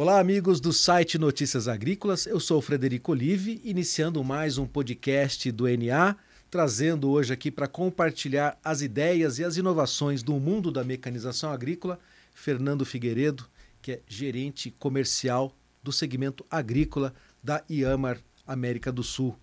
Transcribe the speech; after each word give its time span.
Olá, 0.00 0.20
amigos 0.20 0.60
do 0.60 0.72
site 0.72 1.18
Notícias 1.18 1.66
Agrícolas. 1.66 2.24
Eu 2.24 2.38
sou 2.38 2.62
Frederico 2.62 3.10
Olive, 3.10 3.60
iniciando 3.64 4.22
mais 4.22 4.56
um 4.56 4.64
podcast 4.64 5.50
do 5.50 5.64
NA, 5.66 6.16
trazendo 6.48 7.10
hoje 7.10 7.32
aqui 7.32 7.50
para 7.50 7.66
compartilhar 7.66 8.56
as 8.62 8.80
ideias 8.80 9.40
e 9.40 9.44
as 9.44 9.56
inovações 9.56 10.22
do 10.22 10.34
mundo 10.34 10.70
da 10.70 10.84
mecanização 10.84 11.50
agrícola, 11.50 11.98
Fernando 12.32 12.86
Figueiredo, 12.86 13.44
que 13.82 13.90
é 13.90 14.00
gerente 14.06 14.70
comercial 14.70 15.52
do 15.82 15.90
segmento 15.90 16.46
agrícola 16.48 17.12
da 17.42 17.64
Iamar 17.68 18.20
América 18.46 18.92
do 18.92 19.02
Sul. 19.02 19.36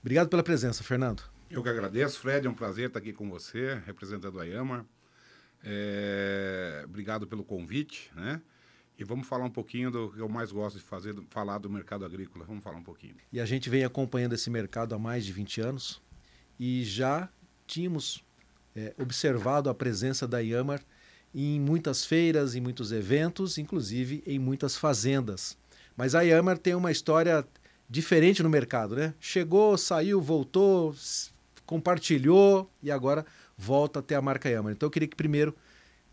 Obrigado 0.00 0.30
pela 0.30 0.42
presença, 0.42 0.82
Fernando. 0.82 1.24
Eu 1.50 1.62
que 1.62 1.68
agradeço, 1.68 2.20
Fred. 2.20 2.46
É 2.46 2.50
um 2.50 2.54
prazer 2.54 2.86
estar 2.86 3.00
aqui 3.00 3.12
com 3.12 3.28
você, 3.28 3.78
representando 3.84 4.40
a 4.40 4.46
Iamar. 4.46 4.82
É... 5.62 6.84
Obrigado 6.86 7.26
pelo 7.26 7.44
convite, 7.44 8.10
né? 8.16 8.40
E 9.00 9.04
vamos 9.04 9.26
falar 9.26 9.46
um 9.46 9.50
pouquinho 9.50 9.90
do 9.90 10.10
que 10.10 10.18
eu 10.18 10.28
mais 10.28 10.52
gosto 10.52 10.76
de 10.76 10.84
fazer, 10.84 11.14
falar 11.30 11.56
do 11.56 11.70
mercado 11.70 12.04
agrícola. 12.04 12.44
Vamos 12.44 12.62
falar 12.62 12.76
um 12.76 12.82
pouquinho. 12.82 13.14
E 13.32 13.40
a 13.40 13.46
gente 13.46 13.70
vem 13.70 13.82
acompanhando 13.82 14.34
esse 14.34 14.50
mercado 14.50 14.94
há 14.94 14.98
mais 14.98 15.24
de 15.24 15.32
20 15.32 15.62
anos 15.62 16.02
e 16.58 16.84
já 16.84 17.26
tínhamos 17.66 18.22
é, 18.76 18.92
observado 18.98 19.70
a 19.70 19.74
presença 19.74 20.28
da 20.28 20.40
Yamar 20.40 20.82
em 21.34 21.58
muitas 21.58 22.04
feiras, 22.04 22.54
em 22.54 22.60
muitos 22.60 22.92
eventos, 22.92 23.56
inclusive 23.56 24.22
em 24.26 24.38
muitas 24.38 24.76
fazendas. 24.76 25.56
Mas 25.96 26.14
a 26.14 26.20
Yamar 26.20 26.58
tem 26.58 26.74
uma 26.74 26.92
história 26.92 27.48
diferente 27.88 28.42
no 28.42 28.50
mercado, 28.50 28.96
né? 28.96 29.14
Chegou, 29.18 29.78
saiu, 29.78 30.20
voltou, 30.20 30.94
compartilhou 31.64 32.70
e 32.82 32.90
agora 32.90 33.24
volta 33.56 34.00
até 34.00 34.14
a 34.14 34.20
marca 34.20 34.50
Yamar. 34.50 34.74
Então 34.74 34.88
eu 34.88 34.90
queria 34.90 35.08
que 35.08 35.16
primeiro 35.16 35.56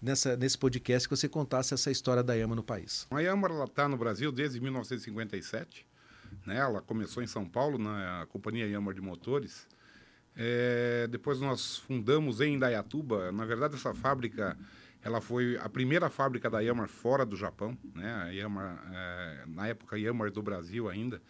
nessa, 0.02 0.36
nesse 0.36 0.58
podcast 0.58 1.08
que 1.08 1.16
você 1.16 1.28
contasse 1.28 1.74
essa 1.74 1.92
história 1.92 2.24
da 2.24 2.34
Yama 2.34 2.56
no 2.56 2.64
país. 2.64 3.08
A 3.12 3.20
Yama 3.20 3.48
está 3.64 3.88
no 3.88 3.98
Brasil 3.98 4.32
desde 4.32 4.60
1957. 4.60 5.86
Né? 6.46 6.58
Ela 6.58 6.82
começou 6.82 7.24
em 7.24 7.28
São 7.28 7.46
Paulo, 7.46 7.78
na 7.78 8.26
Companhia 8.30 8.68
Yama 8.68 8.94
de 8.94 9.02
Motores. 9.02 9.68
É, 10.36 11.08
depois 11.10 11.40
nós 11.40 11.78
fundamos 11.78 12.42
em 12.42 12.56
Indaiatuba. 12.56 13.32
Na 13.32 13.46
verdade, 13.46 13.76
essa 13.76 13.94
fábrica 13.94 14.58
ela 15.04 15.22
foi 15.22 15.58
a 15.62 15.70
primeira 15.70 16.10
fábrica 16.10 16.50
da 16.50 16.60
Yamaha 16.60 16.88
fora 16.88 17.26
do 17.26 17.36
Japão, 17.36 17.78
né? 17.96 18.14
A 18.14 18.28
Yamaha, 18.30 18.82
é, 18.94 19.44
na 19.48 19.68
época 19.68 19.98
Yamaha 19.98 20.30
do 20.30 20.42
Brasil 20.42 20.90
ainda, 20.90 21.22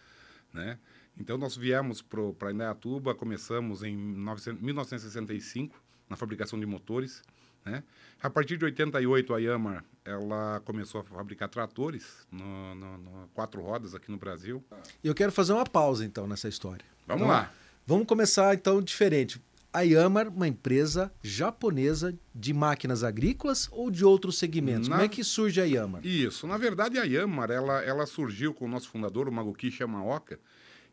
né? 0.53 0.79
Então 1.17 1.37
nós 1.37 1.55
viemos 1.55 2.01
para 2.01 2.51
Indaiatuba, 2.51 3.13
começamos 3.13 3.83
em 3.83 3.95
1965 3.95 5.79
na 6.09 6.15
fabricação 6.15 6.59
de 6.59 6.65
motores. 6.65 7.21
Né? 7.67 7.83
A 8.21 8.29
partir 8.29 8.57
de 8.57 8.65
88, 8.65 9.33
a 9.33 9.37
Yamaha 9.37 9.83
ela 10.03 10.61
começou 10.63 11.01
a 11.01 11.03
fabricar 11.03 11.49
tratores 11.49 12.25
no, 12.31 12.75
no, 12.75 12.97
no, 12.97 13.27
quatro 13.33 13.61
rodas 13.61 13.93
aqui 13.93 14.09
no 14.09 14.17
Brasil. 14.17 14.63
Eu 15.03 15.13
quero 15.13 15.31
fazer 15.31 15.53
uma 15.53 15.65
pausa 15.65 16.05
então 16.05 16.25
nessa 16.25 16.47
história. 16.47 16.85
Vamos 17.05 17.23
então, 17.23 17.33
lá. 17.33 17.51
Vamos 17.85 18.07
começar 18.07 18.53
então 18.53 18.81
diferente. 18.81 19.41
A 19.71 19.81
Yamaha, 19.81 20.29
uma 20.29 20.47
empresa 20.47 21.11
japonesa 21.21 22.17
de 22.33 22.53
máquinas 22.53 23.03
agrícolas 23.03 23.67
ou 23.71 23.91
de 23.91 24.03
outros 24.03 24.37
segmentos? 24.39 24.87
Na... 24.87 24.95
Como 24.95 25.05
é 25.05 25.09
que 25.09 25.23
surge 25.23 25.61
a 25.61 25.65
Yamaha? 25.65 26.07
Isso, 26.07 26.47
na 26.47 26.57
verdade 26.57 26.97
a 26.97 27.03
Yamaha 27.03 27.53
ela, 27.53 27.81
ela 27.83 28.05
surgiu 28.05 28.53
com 28.53 28.65
o 28.65 28.67
nosso 28.67 28.89
fundador, 28.89 29.27
o 29.27 29.31
Maguki 29.31 29.75
Yamaoka. 29.77 30.39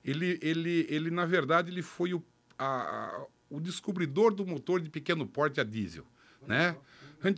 Ele, 0.04 0.38
ele, 0.42 0.86
ele 0.90 1.10
na 1.10 1.24
verdade 1.24 1.70
ele 1.70 1.82
foi 1.82 2.12
o, 2.12 2.22
a, 2.58 2.66
a, 2.66 3.26
o 3.48 3.60
descobridor 3.60 4.34
do 4.34 4.44
motor 4.44 4.80
de 4.80 4.90
pequeno 4.90 5.26
porte 5.26 5.60
a 5.60 5.64
diesel. 5.64 6.04
Né? 6.46 6.76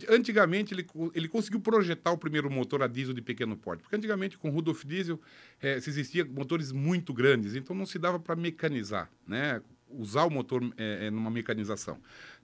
Antigamente 0.09 0.73
ele, 0.73 0.85
ele 1.13 1.29
conseguiu 1.29 1.61
projetar 1.61 2.11
o 2.11 2.17
primeiro 2.17 2.51
motor 2.51 2.83
a 2.83 2.87
diesel 2.87 3.13
de 3.13 3.21
pequeno 3.21 3.55
porte, 3.55 3.83
porque 3.83 3.95
antigamente 3.95 4.37
com 4.37 4.49
Rudolf 4.49 4.83
Diesel 4.83 5.19
é, 5.61 5.79
se 5.79 5.89
existia 5.89 6.25
motores 6.25 6.73
muito 6.73 7.13
grandes, 7.13 7.55
então 7.55 7.73
não 7.73 7.85
se 7.85 7.97
dava 7.97 8.19
para 8.19 8.35
mecanizar, 8.35 9.09
né? 9.25 9.61
usar 9.89 10.25
o 10.25 10.29
motor 10.29 10.61
é, 10.75 11.09
numa 11.09 11.29
mecanização, 11.29 11.97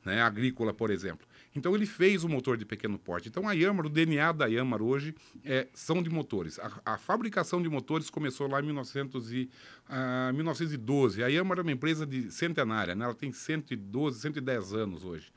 né? 0.06 0.22
agrícola, 0.22 0.74
por 0.74 0.90
exemplo. 0.90 1.28
Então 1.56 1.76
ele 1.76 1.86
fez 1.86 2.24
o 2.24 2.30
motor 2.30 2.58
de 2.58 2.66
pequeno 2.66 2.98
porte. 2.98 3.30
Então 3.30 3.48
a 3.48 3.54
Yamaha, 3.54 3.88
o 3.88 3.90
DNA 3.90 4.32
da 4.32 4.46
Yamaha 4.46 4.82
hoje 4.82 5.14
é, 5.44 5.68
são 5.74 6.02
de 6.02 6.10
motores. 6.10 6.58
A, 6.60 6.72
a, 6.86 6.98
fabricação 6.98 7.62
de 7.62 7.70
motores 7.70 8.10
começou 8.10 8.48
lá 8.48 8.60
em 8.60 8.66
1900 8.66 9.32
e, 9.32 9.50
uh, 9.90 10.34
1912. 10.34 11.24
A 11.24 11.28
Yamaha 11.28 11.60
é 11.60 11.64
uma 11.64 11.72
empresa 11.72 12.06
de 12.06 12.32
centenária, 12.32 12.96
né? 12.96 13.06
ela 13.06 13.14
tem 13.14 13.32
112, 13.32 14.20
110 14.20 14.74
anos 14.74 15.04
hoje. 15.04 15.32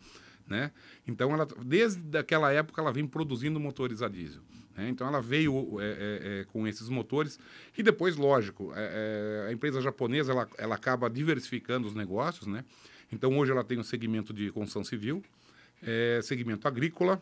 Né? 0.47 0.71
Então, 1.07 1.33
ela, 1.33 1.47
desde 1.65 2.17
aquela 2.17 2.53
época, 2.53 2.81
ela 2.81 2.93
vem 2.93 3.07
produzindo 3.07 3.59
motores 3.59 4.01
a 4.03 4.09
diesel. 4.09 4.43
Né? 4.77 4.89
Então, 4.89 5.07
ela 5.07 5.21
veio 5.21 5.81
é, 5.81 5.85
é, 5.85 6.41
é, 6.41 6.45
com 6.45 6.67
esses 6.67 6.89
motores 6.89 7.39
e 7.77 7.83
depois, 7.83 8.17
lógico, 8.17 8.73
é, 8.75 9.45
é, 9.45 9.49
a 9.49 9.53
empresa 9.53 9.81
japonesa 9.81 10.33
ela, 10.33 10.49
ela 10.57 10.75
acaba 10.75 11.11
diversificando 11.11 11.89
os 11.89 11.95
negócios. 11.95 12.47
Né? 12.47 12.65
Então, 13.13 13.37
hoje 13.37 13.51
ela 13.51 13.65
tem 13.65 13.79
um 13.79 13.85
segmento 13.85 14.33
de 14.33 14.51
construção 14.53 14.85
civil, 14.85 15.23
é, 15.83 16.21
segmento 16.23 16.69
agrícola, 16.69 17.21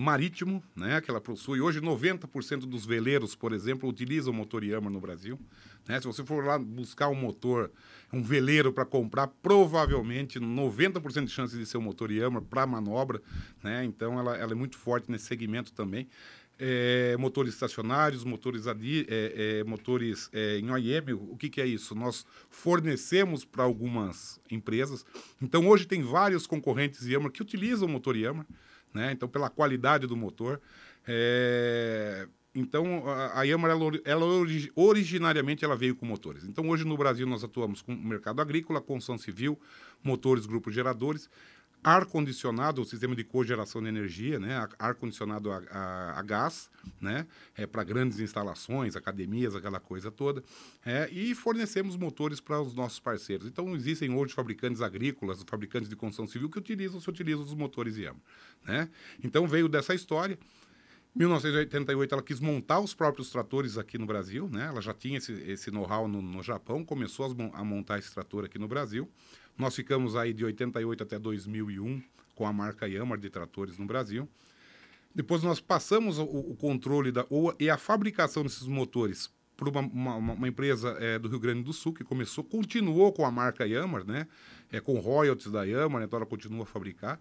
marítimo, 0.00 0.62
né, 0.74 1.00
que 1.00 1.10
ela 1.10 1.20
possui. 1.20 1.60
Hoje, 1.60 1.80
90% 1.80 2.60
dos 2.60 2.86
veleiros, 2.86 3.34
por 3.34 3.52
exemplo, 3.52 3.88
utilizam 3.88 4.32
motor 4.32 4.64
Yamaha 4.64 4.90
no 4.90 5.00
Brasil. 5.00 5.38
Né? 5.86 6.00
Se 6.00 6.06
você 6.06 6.24
for 6.24 6.44
lá 6.44 6.58
buscar 6.58 7.08
um 7.08 7.14
motor, 7.14 7.70
um 8.10 8.22
veleiro 8.22 8.72
para 8.72 8.86
comprar, 8.86 9.26
provavelmente 9.26 10.40
90% 10.40 11.26
de 11.26 11.30
chance 11.30 11.56
de 11.56 11.66
ser 11.66 11.76
um 11.76 11.82
motor 11.82 12.10
Yamaha 12.10 12.42
para 12.42 12.66
manobra. 12.66 13.20
Né? 13.62 13.84
Então, 13.84 14.18
ela, 14.18 14.36
ela 14.36 14.52
é 14.52 14.54
muito 14.54 14.78
forte 14.78 15.10
nesse 15.10 15.26
segmento 15.26 15.72
também. 15.72 16.08
É, 16.58 17.16
motores 17.18 17.54
estacionários, 17.54 18.22
motores, 18.22 18.66
adi, 18.66 19.06
é, 19.08 19.60
é, 19.60 19.64
motores 19.64 20.30
é, 20.32 20.58
em 20.58 20.70
OEM. 20.70 21.12
O 21.12 21.36
que, 21.36 21.48
que, 21.48 21.60
é 21.60 21.66
isso? 21.66 21.94
Nós 21.94 22.24
fornecemos 22.50 23.44
para 23.44 23.64
algumas 23.64 24.40
empresas. 24.50 25.04
Então, 25.42 25.68
hoje 25.68 25.86
tem 25.86 26.02
vários 26.02 26.46
concorrentes 26.46 27.06
Yamaha 27.06 27.30
que 27.30 27.42
utilizam 27.42 27.86
o 27.86 27.90
motor 27.90 28.16
Yamaha 28.16 28.46
né? 28.92 29.12
Então, 29.12 29.28
pela 29.28 29.48
qualidade 29.50 30.06
do 30.06 30.16
motor. 30.16 30.60
É... 31.06 32.26
Então, 32.52 33.04
a, 33.08 33.44
Yamaha, 33.44 33.72
ela, 33.72 34.00
ela, 34.04 34.26
originariamente, 34.74 35.64
ela 35.64 35.76
veio 35.76 35.94
com 35.94 36.04
motores. 36.04 36.44
Então, 36.44 36.68
hoje 36.68 36.84
no 36.84 36.96
Brasil, 36.96 37.24
nós 37.24 37.44
atuamos 37.44 37.80
com 37.80 37.94
mercado 37.94 38.42
agrícola, 38.42 38.80
construção 38.80 39.16
civil, 39.16 39.56
motores, 40.02 40.46
grupos 40.46 40.74
geradores, 40.74 41.30
ar-condicionado, 41.82 42.82
o 42.82 42.84
sistema 42.84 43.16
de 43.16 43.24
cogeração 43.24 43.82
de 43.82 43.88
energia, 43.88 44.38
né? 44.38 44.68
ar-condicionado 44.78 45.50
a, 45.50 45.62
a, 45.70 46.18
a, 46.18 46.22
gás, 46.22 46.70
né? 47.00 47.26
é, 47.56 47.66
para 47.66 47.82
grandes 47.82 48.20
instalações, 48.20 48.96
academias, 48.96 49.54
aquela 49.54 49.80
coisa 49.80 50.10
toda, 50.10 50.42
é, 50.84 51.08
e 51.10 51.34
fornecemos 51.34 51.96
motores 51.96 52.38
para 52.38 52.60
os 52.60 52.74
nossos 52.74 53.00
parceiros. 53.00 53.46
Então, 53.46 53.74
existem 53.74 54.14
hoje 54.14 54.34
fabricantes 54.34 54.82
agrícolas, 54.82 55.42
fabricantes 55.46 55.88
de 55.88 55.96
construção 55.96 56.26
civil 56.26 56.50
que 56.50 56.58
utilizam, 56.58 57.00
se 57.00 57.08
utilizam 57.08 57.42
os 57.42 57.54
motores 57.54 57.96
IAM. 57.96 58.16
Né? 58.64 58.88
Então, 59.24 59.48
veio 59.48 59.68
dessa 59.68 59.94
história. 59.94 60.38
Em 61.16 61.18
1988, 61.20 62.14
ela 62.14 62.22
quis 62.22 62.38
montar 62.38 62.78
os 62.78 62.94
próprios 62.94 63.30
tratores 63.30 63.76
aqui 63.76 63.98
no 63.98 64.06
Brasil, 64.06 64.48
né? 64.48 64.66
ela 64.66 64.80
já 64.80 64.92
tinha 64.92 65.18
esse, 65.18 65.32
esse 65.32 65.70
know-how 65.70 66.06
no, 66.06 66.20
no 66.20 66.42
Japão, 66.42 66.84
começou 66.84 67.34
a 67.54 67.64
montar 67.64 67.98
esse 67.98 68.12
trator 68.12 68.44
aqui 68.44 68.58
no 68.58 68.68
Brasil. 68.68 69.10
Nós 69.56 69.74
ficamos 69.74 70.16
aí 70.16 70.32
de 70.32 70.44
88 70.44 71.02
até 71.02 71.18
2001 71.18 72.02
com 72.34 72.46
a 72.46 72.52
marca 72.52 72.88
Yamaha 72.88 73.20
de 73.20 73.28
tratores 73.28 73.76
no 73.76 73.84
Brasil. 73.84 74.28
Depois 75.14 75.42
nós 75.42 75.60
passamos 75.60 76.18
o, 76.18 76.24
o 76.24 76.56
controle 76.56 77.12
da, 77.12 77.26
ou, 77.28 77.54
e 77.58 77.68
a 77.68 77.76
fabricação 77.76 78.42
desses 78.42 78.66
motores 78.66 79.30
para 79.56 79.68
uma, 79.68 79.80
uma, 79.80 80.32
uma, 80.32 80.48
empresa 80.48 80.96
é, 81.00 81.18
do 81.18 81.28
Rio 81.28 81.38
Grande 81.38 81.62
do 81.62 81.72
Sul 81.72 81.92
que 81.92 82.02
começou, 82.02 82.42
continuou 82.42 83.12
com 83.12 83.26
a 83.26 83.30
marca 83.30 83.66
Yamaha, 83.66 84.04
né? 84.04 84.26
É, 84.72 84.80
com 84.80 84.98
royalties 84.98 85.52
da 85.52 85.64
Yamaha, 85.64 86.00
né? 86.00 86.06
então 86.06 86.16
ela 86.16 86.24
continua 86.24 86.62
a 86.62 86.66
fabricar. 86.66 87.20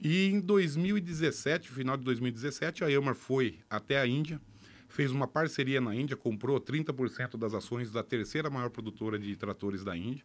E 0.00 0.26
em 0.26 0.40
2017, 0.40 1.68
final 1.68 1.96
de 1.96 2.04
2017, 2.04 2.84
a 2.84 2.88
Yamaha 2.88 3.14
foi 3.14 3.58
até 3.68 3.98
a 3.98 4.06
Índia, 4.06 4.40
fez 4.88 5.10
uma 5.10 5.26
parceria 5.26 5.80
na 5.80 5.94
Índia, 5.94 6.16
comprou 6.16 6.60
30% 6.60 7.36
das 7.36 7.54
ações 7.54 7.90
da 7.90 8.04
terceira 8.04 8.48
maior 8.48 8.70
produtora 8.70 9.18
de 9.18 9.34
tratores 9.34 9.82
da 9.82 9.96
Índia 9.96 10.24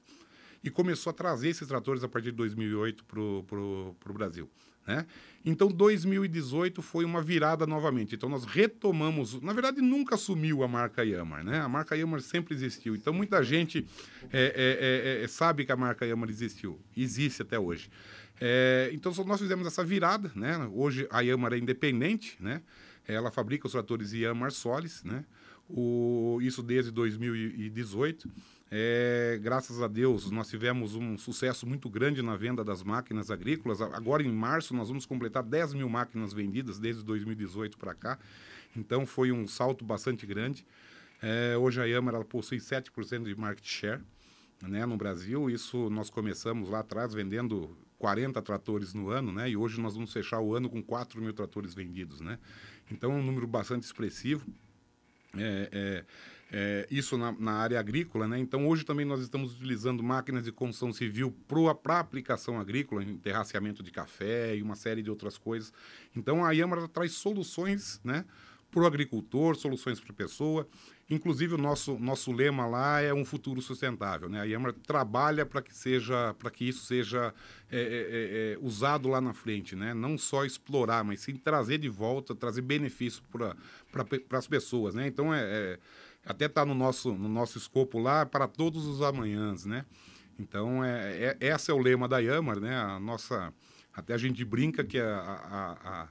e 0.63 0.69
começou 0.69 1.11
a 1.11 1.13
trazer 1.13 1.49
esses 1.49 1.67
tratores 1.67 2.03
a 2.03 2.07
partir 2.07 2.31
de 2.31 2.37
2008 2.37 3.05
para 3.05 3.19
o 3.19 4.13
Brasil. 4.13 4.49
Né? 4.87 5.05
Então, 5.45 5.67
2018 5.67 6.81
foi 6.81 7.03
uma 7.03 7.21
virada 7.21 7.67
novamente. 7.67 8.15
Então, 8.15 8.29
nós 8.29 8.45
retomamos. 8.45 9.39
Na 9.41 9.51
verdade, 9.51 9.81
nunca 9.81 10.15
sumiu 10.15 10.63
a 10.63 10.67
marca 10.67 11.03
Yamaha. 11.03 11.43
Né? 11.43 11.59
A 11.59 11.67
marca 11.67 11.95
Yamaha 11.95 12.21
sempre 12.21 12.55
existiu. 12.55 12.95
Então, 12.95 13.13
muita 13.13 13.43
gente 13.43 13.85
é, 14.31 14.53
é, 14.55 15.21
é, 15.21 15.23
é 15.23 15.27
sabe 15.27 15.65
que 15.65 15.71
a 15.71 15.75
marca 15.75 16.05
Yamaha 16.05 16.31
existiu. 16.31 16.79
Existe 16.95 17.41
até 17.41 17.59
hoje. 17.59 17.89
É, 18.39 18.89
então, 18.93 19.11
nós 19.25 19.41
fizemos 19.41 19.67
essa 19.67 19.83
virada. 19.83 20.31
Né? 20.33 20.57
Hoje, 20.73 21.05
a 21.11 21.19
Yamaha 21.19 21.55
é 21.55 21.59
independente. 21.59 22.37
Né? 22.39 22.61
Ela 23.05 23.29
fabrica 23.29 23.67
os 23.67 23.73
tratores 23.73 24.13
Yamaha 24.13 24.51
Solis. 24.51 25.03
Né? 25.03 25.25
O, 25.69 26.39
isso 26.41 26.63
desde 26.63 26.91
2018. 26.91 28.29
É, 28.69 29.39
graças 29.41 29.81
a 29.81 29.87
Deus, 29.87 30.29
nós 30.29 30.49
tivemos 30.49 30.93
um 30.93 31.17
sucesso 31.17 31.65
muito 31.65 31.89
grande 31.89 32.21
na 32.21 32.35
venda 32.35 32.63
das 32.63 32.83
máquinas 32.83 33.31
agrícolas. 33.31 33.81
Agora, 33.81 34.21
em 34.23 34.31
março, 34.31 34.75
nós 34.75 34.89
vamos 34.89 35.05
completar 35.05 35.41
10 35.41 35.73
mil 35.73 35.87
máquinas 35.87 36.33
vendidas 36.33 36.77
desde 36.77 37.03
2018 37.03 37.77
para 37.77 37.93
cá. 37.93 38.19
Então, 38.75 39.05
foi 39.05 39.31
um 39.31 39.47
salto 39.47 39.85
bastante 39.85 40.25
grande. 40.25 40.65
É, 41.21 41.55
hoje, 41.57 41.81
a 41.81 41.87
ela 41.87 42.25
possui 42.25 42.57
7% 42.57 43.23
de 43.23 43.35
market 43.35 43.65
share 43.65 44.01
né, 44.61 44.85
no 44.85 44.97
Brasil. 44.97 45.49
Isso 45.49 45.89
nós 45.89 46.09
começamos 46.09 46.69
lá 46.69 46.79
atrás 46.79 47.13
vendendo 47.13 47.75
40 47.97 48.41
tratores 48.41 48.93
no 48.93 49.09
ano, 49.09 49.31
né? 49.31 49.49
E 49.49 49.55
hoje 49.55 49.79
nós 49.79 49.95
vamos 49.95 50.11
fechar 50.11 50.39
o 50.41 50.53
ano 50.53 50.69
com 50.69 50.83
4 50.83 51.21
mil 51.21 51.33
tratores 51.33 51.73
vendidos, 51.73 52.19
né? 52.19 52.37
Então, 52.91 53.13
é 53.13 53.15
um 53.15 53.23
número 53.23 53.47
bastante 53.47 53.83
expressivo. 53.83 54.45
É, 55.35 55.69
é, 55.71 56.05
é, 56.51 56.87
isso 56.89 57.17
na, 57.17 57.31
na, 57.33 57.53
área 57.53 57.79
agrícola, 57.79 58.27
né? 58.27 58.39
Então 58.39 58.67
hoje 58.67 58.85
também 58.85 59.05
nós 59.05 59.21
estamos 59.21 59.53
utilizando 59.53 60.01
máquinas 60.01 60.45
de 60.45 60.51
construção 60.51 60.93
civil 60.93 61.35
para 61.47 61.99
aplicação 61.99 62.59
agrícola, 62.59 63.03
em 63.03 63.17
terraceamento 63.17 63.83
de 63.83 63.91
café 63.91 64.55
e 64.55 64.61
uma 64.61 64.75
série 64.75 65.01
de 65.01 65.09
outras 65.09 65.37
coisas. 65.37 65.73
Então 66.15 66.45
a 66.45 66.51
Yamara 66.51 66.87
traz 66.87 67.11
soluções, 67.13 67.99
né? 68.03 68.23
Para 68.71 68.81
o 68.83 68.85
agricultor, 68.85 69.55
soluções 69.55 69.99
para 69.99 70.11
a 70.11 70.15
pessoa. 70.15 70.67
Inclusive 71.09 71.55
o 71.55 71.57
nosso, 71.57 71.97
nosso 71.99 72.33
lema 72.33 72.65
lá 72.65 73.01
é 73.01 73.13
um 73.13 73.23
futuro 73.23 73.61
sustentável, 73.61 74.29
né? 74.29 74.41
A 74.41 74.43
Yamara 74.43 74.73
trabalha 74.73 75.45
para 75.45 75.61
que 75.61 75.73
seja, 75.73 76.35
que 76.53 76.67
isso 76.67 76.85
seja 76.85 77.33
é, 77.71 77.77
é, 77.77 77.81
é, 77.81 78.53
é, 78.53 78.57
usado 78.61 79.07
lá 79.09 79.19
na 79.19 79.33
frente, 79.33 79.75
né? 79.75 79.93
Não 79.93 80.17
só 80.17 80.45
explorar, 80.45 81.03
mas 81.03 81.21
sim 81.21 81.35
trazer 81.35 81.77
de 81.77 81.89
volta, 81.89 82.35
trazer 82.35 82.61
benefício 82.61 83.21
para 83.31 83.55
pra, 83.91 84.37
as 84.37 84.47
pessoas, 84.47 84.95
né? 84.95 85.07
Então 85.07 85.33
é, 85.33 85.41
é 85.41 85.79
até 86.27 86.45
está 86.45 86.65
no 86.65 86.73
nosso, 86.73 87.13
no 87.13 87.29
nosso 87.29 87.57
escopo 87.57 87.99
lá, 87.99 88.25
para 88.25 88.47
todos 88.47 88.85
os 88.85 89.01
amanhãs, 89.01 89.65
né? 89.65 89.85
Então, 90.39 90.83
é, 90.83 91.37
é, 91.39 91.47
esse 91.47 91.71
é 91.71 91.73
o 91.73 91.79
lema 91.79 92.07
da 92.07 92.19
Yamar, 92.19 92.59
né? 92.59 92.75
A 92.75 92.99
nossa, 92.99 93.53
até 93.93 94.13
a 94.13 94.17
gente 94.17 94.43
brinca 94.43 94.83
que 94.83 94.99
a, 94.99 95.17
a, 95.17 95.71
a, 95.71 96.07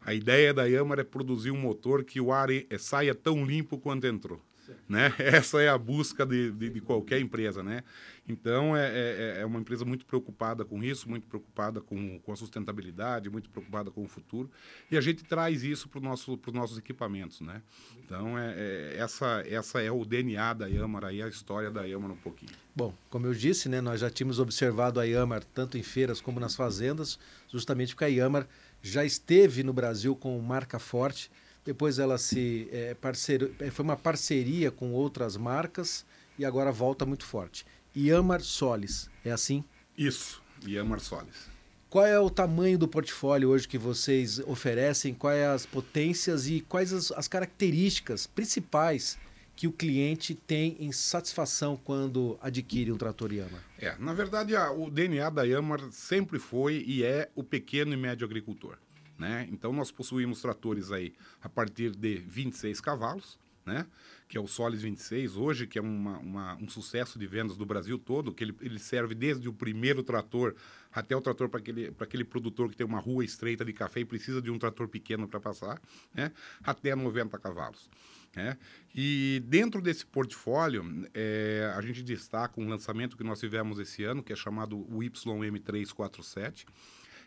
a 0.00 0.14
ideia 0.14 0.54
da 0.54 0.64
Yamar 0.64 1.00
é 1.00 1.04
produzir 1.04 1.50
um 1.50 1.60
motor 1.60 2.04
que 2.04 2.20
o 2.20 2.32
ar 2.32 2.48
saia 2.78 3.14
tão 3.14 3.44
limpo 3.44 3.76
quanto 3.76 4.06
entrou. 4.06 4.40
Né? 4.88 5.12
Essa 5.18 5.60
é 5.60 5.68
a 5.68 5.76
busca 5.76 6.24
de, 6.24 6.50
de, 6.52 6.70
de 6.70 6.80
qualquer 6.80 7.20
empresa, 7.20 7.62
né? 7.62 7.82
Então, 8.28 8.76
é, 8.76 8.88
é, 8.88 9.40
é, 9.40 9.46
uma 9.46 9.60
empresa 9.60 9.84
muito 9.84 10.04
preocupada 10.04 10.64
com 10.64 10.82
isso, 10.82 11.08
muito 11.08 11.26
preocupada 11.26 11.80
com, 11.80 12.18
com 12.18 12.32
a 12.32 12.36
sustentabilidade, 12.36 13.30
muito 13.30 13.48
preocupada 13.48 13.90
com 13.90 14.02
o 14.02 14.08
futuro. 14.08 14.50
E 14.90 14.96
a 14.96 15.00
gente 15.00 15.22
traz 15.24 15.62
isso 15.62 15.88
para 15.88 16.00
nosso, 16.00 16.38
os 16.44 16.52
nossos 16.52 16.76
equipamentos, 16.76 17.40
né? 17.40 17.62
Então, 18.04 18.36
é, 18.36 18.54
é, 18.56 18.96
essa, 18.98 19.44
essa 19.46 19.80
é 19.80 19.90
o 19.90 20.04
DNA 20.04 20.54
da 20.54 20.66
Yamar 20.66 21.14
e 21.14 21.22
a 21.22 21.28
história 21.28 21.70
da 21.70 21.84
Yamar 21.84 22.10
um 22.10 22.16
pouquinho. 22.16 22.52
Bom, 22.74 22.92
como 23.08 23.26
eu 23.26 23.34
disse, 23.34 23.68
né, 23.68 23.80
nós 23.80 24.00
já 24.00 24.10
tínhamos 24.10 24.40
observado 24.40 24.98
a 24.98 25.04
Yamar 25.04 25.44
tanto 25.44 25.78
em 25.78 25.82
feiras 25.82 26.20
como 26.20 26.40
nas 26.40 26.56
fazendas, 26.56 27.18
justamente 27.48 27.94
porque 27.94 28.04
a 28.04 28.08
Yamar 28.08 28.48
já 28.82 29.04
esteve 29.04 29.62
no 29.62 29.72
Brasil 29.72 30.16
com 30.16 30.38
marca 30.40 30.78
forte, 30.78 31.30
depois 31.64 31.98
ela 31.98 32.18
se 32.18 32.68
é, 32.70 32.94
parceiro, 32.94 33.54
é, 33.58 33.70
foi 33.70 33.84
uma 33.84 33.96
parceria 33.96 34.70
com 34.70 34.92
outras 34.92 35.36
marcas 35.36 36.04
e 36.38 36.44
agora 36.44 36.70
volta 36.70 37.04
muito 37.06 37.24
forte. 37.24 37.64
Iamar 37.96 38.42
Solis, 38.42 39.08
é 39.24 39.32
assim? 39.32 39.64
Isso, 39.96 40.42
Iamar 40.66 41.00
Solis. 41.00 41.48
Qual 41.88 42.04
é 42.04 42.20
o 42.20 42.28
tamanho 42.28 42.76
do 42.76 42.86
portfólio 42.86 43.48
hoje 43.48 43.66
que 43.66 43.78
vocês 43.78 44.38
oferecem? 44.40 45.14
Quais 45.14 45.42
as 45.42 45.64
potências 45.64 46.46
e 46.46 46.60
quais 46.60 46.92
as, 46.92 47.10
as 47.12 47.26
características 47.26 48.26
principais 48.26 49.18
que 49.54 49.66
o 49.66 49.72
cliente 49.72 50.34
tem 50.34 50.76
em 50.78 50.92
satisfação 50.92 51.74
quando 51.74 52.38
adquire 52.42 52.92
um 52.92 52.98
trator 52.98 53.32
Yamar? 53.32 53.64
É, 53.78 53.96
na 53.98 54.12
verdade, 54.12 54.54
a, 54.54 54.70
o 54.70 54.90
DNA 54.90 55.30
da 55.30 55.44
Yamar 55.44 55.80
sempre 55.90 56.38
foi 56.38 56.84
e 56.86 57.02
é 57.02 57.30
o 57.34 57.42
pequeno 57.42 57.94
e 57.94 57.96
médio 57.96 58.26
agricultor. 58.26 58.76
Né? 59.18 59.48
Então, 59.50 59.72
nós 59.72 59.90
possuímos 59.90 60.42
tratores 60.42 60.92
aí 60.92 61.14
a 61.40 61.48
partir 61.48 61.92
de 61.92 62.16
26 62.16 62.78
cavalos, 62.78 63.38
né? 63.64 63.86
Que 64.28 64.36
é 64.36 64.40
o 64.40 64.46
Solis 64.46 64.82
26 64.82 65.36
hoje, 65.36 65.66
que 65.66 65.78
é 65.78 65.82
uma, 65.82 66.18
uma, 66.18 66.56
um 66.56 66.68
sucesso 66.68 67.18
de 67.18 67.26
vendas 67.26 67.56
do 67.56 67.64
Brasil 67.64 67.98
todo, 67.98 68.32
que 68.32 68.42
ele, 68.42 68.56
ele 68.60 68.78
serve 68.78 69.14
desde 69.14 69.48
o 69.48 69.52
primeiro 69.52 70.02
trator 70.02 70.54
até 70.92 71.14
o 71.14 71.20
trator 71.20 71.48
para 71.48 71.60
aquele, 71.60 71.94
aquele 71.98 72.24
produtor 72.24 72.70
que 72.70 72.76
tem 72.76 72.86
uma 72.86 72.98
rua 72.98 73.24
estreita 73.24 73.64
de 73.64 73.72
café 73.72 74.00
e 74.00 74.04
precisa 74.04 74.40
de 74.40 74.50
um 74.50 74.58
trator 74.58 74.88
pequeno 74.88 75.28
para 75.28 75.38
passar, 75.38 75.80
né? 76.14 76.32
até 76.62 76.94
90 76.94 77.38
cavalos. 77.38 77.88
Né? 78.34 78.56
E 78.94 79.42
dentro 79.46 79.80
desse 79.80 80.04
portfólio, 80.04 81.08
é, 81.14 81.72
a 81.76 81.80
gente 81.80 82.02
destaca 82.02 82.60
um 82.60 82.68
lançamento 82.68 83.16
que 83.16 83.24
nós 83.24 83.38
tivemos 83.38 83.78
esse 83.78 84.04
ano, 84.04 84.22
que 84.22 84.32
é 84.32 84.36
chamado 84.36 84.78
o 84.78 84.98
YM347, 84.98 86.66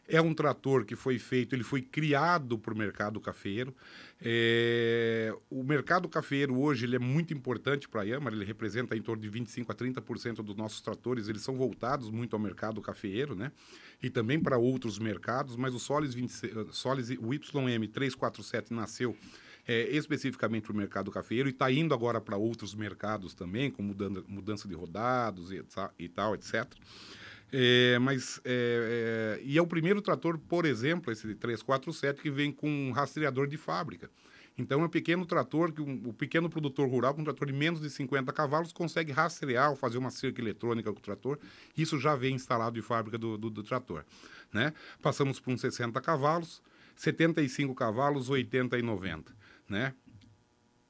é 0.10 0.20
um 0.20 0.34
trator 0.34 0.84
que 0.84 0.96
foi 0.96 1.20
feito, 1.20 1.56
ele 1.56 1.64
foi 1.64 1.82
criado 1.82 2.58
para 2.58 2.74
o 2.74 2.78
mercado 2.78 3.22
cafeiro. 3.22 3.74
É, 4.20 5.34
o 5.50 5.64
mercado 5.64 6.10
cafeiro 6.10 6.60
hoje 6.60 6.86
ele 6.86 6.96
é 6.96 7.00
muito 7.00 7.34
importante 7.34 7.88
para 7.88 8.02
a 8.02 8.04
Yamaha, 8.04 8.36
ele 8.36 8.44
representa 8.44 8.98
em 8.98 9.02
torno 9.02 9.22
de 9.22 9.30
25 9.30 9.72
a 9.72 9.76
30% 9.76 10.44
dos 10.44 10.56
nossos 10.56 10.82
tratores, 10.82 11.30
eles 11.30 11.42
são 11.42 11.56
voltados 11.56 12.10
muito 12.10 12.36
ao 12.36 12.40
mercado 12.42 12.82
cafeiro, 12.82 13.36
né? 13.36 13.52
E 14.02 14.10
também 14.10 14.40
para 14.40 14.58
outros 14.58 14.98
mercados, 14.98 15.56
mas 15.56 15.74
o 15.74 15.80
Solis, 15.80 16.14
26, 16.14 16.76
Solis 16.76 17.10
o 17.12 17.30
YM347 17.30 18.72
nasceu 18.72 19.16
é, 19.68 19.84
especificamente 19.96 20.64
para 20.64 20.74
o 20.74 20.76
mercado 20.76 21.12
cafeiro 21.12 21.48
e 21.48 21.52
está 21.52 21.72
indo 21.72 21.94
agora 21.94 22.20
para 22.20 22.36
outros 22.36 22.74
mercados 22.74 23.36
também, 23.36 23.70
com 23.70 23.84
mudança 23.84 24.68
de 24.68 24.74
rodados 24.74 25.52
e, 25.52 25.64
e 26.00 26.10
tal, 26.10 26.34
etc. 26.34 26.66
É, 27.52 27.98
mas 28.00 28.40
é, 28.46 29.40
é, 29.40 29.44
e 29.44 29.58
é 29.58 29.62
o 29.62 29.68
primeiro 29.68 30.02
trator, 30.02 30.38
por 30.38 30.66
exemplo, 30.66 31.12
esse 31.12 31.34
347 31.36 32.22
que 32.22 32.30
vem 32.30 32.52
com 32.52 32.70
um 32.70 32.92
rastreador 32.92 33.48
de 33.48 33.58
fábrica. 33.58 34.10
Então 34.58 34.82
é 34.82 34.86
um 34.86 34.90
pequeno 34.90 35.26
trator 35.26 35.72
que 35.72 35.82
um, 35.82 36.10
o 36.10 36.14
pequeno 36.14 36.50
produtor 36.50 36.88
rural 36.90 37.14
com 37.14 37.22
um 37.22 37.24
trator 37.24 37.48
de 37.48 37.54
menos 37.54 37.80
de 37.80 37.90
50 37.90 38.32
cavalos 38.34 38.74
consegue 38.74 39.12
rastrear 39.12 39.70
ou 39.70 39.76
fazer 39.76 39.98
uma 39.98 40.12
cerca 40.12 40.42
eletrônica 40.42 40.92
com 40.92 41.00
o 41.00 41.02
trator. 41.02 41.40
Isso 41.78 41.98
já 41.98 42.16
vem 42.16 42.36
instalado 42.36 42.76
de 42.76 42.82
fábrica 42.82 43.18
do, 43.18 43.38
do, 43.38 43.50
do 43.50 43.64
trator. 43.64 44.06
Né? 44.52 44.74
Passamos 45.02 45.40
por 45.40 45.54
uns 45.54 45.62
60 45.62 46.00
cavalos, 46.02 46.62
75 46.96 47.74
cavalos, 47.74 48.30
80 48.30 48.78
e 48.78 48.82
90. 48.82 49.34
Né? 49.68 49.94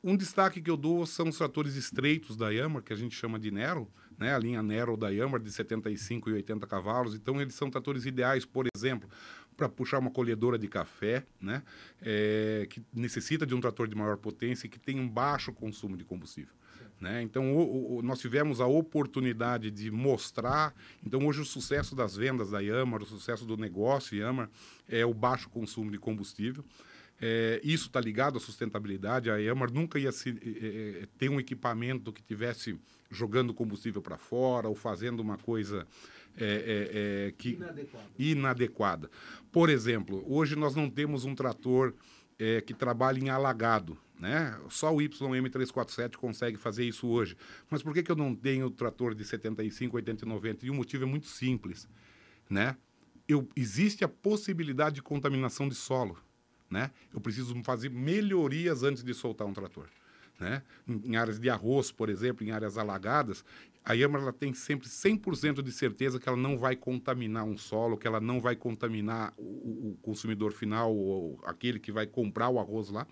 Um 0.03 0.17
destaque 0.17 0.61
que 0.61 0.71
eu 0.71 0.77
dou 0.77 1.05
são 1.05 1.29
os 1.29 1.37
tratores 1.37 1.75
estreitos 1.75 2.35
da 2.35 2.49
Yamaha, 2.49 2.81
que 2.81 2.93
a 2.93 2.95
gente 2.95 3.15
chama 3.15 3.37
de 3.37 3.51
Nero, 3.51 3.87
né? 4.19 4.35
a 4.35 4.37
linha 4.37 4.61
Nero 4.61 4.97
da 4.97 5.09
Yamaha 5.09 5.39
de 5.39 5.51
75 5.51 6.29
e 6.29 6.33
80 6.33 6.67
cavalos. 6.67 7.15
Então, 7.15 7.41
eles 7.41 7.55
são 7.55 7.71
tratores 7.71 8.05
ideais, 8.05 8.45
por 8.45 8.67
exemplo, 8.75 9.09
para 9.55 9.69
puxar 9.69 9.99
uma 9.99 10.11
colhedora 10.11 10.57
de 10.57 10.67
café, 10.67 11.23
né? 11.41 11.63
É, 12.01 12.67
que 12.69 12.81
necessita 12.93 13.45
de 13.45 13.55
um 13.55 13.59
trator 13.59 13.87
de 13.87 13.95
maior 13.95 14.17
potência 14.17 14.67
e 14.67 14.69
que 14.69 14.79
tem 14.79 14.99
um 14.99 15.07
baixo 15.07 15.51
consumo 15.51 15.97
de 15.97 16.03
combustível. 16.03 16.53
Né? 16.99 17.21
Então, 17.21 17.55
o, 17.55 17.97
o, 17.97 18.01
nós 18.01 18.19
tivemos 18.19 18.59
a 18.59 18.67
oportunidade 18.67 19.71
de 19.71 19.89
mostrar. 19.89 20.73
Então, 21.05 21.25
hoje, 21.25 21.41
o 21.41 21.45
sucesso 21.45 21.95
das 21.95 22.15
vendas 22.15 22.51
da 22.51 22.59
Yamaha, 22.59 23.03
o 23.03 23.05
sucesso 23.05 23.45
do 23.45 23.55
negócio 23.55 24.17
Yamaha, 24.17 24.49
é 24.87 25.05
o 25.05 25.13
baixo 25.13 25.49
consumo 25.49 25.91
de 25.91 25.97
combustível. 25.97 26.63
É, 27.21 27.59
isso 27.63 27.87
está 27.87 28.01
ligado 28.01 28.37
à 28.37 28.41
sustentabilidade. 28.41 29.29
A 29.29 29.37
Yamaha 29.37 29.71
nunca 29.71 29.97
ia 29.97 30.11
se, 30.11 30.29
é, 30.29 31.07
ter 31.17 31.29
um 31.29 31.39
equipamento 31.39 32.11
que 32.11 32.21
tivesse 32.21 32.77
jogando 33.09 33.53
combustível 33.53 34.01
para 34.01 34.17
fora 34.17 34.67
ou 34.67 34.75
fazendo 34.75 35.19
uma 35.19 35.37
coisa 35.37 35.87
é, 36.37 37.33
que 37.37 37.51
inadequada. 37.51 38.07
inadequada. 38.17 39.11
Por 39.51 39.69
exemplo, 39.69 40.23
hoje 40.27 40.55
nós 40.55 40.75
não 40.75 40.89
temos 40.89 41.25
um 41.25 41.35
trator 41.35 41.93
que 42.65 42.73
trabalha 42.73 43.19
em 43.19 43.29
alagado. 43.29 43.97
Né? 44.17 44.57
Só 44.69 44.95
o 44.95 44.99
YM347 44.99 46.15
consegue 46.15 46.55
fazer 46.55 46.85
isso 46.85 47.05
hoje. 47.05 47.35
Mas 47.69 47.83
por 47.83 47.93
que, 47.93 48.01
que 48.01 48.09
eu 48.09 48.15
não 48.15 48.33
tenho 48.33 48.69
trator 48.69 49.13
de 49.13 49.25
75, 49.25 49.97
80 49.97 50.23
e 50.23 50.27
90? 50.27 50.65
E 50.65 50.69
o 50.69 50.73
motivo 50.73 51.03
é 51.03 51.05
muito 51.05 51.27
simples. 51.27 51.85
Né? 52.49 52.77
Eu, 53.27 53.45
existe 53.57 54.05
a 54.05 54.07
possibilidade 54.07 54.95
de 54.95 55.01
contaminação 55.01 55.67
de 55.67 55.75
solo 55.75 56.17
né? 56.69 56.91
Eu 57.13 57.19
preciso 57.19 57.55
fazer 57.63 57.89
melhorias 57.89 58.83
antes 58.83 59.03
de 59.03 59.13
soltar 59.13 59.47
um 59.47 59.53
trator. 59.53 59.87
Né? 60.39 60.63
Em, 60.87 61.15
áreas 61.15 61.39
de 61.39 61.49
arroz, 61.49 61.91
por 61.91 62.09
exemplo, 62.09 62.45
em 62.45 62.51
áreas 62.51 62.77
alagadas, 62.77 63.43
a 63.83 63.93
Yamaha 63.93 64.23
ela 64.23 64.33
tem 64.33 64.53
sempre 64.53 64.87
100% 64.87 65.61
de 65.61 65.71
certeza 65.71 66.19
que 66.19 66.29
ela 66.29 66.37
não 66.37 66.57
vai 66.57 66.75
contaminar 66.75 67.43
um 67.43 67.57
solo, 67.57 67.97
que 67.97 68.07
ela 68.07 68.19
não 68.19 68.39
vai 68.39 68.55
contaminar 68.55 69.33
o, 69.37 69.91
o 69.91 69.97
consumidor 70.01 70.53
final, 70.53 70.95
ou 70.95 71.39
aquele 71.45 71.79
que 71.79 71.91
vai 71.91 72.07
comprar 72.07 72.49
o 72.49 72.59
arroz 72.59 72.89
lá. 72.89 73.05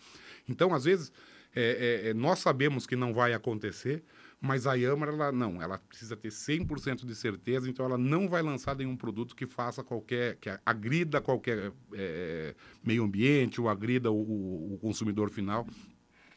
Então, 0.48 0.74
às 0.74 0.86
vezes, 0.86 1.12
é, 1.56 2.04
é, 2.06 2.10
é 2.10 2.14
nós 2.14 2.40
sabemos 2.40 2.86
que 2.86 2.96
não 2.96 3.14
vai 3.14 3.34
acontecer, 3.34 4.04
mas 4.40 4.68
a 4.68 4.76
Yamaha, 4.76 5.12
ela 5.12 5.32
não, 5.32 5.62
ela 5.62 5.80
precisa 5.80 6.16
ter 6.16 6.30
100% 6.30 7.06
de 7.06 7.16
certeza, 7.16 7.68
então 7.68 7.86
ela 7.86 7.98
não 7.98 8.30
vai 8.30 8.44
lançar 8.44 8.76
nenhum 8.76 8.96
produto 8.96 9.36
que 9.36 9.48
faça 9.48 9.84
qualquer, 9.84 10.36
que 10.36 10.50
agrida 10.64 11.20
qualquer 11.20 11.72
é, 11.94 12.56
meio 12.84 13.04
ambiente 13.04 13.60
ou 13.60 13.68
agrida 13.68 14.12
o, 14.12 14.74
o, 14.74 14.78
consumidor 14.80 15.32
final. 15.32 15.66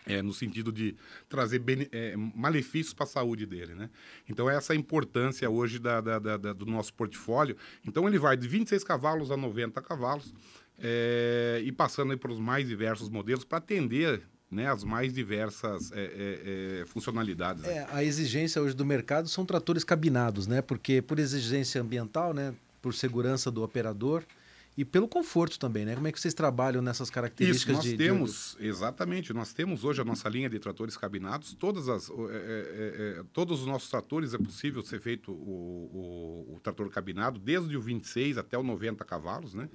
É, 0.07 0.23
no 0.23 0.33
sentido 0.33 0.73
de 0.73 0.97
trazer 1.29 1.63
é, 1.93 2.15
malefícios 2.17 2.95
para 2.95 3.05
a 3.05 3.09
saúde 3.09 3.47
dele. 3.47 3.75
Né? 3.75 3.91
Então, 4.29 4.49
essa 4.49 4.73
é 4.73 4.77
a 4.77 4.79
importância 4.79 5.49
hoje 5.49 5.79
da, 5.79 6.01
da, 6.01 6.19
da, 6.19 6.53
do 6.53 6.67
nosso 6.67 6.93
portfólio. 6.95 7.57
Então, 7.87 8.09
ele 8.09 8.19
vai 8.19 8.37
de 8.37 8.49
26 8.49 8.83
cavalos 8.85 9.31
a 9.31 9.37
90 9.37 9.81
cavalos 9.83 10.35
é, 10.79 11.61
e 11.65 11.71
passando 11.71 12.17
para 12.17 12.33
os 12.33 12.39
mais 12.39 12.67
diversos 12.67 13.09
modelos 13.09 13.45
para 13.45 13.59
atender 13.59 14.23
né, 14.51 14.67
as 14.67 14.83
mais 14.83 15.13
diversas 15.13 15.93
é, 15.93 16.01
é, 16.01 16.81
é, 16.81 16.87
funcionalidades. 16.87 17.63
Né? 17.63 17.87
a 17.91 18.03
exigência 18.03 18.61
hoje 18.61 18.75
do 18.75 18.85
mercado 18.85 19.29
são 19.29 19.47
tratores 19.47 19.85
cabinados, 19.85 20.47
né? 20.47 20.61
porque 20.61 21.01
por 21.01 21.19
exigência 21.19 21.81
ambiental, 21.81 22.35
né, 22.35 22.53
por 22.83 22.93
segurança 22.95 23.51
do 23.51 23.63
operador, 23.63 24.25
e 24.81 24.85
pelo 24.85 25.07
conforto 25.07 25.59
também, 25.59 25.85
né? 25.85 25.95
Como 25.95 26.09
é 26.09 26.13
que 26.13 26.19
vocês 26.19 26.33
trabalham 26.33 26.81
nessas 26.81 27.11
características? 27.11 27.81
Isso, 27.81 27.87
nós 27.89 27.91
de, 27.91 27.97
temos, 27.99 28.57
de... 28.59 28.67
exatamente, 28.67 29.31
nós 29.35 29.53
temos 29.53 29.85
hoje 29.85 30.01
a 30.01 30.05
nossa 30.07 30.27
linha 30.27 30.49
de 30.49 30.59
tratores 30.59 30.97
cabinados, 30.97 31.53
todas 31.53 31.87
as, 31.87 32.09
é, 32.09 32.15
é, 32.15 33.19
é, 33.19 33.25
todos 33.31 33.61
os 33.61 33.67
nossos 33.67 33.91
tratores 33.91 34.33
é 34.33 34.39
possível 34.39 34.83
ser 34.83 34.99
feito 34.99 35.33
o, 35.33 36.47
o, 36.49 36.55
o, 36.55 36.61
trator 36.61 36.89
cabinado, 36.89 37.39
desde 37.39 37.77
o 37.77 37.81
26 37.83 38.39
até 38.39 38.57
o 38.57 38.63
90 38.63 39.05
cavalos, 39.05 39.53
né? 39.53 39.69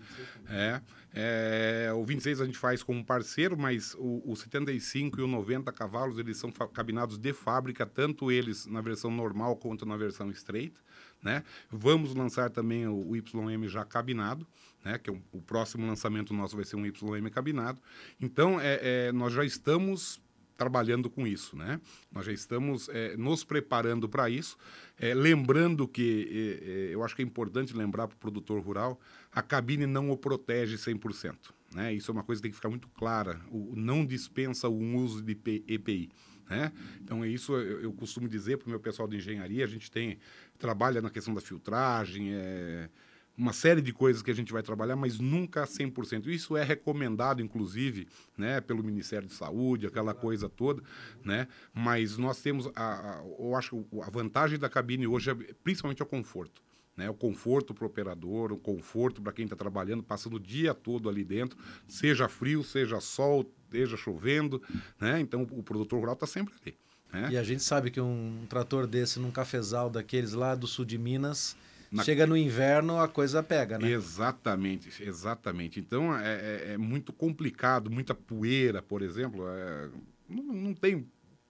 É, 0.49 0.81
é, 1.13 1.93
o 1.93 2.03
26 2.03 2.41
a 2.41 2.45
gente 2.45 2.57
faz 2.57 2.81
como 2.81 3.05
parceiro, 3.05 3.55
mas 3.55 3.93
o, 3.99 4.23
o 4.25 4.35
75 4.35 5.19
e 5.19 5.23
o 5.23 5.27
90 5.27 5.71
cavalos, 5.71 6.17
eles 6.17 6.37
são 6.37 6.51
cabinados 6.51 7.19
de 7.19 7.31
fábrica, 7.31 7.85
tanto 7.85 8.31
eles 8.31 8.65
na 8.65 8.81
versão 8.81 9.11
normal 9.11 9.55
quanto 9.55 9.85
na 9.85 9.97
versão 9.97 10.31
estreita. 10.31 10.81
Né? 11.21 11.43
Vamos 11.69 12.13
lançar 12.15 12.49
também 12.49 12.87
o, 12.87 13.11
o 13.11 13.15
YM 13.15 13.67
já 13.67 13.85
cabinado, 13.85 14.47
né? 14.85 14.99
que 14.99 15.09
é 15.09 15.13
o, 15.13 15.21
o, 15.31 15.41
próximo 15.41 15.85
lançamento 15.87 16.33
nosso 16.33 16.55
vai 16.55 16.63
ser 16.63 16.75
um 16.75 16.85
YM 16.85 17.29
cabinado. 17.31 17.81
Então, 18.21 18.61
é, 18.61 19.07
é, 19.07 19.11
nós 19.11 19.33
já 19.33 19.43
estamos 19.43 20.21
trabalhando 20.55 21.09
com 21.09 21.27
isso, 21.27 21.57
né? 21.57 21.81
Nós 22.09 22.25
já 22.25 22.31
estamos 22.31 22.87
é, 22.87 23.17
nos 23.17 23.43
preparando 23.43 24.07
para 24.07 24.29
isso, 24.29 24.57
é, 24.97 25.13
lembrando 25.13 25.85
que 25.85 26.29
é, 26.63 26.91
é, 26.91 26.95
eu 26.95 27.03
acho 27.03 27.13
que 27.13 27.21
é 27.21 27.25
importante 27.25 27.75
lembrar 27.75 28.07
para 28.07 28.15
o 28.15 28.19
produtor 28.19 28.61
rural, 28.61 28.97
a 29.33 29.41
cabine 29.41 29.85
não 29.85 30.11
o 30.11 30.17
protege 30.17 30.77
100%, 30.77 31.35
né? 31.73 31.93
Isso 31.93 32.09
é 32.09 32.13
uma 32.13 32.23
coisa 32.23 32.39
que 32.39 32.43
tem 32.43 32.51
que 32.51 32.55
ficar 32.55 32.69
muito 32.69 32.87
clara, 32.89 33.41
o, 33.49 33.73
não 33.75 34.05
dispensa 34.05 34.69
o 34.69 34.95
uso 34.95 35.21
de 35.21 35.37
EPI. 35.67 36.09
Né? 36.49 36.71
Então, 37.01 37.23
é 37.23 37.27
isso 37.27 37.53
eu, 37.53 37.81
eu 37.81 37.91
costumo 37.91 38.29
dizer 38.29 38.57
para 38.57 38.67
o 38.67 38.69
meu 38.69 38.79
pessoal 38.79 39.07
de 39.07 39.17
engenharia, 39.17 39.65
a 39.65 39.67
gente 39.67 39.89
tem 39.89 40.19
trabalha 40.59 41.01
na 41.01 41.09
questão 41.09 41.33
da 41.33 41.41
filtragem, 41.41 42.33
é, 42.33 42.89
uma 43.37 43.53
série 43.53 43.81
de 43.81 43.91
coisas 43.91 44.21
que 44.21 44.31
a 44.31 44.33
gente 44.33 44.53
vai 44.53 44.63
trabalhar, 44.63 44.95
mas 44.95 45.19
nunca 45.19 45.65
100%. 45.65 46.27
Isso 46.27 46.55
é 46.55 46.63
recomendado, 46.63 47.41
inclusive, 47.41 48.07
né, 48.37 48.61
pelo 48.61 48.83
Ministério 48.83 49.27
de 49.27 49.33
Saúde, 49.33 49.87
aquela 49.87 50.13
coisa 50.13 50.47
toda, 50.47 50.81
né? 51.23 51.47
Mas 51.73 52.17
nós 52.17 52.41
temos, 52.41 52.69
a, 52.75 53.19
a, 53.19 53.23
eu 53.39 53.55
acho 53.55 53.85
a 54.01 54.09
vantagem 54.09 54.57
da 54.57 54.69
cabine 54.69 55.05
hoje 55.05 55.31
é 55.31 55.35
principalmente 55.63 56.01
o 56.01 56.05
conforto. 56.05 56.63
Né, 56.97 57.09
o 57.09 57.13
conforto 57.13 57.73
para 57.73 57.83
o 57.83 57.87
operador, 57.87 58.53
o 58.53 58.57
conforto 58.57 59.21
para 59.21 59.33
quem 59.33 59.43
está 59.43 59.55
trabalhando, 59.55 60.01
passando 60.01 60.37
o 60.37 60.39
dia 60.39 60.73
todo 60.73 61.09
ali 61.09 61.25
dentro, 61.25 61.59
seja 61.85 62.29
frio, 62.29 62.63
seja 62.63 63.01
sol, 63.01 63.51
esteja 63.65 63.97
chovendo, 63.97 64.63
né? 64.97 65.19
Então 65.19 65.41
o 65.41 65.61
produtor 65.61 65.99
rural 65.99 66.13
está 66.13 66.25
sempre 66.25 66.53
ali. 66.61 66.73
Né? 67.11 67.31
E 67.31 67.37
a 67.37 67.43
gente 67.43 67.63
sabe 67.63 67.91
que 67.91 67.99
um 67.99 68.45
trator 68.47 68.87
desse 68.87 69.19
num 69.19 69.29
cafezal 69.29 69.89
daqueles 69.89 70.31
lá 70.31 70.55
do 70.55 70.67
sul 70.67 70.85
de 70.85 70.97
Minas, 70.97 71.57
Na... 71.95 72.03
chega 72.03 72.27
no 72.27 72.35
inverno 72.35 72.99
a 72.99 73.07
coisa 73.07 73.41
pega, 73.41 73.79
né? 73.79 73.89
Exatamente, 73.89 75.03
exatamente. 75.03 75.79
Então 75.79 76.15
é, 76.15 76.33
é, 76.33 76.73
é 76.73 76.77
muito 76.77 77.13
complicado, 77.13 77.89
muita 77.89 78.13
poeira, 78.13 78.81
por 78.81 79.01
exemplo, 79.01 79.47
é... 79.47 79.89
não, 80.29 80.43
não 80.43 80.73
tem 80.73 81.07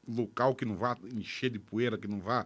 local 0.07 0.55
que 0.55 0.65
não 0.65 0.75
vá 0.75 0.95
encher 1.13 1.49
de 1.49 1.59
poeira, 1.59 1.97
que 1.97 2.07
não 2.07 2.19
vá. 2.19 2.45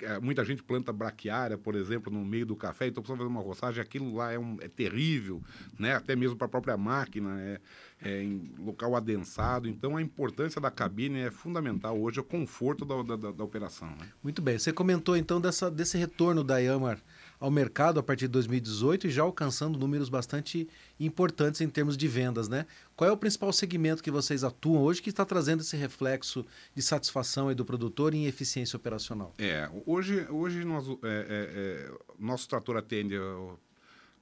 É, 0.00 0.18
muita 0.20 0.44
gente 0.44 0.62
planta 0.62 0.92
braquiária, 0.92 1.58
por 1.58 1.74
exemplo, 1.74 2.12
no 2.12 2.24
meio 2.24 2.46
do 2.46 2.54
café, 2.54 2.86
então 2.86 3.02
precisa 3.02 3.18
fazer 3.18 3.28
uma 3.28 3.40
roçagem, 3.40 3.82
aquilo 3.82 4.14
lá 4.14 4.32
é, 4.32 4.38
um, 4.38 4.56
é 4.60 4.68
terrível, 4.68 5.42
né? 5.78 5.94
até 5.94 6.14
mesmo 6.14 6.36
para 6.36 6.46
a 6.46 6.50
própria 6.50 6.76
máquina, 6.76 7.40
é, 7.40 7.60
é, 8.02 8.22
em 8.22 8.52
local 8.58 8.94
adensado. 8.94 9.68
Então 9.68 9.96
a 9.96 10.02
importância 10.02 10.60
da 10.60 10.70
cabine 10.70 11.20
é 11.20 11.30
fundamental 11.30 12.00
hoje, 12.00 12.20
o 12.20 12.24
conforto 12.24 12.84
da, 12.84 13.16
da, 13.16 13.32
da 13.32 13.44
operação. 13.44 13.88
Né? 13.88 14.08
Muito 14.22 14.40
bem. 14.40 14.58
Você 14.58 14.72
comentou 14.72 15.16
então 15.16 15.40
dessa, 15.40 15.70
desse 15.70 15.98
retorno 15.98 16.44
da 16.44 16.58
Yamar 16.58 16.98
ao 17.42 17.50
mercado 17.50 17.98
a 17.98 18.02
partir 18.04 18.26
de 18.26 18.32
2018 18.34 19.08
e 19.08 19.10
já 19.10 19.22
alcançando 19.22 19.76
números 19.76 20.08
bastante 20.08 20.68
importantes 21.00 21.60
em 21.60 21.68
termos 21.68 21.96
de 21.96 22.06
vendas, 22.06 22.48
né? 22.48 22.66
Qual 22.94 23.10
é 23.10 23.12
o 23.12 23.16
principal 23.16 23.52
segmento 23.52 24.00
que 24.00 24.12
vocês 24.12 24.44
atuam 24.44 24.80
hoje 24.80 25.02
que 25.02 25.10
está 25.10 25.24
trazendo 25.24 25.60
esse 25.60 25.76
reflexo 25.76 26.46
de 26.72 26.80
satisfação 26.80 27.52
do 27.52 27.64
produtor 27.64 28.14
em 28.14 28.26
eficiência 28.26 28.76
operacional? 28.76 29.34
É, 29.38 29.68
hoje, 29.84 30.24
hoje 30.30 30.64
nós, 30.64 30.86
é, 30.88 30.92
é, 30.92 31.00
é, 31.02 31.92
nosso 32.16 32.48
trator 32.48 32.76
atende 32.76 33.16
a, 33.16 33.54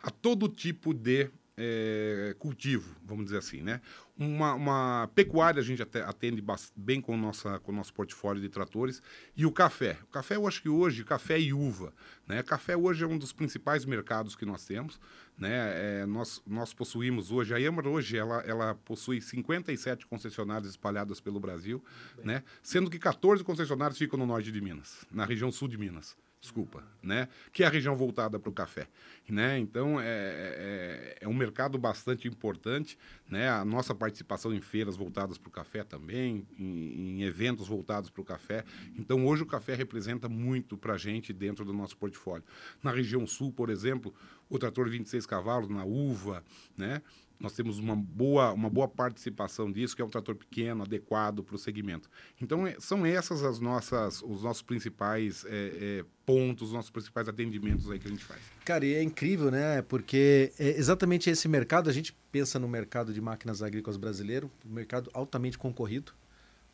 a 0.04 0.10
todo 0.10 0.48
tipo 0.48 0.94
de 0.94 1.28
é, 1.58 2.34
cultivo, 2.38 2.96
vamos 3.04 3.26
dizer 3.26 3.36
assim, 3.36 3.60
né? 3.60 3.82
Uma, 4.20 4.52
uma, 4.52 5.10
pecuária 5.14 5.60
a 5.60 5.64
gente 5.64 5.80
atende 5.80 6.44
bem 6.76 7.00
com, 7.00 7.16
nossa, 7.16 7.58
com 7.60 7.72
o 7.72 7.74
nosso 7.74 7.94
portfólio 7.94 8.42
de 8.42 8.50
tratores 8.50 9.00
e 9.34 9.46
o 9.46 9.50
café. 9.50 9.96
O 10.02 10.08
café 10.08 10.36
eu 10.36 10.46
acho 10.46 10.60
que 10.60 10.68
hoje, 10.68 11.02
café 11.04 11.40
e 11.40 11.54
uva, 11.54 11.94
né? 12.28 12.42
Café 12.42 12.76
hoje 12.76 13.02
é 13.02 13.06
um 13.06 13.16
dos 13.16 13.32
principais 13.32 13.86
mercados 13.86 14.36
que 14.36 14.44
nós 14.44 14.66
temos, 14.66 15.00
né? 15.38 16.02
É, 16.02 16.06
nós, 16.06 16.42
nós 16.46 16.74
possuímos 16.74 17.32
hoje, 17.32 17.54
a 17.54 17.56
Yamar 17.56 17.86
hoje 17.86 18.18
ela, 18.18 18.42
ela 18.42 18.74
possui 18.74 19.22
57 19.22 20.06
concessionárias 20.06 20.68
espalhadas 20.68 21.18
pelo 21.18 21.40
Brasil, 21.40 21.82
né? 22.22 22.42
Sendo 22.62 22.90
que 22.90 22.98
14 22.98 23.42
concessionários 23.42 23.96
ficam 23.96 24.18
no 24.18 24.26
norte 24.26 24.52
de 24.52 24.60
Minas, 24.60 25.06
na 25.10 25.24
região 25.24 25.50
sul 25.50 25.66
de 25.66 25.78
Minas 25.78 26.14
desculpa, 26.40 26.82
né? 27.02 27.28
Que 27.52 27.62
é 27.62 27.66
a 27.66 27.70
região 27.70 27.94
voltada 27.94 28.38
para 28.38 28.48
o 28.48 28.52
café, 28.52 28.88
né? 29.28 29.58
Então 29.58 30.00
é, 30.00 30.06
é, 30.06 31.18
é, 31.20 31.28
um 31.28 31.34
mercado 31.34 31.76
bastante 31.76 32.26
importante, 32.26 32.98
né? 33.28 33.50
A 33.50 33.64
nossa 33.64 33.94
participação 33.94 34.54
em 34.54 34.60
feiras 34.60 34.96
voltadas 34.96 35.36
para 35.36 35.48
o 35.48 35.52
café 35.52 35.84
também, 35.84 36.46
em, 36.58 37.18
em 37.18 37.22
eventos 37.22 37.68
voltados 37.68 38.08
para 38.08 38.22
o 38.22 38.24
café. 38.24 38.64
Então 38.98 39.26
hoje 39.26 39.42
o 39.42 39.46
café 39.46 39.74
representa 39.74 40.28
muito 40.28 40.78
para 40.78 40.94
a 40.94 40.98
gente 40.98 41.32
dentro 41.32 41.62
do 41.64 41.74
nosso 41.74 41.96
portfólio. 41.96 42.44
Na 42.82 42.90
região 42.90 43.26
sul, 43.26 43.52
por 43.52 43.68
exemplo, 43.68 44.14
o 44.48 44.58
trator 44.58 44.88
26 44.88 45.26
cavalos 45.26 45.68
na 45.68 45.84
uva, 45.84 46.42
né? 46.76 47.02
Nós 47.40 47.54
temos 47.54 47.78
uma 47.78 47.96
boa, 47.96 48.52
uma 48.52 48.68
boa 48.68 48.86
participação 48.86 49.72
disso, 49.72 49.96
que 49.96 50.02
é 50.02 50.04
um 50.04 50.10
trator 50.10 50.36
pequeno, 50.36 50.82
adequado 50.82 51.42
para 51.42 51.56
o 51.56 51.58
segmento. 51.58 52.10
Então, 52.40 52.66
é, 52.66 52.76
são 52.78 53.06
essas 53.06 53.42
as 53.42 53.58
nossas, 53.58 54.22
os 54.22 54.42
nossos 54.42 54.60
principais 54.60 55.46
é, 55.46 56.00
é, 56.00 56.04
pontos, 56.26 56.68
os 56.68 56.74
nossos 56.74 56.90
principais 56.90 57.28
atendimentos 57.28 57.90
aí 57.90 57.98
que 57.98 58.06
a 58.06 58.10
gente 58.10 58.24
faz. 58.24 58.40
Cara, 58.62 58.84
e 58.84 58.92
é 58.92 59.02
incrível, 59.02 59.50
né? 59.50 59.80
Porque 59.80 60.52
é 60.58 60.68
exatamente 60.78 61.30
esse 61.30 61.48
mercado, 61.48 61.88
a 61.88 61.92
gente 61.92 62.14
pensa 62.30 62.58
no 62.58 62.68
mercado 62.68 63.12
de 63.12 63.20
máquinas 63.22 63.62
agrícolas 63.62 63.96
brasileiro, 63.96 64.50
um 64.66 64.74
mercado 64.74 65.10
altamente 65.14 65.56
concorrido, 65.56 66.12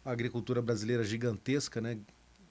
a 0.04 0.11
agricultura 0.11 0.61
brasileira 0.61 1.04
gigantesca, 1.04 1.80
né? 1.80 1.96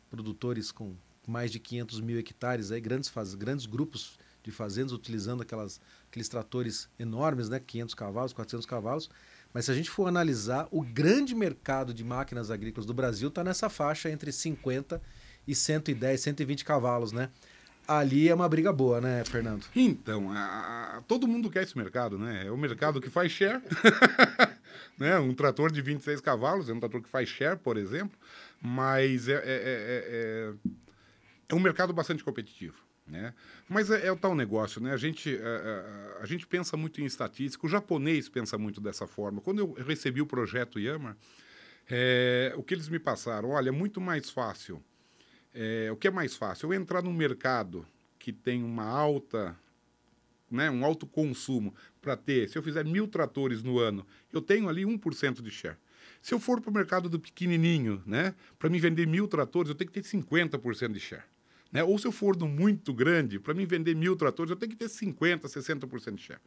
Produtores 0.10 0.72
com 0.72 0.96
mais 1.28 1.52
de 1.52 1.60
500 1.60 2.00
mil 2.00 2.18
hectares, 2.18 2.72
aí, 2.72 2.80
grandes, 2.80 3.10
faz, 3.10 3.36
grandes 3.36 3.66
grupos 3.66 4.18
de 4.46 4.52
fazendas 4.52 4.92
utilizando 4.92 5.42
aquelas, 5.42 5.82
aqueles 6.16 6.30
tratores 6.30 6.90
enormes, 6.98 7.50
né? 7.50 7.60
500 7.60 7.94
cavalos, 7.94 8.34
400 8.34 8.66
cavalos. 8.66 9.10
Mas 9.54 9.66
se 9.66 9.72
a 9.72 9.74
gente 9.74 9.90
for 9.90 10.08
analisar, 10.08 10.68
o 10.72 10.82
grande 10.82 11.36
mercado 11.36 11.94
de 11.94 12.04
máquinas 12.04 12.50
agrícolas 12.50 12.86
do 12.86 12.94
Brasil 12.94 13.28
está 13.28 13.44
nessa 13.44 13.70
faixa 13.70 14.10
entre 14.10 14.32
50 14.32 15.02
e 15.46 15.54
110, 15.54 16.20
120 16.20 16.66
cavalos, 16.66 17.12
né? 17.12 17.30
Ali 17.88 18.30
é 18.30 18.34
uma 18.34 18.50
briga 18.50 18.74
boa, 18.74 19.00
né, 19.00 19.24
Fernando? 19.26 19.66
Então, 19.76 20.32
a, 20.32 20.98
a, 20.98 21.02
todo 21.02 21.28
mundo 21.28 21.52
quer 21.52 21.64
esse 21.64 21.78
mercado, 21.78 22.18
né? 22.18 22.48
É 22.48 22.52
o 22.52 22.58
mercado 22.58 23.00
que 23.00 23.10
faz 23.10 23.32
share. 23.32 23.62
né? 24.98 25.20
Um 25.20 25.36
trator 25.36 25.72
de 25.72 25.82
26 25.82 26.20
cavalos 26.22 26.68
é 26.70 26.74
um 26.74 26.80
trator 26.80 27.02
que 27.02 27.10
faz 27.10 27.30
share, 27.30 27.58
por 27.58 27.78
exemplo, 27.78 28.18
mas 28.60 29.28
é, 29.28 29.34
é, 29.34 29.40
é, 29.44 29.44
é, 29.46 30.54
é 31.50 31.56
um 31.56 31.60
mercado 31.60 31.94
bastante 31.94 32.24
competitivo. 32.24 32.85
Né? 33.08 33.34
Mas 33.70 33.92
é, 33.92 34.08
é, 34.08 34.12
o 34.12 34.16
tal 34.16 34.34
negócio, 34.34 34.82
né? 34.82 34.92
A 34.92 34.98
gente, 34.98 35.30
a, 35.30 35.32
é, 35.32 35.38
a, 35.38 36.20
é, 36.20 36.24
a, 36.24 36.26
gente 36.26 36.48
pensa 36.48 36.76
muito 36.76 37.00
em 37.02 37.06
estatística, 37.06 37.66
o 37.66 37.70
japonês 37.70 38.28
pensa 38.28 38.58
muito 38.58 38.82
dessa 38.82 39.06
forma. 39.06 39.42
Quando 39.42 39.60
eu 39.60 39.74
recebi 39.74 40.22
o 40.22 40.26
projeto 40.26 40.80
Yama, 40.80 41.16
é, 41.88 42.54
o 42.58 42.64
que 42.64 42.74
eles 42.74 42.90
me 42.90 42.98
passaram, 42.98 43.50
olha, 43.50 43.70
é 43.70 43.72
muito 43.72 44.02
mais 44.02 44.30
fácil. 44.32 44.84
É, 45.54 45.90
o 45.92 45.96
que 45.96 46.08
é 46.08 46.12
mais 46.12 46.36
fácil? 46.36 46.68
Eu 46.68 46.74
entrar 46.74 47.04
num 47.04 47.14
mercado 47.14 47.86
que 48.18 48.34
tem 48.34 48.64
uma 48.64 48.86
alta, 48.86 49.56
né, 50.50 50.70
um 50.72 50.84
alto 50.84 51.06
consumo 51.06 51.76
para 52.02 52.18
ter, 52.18 52.50
se 52.50 52.58
eu 52.58 52.64
fizer 52.64 52.84
mil 52.84 53.08
tratores 53.08 53.62
no 53.62 53.78
ano, 53.78 54.06
eu 54.34 54.42
tenho 54.42 54.68
ali 54.68 54.84
1% 54.84 55.44
de 55.44 55.52
share. 55.52 55.78
Se 56.22 56.34
eu 56.34 56.40
for 56.40 56.60
para 56.60 56.72
o 56.72 56.74
mercado 56.74 57.08
do 57.08 57.20
pequenininho, 57.20 58.02
né, 58.04 58.34
para 58.58 58.68
me 58.68 58.80
vender 58.80 59.06
mil 59.06 59.28
tratores, 59.28 59.70
eu 59.70 59.76
tenho 59.76 59.92
que 59.92 60.02
ter 60.02 60.08
50% 60.08 60.92
de 60.92 61.00
share. 61.00 61.24
Né? 61.76 61.84
Ou 61.84 62.00
se 62.00 62.08
eu 62.08 62.12
for 62.14 62.38
no 62.38 62.48
muito 62.48 62.94
grande, 62.94 63.38
para 63.38 63.54
mim 63.54 63.66
vender 63.66 63.94
mil 63.94 64.16
tratores, 64.16 64.50
eu 64.50 64.56
tenho 64.56 64.72
que 64.72 64.78
ter 64.78 64.86
50%, 64.86 65.42
60% 65.42 66.16
de 66.16 66.22
share. 66.22 66.40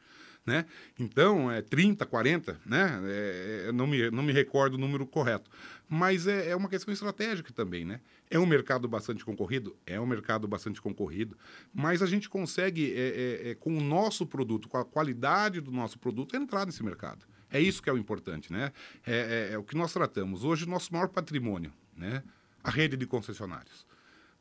Né? 0.47 0.65
Então, 0.99 1.51
é 1.51 1.61
30, 1.61 2.07
40, 2.07 2.59
né? 2.65 2.99
É, 3.05 3.67
é, 3.69 3.73
não, 3.73 3.87
me, 3.87 4.11
não 4.11 4.23
me 4.23 4.33
recordo 4.33 4.77
o 4.77 4.79
número 4.79 5.07
correto. 5.07 5.51
Mas 5.87 6.27
é, 6.27 6.49
é, 6.49 6.57
uma 6.57 6.67
questão 6.67 6.95
estratégica 6.95 7.53
também, 7.53 7.85
né? 7.85 8.01
É 8.31 8.39
um 8.39 8.47
mercado 8.47 8.89
bastante 8.89 9.23
concorrido? 9.23 9.77
É 9.85 10.01
um 10.01 10.07
mercado 10.07 10.49
bastante 10.49 10.81
concorrido. 10.81 11.37
Mas 11.75 12.01
a 12.01 12.07
gente 12.07 12.27
consegue, 12.27 12.95
é, 12.95 13.49
é, 13.49 13.51
é 13.51 13.55
com 13.55 13.77
o 13.77 13.83
nosso 13.83 14.27
produto, 14.27 14.67
com 14.67 14.79
a 14.79 14.85
qualidade 14.85 15.61
do 15.61 15.71
nosso 15.71 15.99
produto, 15.99 16.37
entrar 16.37 16.65
nesse 16.65 16.83
mercado. 16.83 17.27
É 17.51 17.61
isso 17.61 17.83
que 17.83 17.91
é 17.91 17.93
o 17.93 17.99
importante, 17.99 18.51
né? 18.51 18.73
É, 19.07 19.59
o 19.59 19.63
que 19.63 19.77
nós 19.77 19.93
tratamos. 19.93 20.43
Hoje, 20.43 20.67
nosso 20.67 20.91
maior 20.91 21.09
patrimônio, 21.09 21.71
né? 21.95 22.23
A 22.65 22.71
rede 22.71 22.97
de 22.97 23.07
concessionários. 23.07 23.88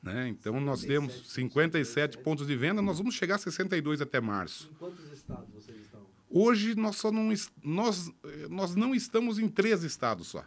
Né? 0.02 0.28
Então, 0.30 0.60
nós 0.60 0.82
temos 0.82 1.34
57 1.34 2.20
pontos 2.20 2.48
de 2.48 2.56
venda, 2.56 2.82
nós 2.82 2.98
vamos 2.98 3.16
chegar 3.16 3.36
a 3.36 3.40
62 3.40 4.02
até 4.02 4.22
março. 4.22 4.70
Em 4.72 4.76
quantos 4.76 5.12
estados 5.12 5.50
vocês 5.54 5.78
estão? 5.82 6.06
Hoje, 6.30 6.76
nós, 6.76 6.98
só 6.98 7.12
não, 7.12 7.34
nós, 7.64 8.12
nós 8.50 8.76
não 8.76 8.94
estamos 8.94 9.40
em 9.40 9.48
três 9.48 9.84
estados 9.84 10.28
só 10.28 10.46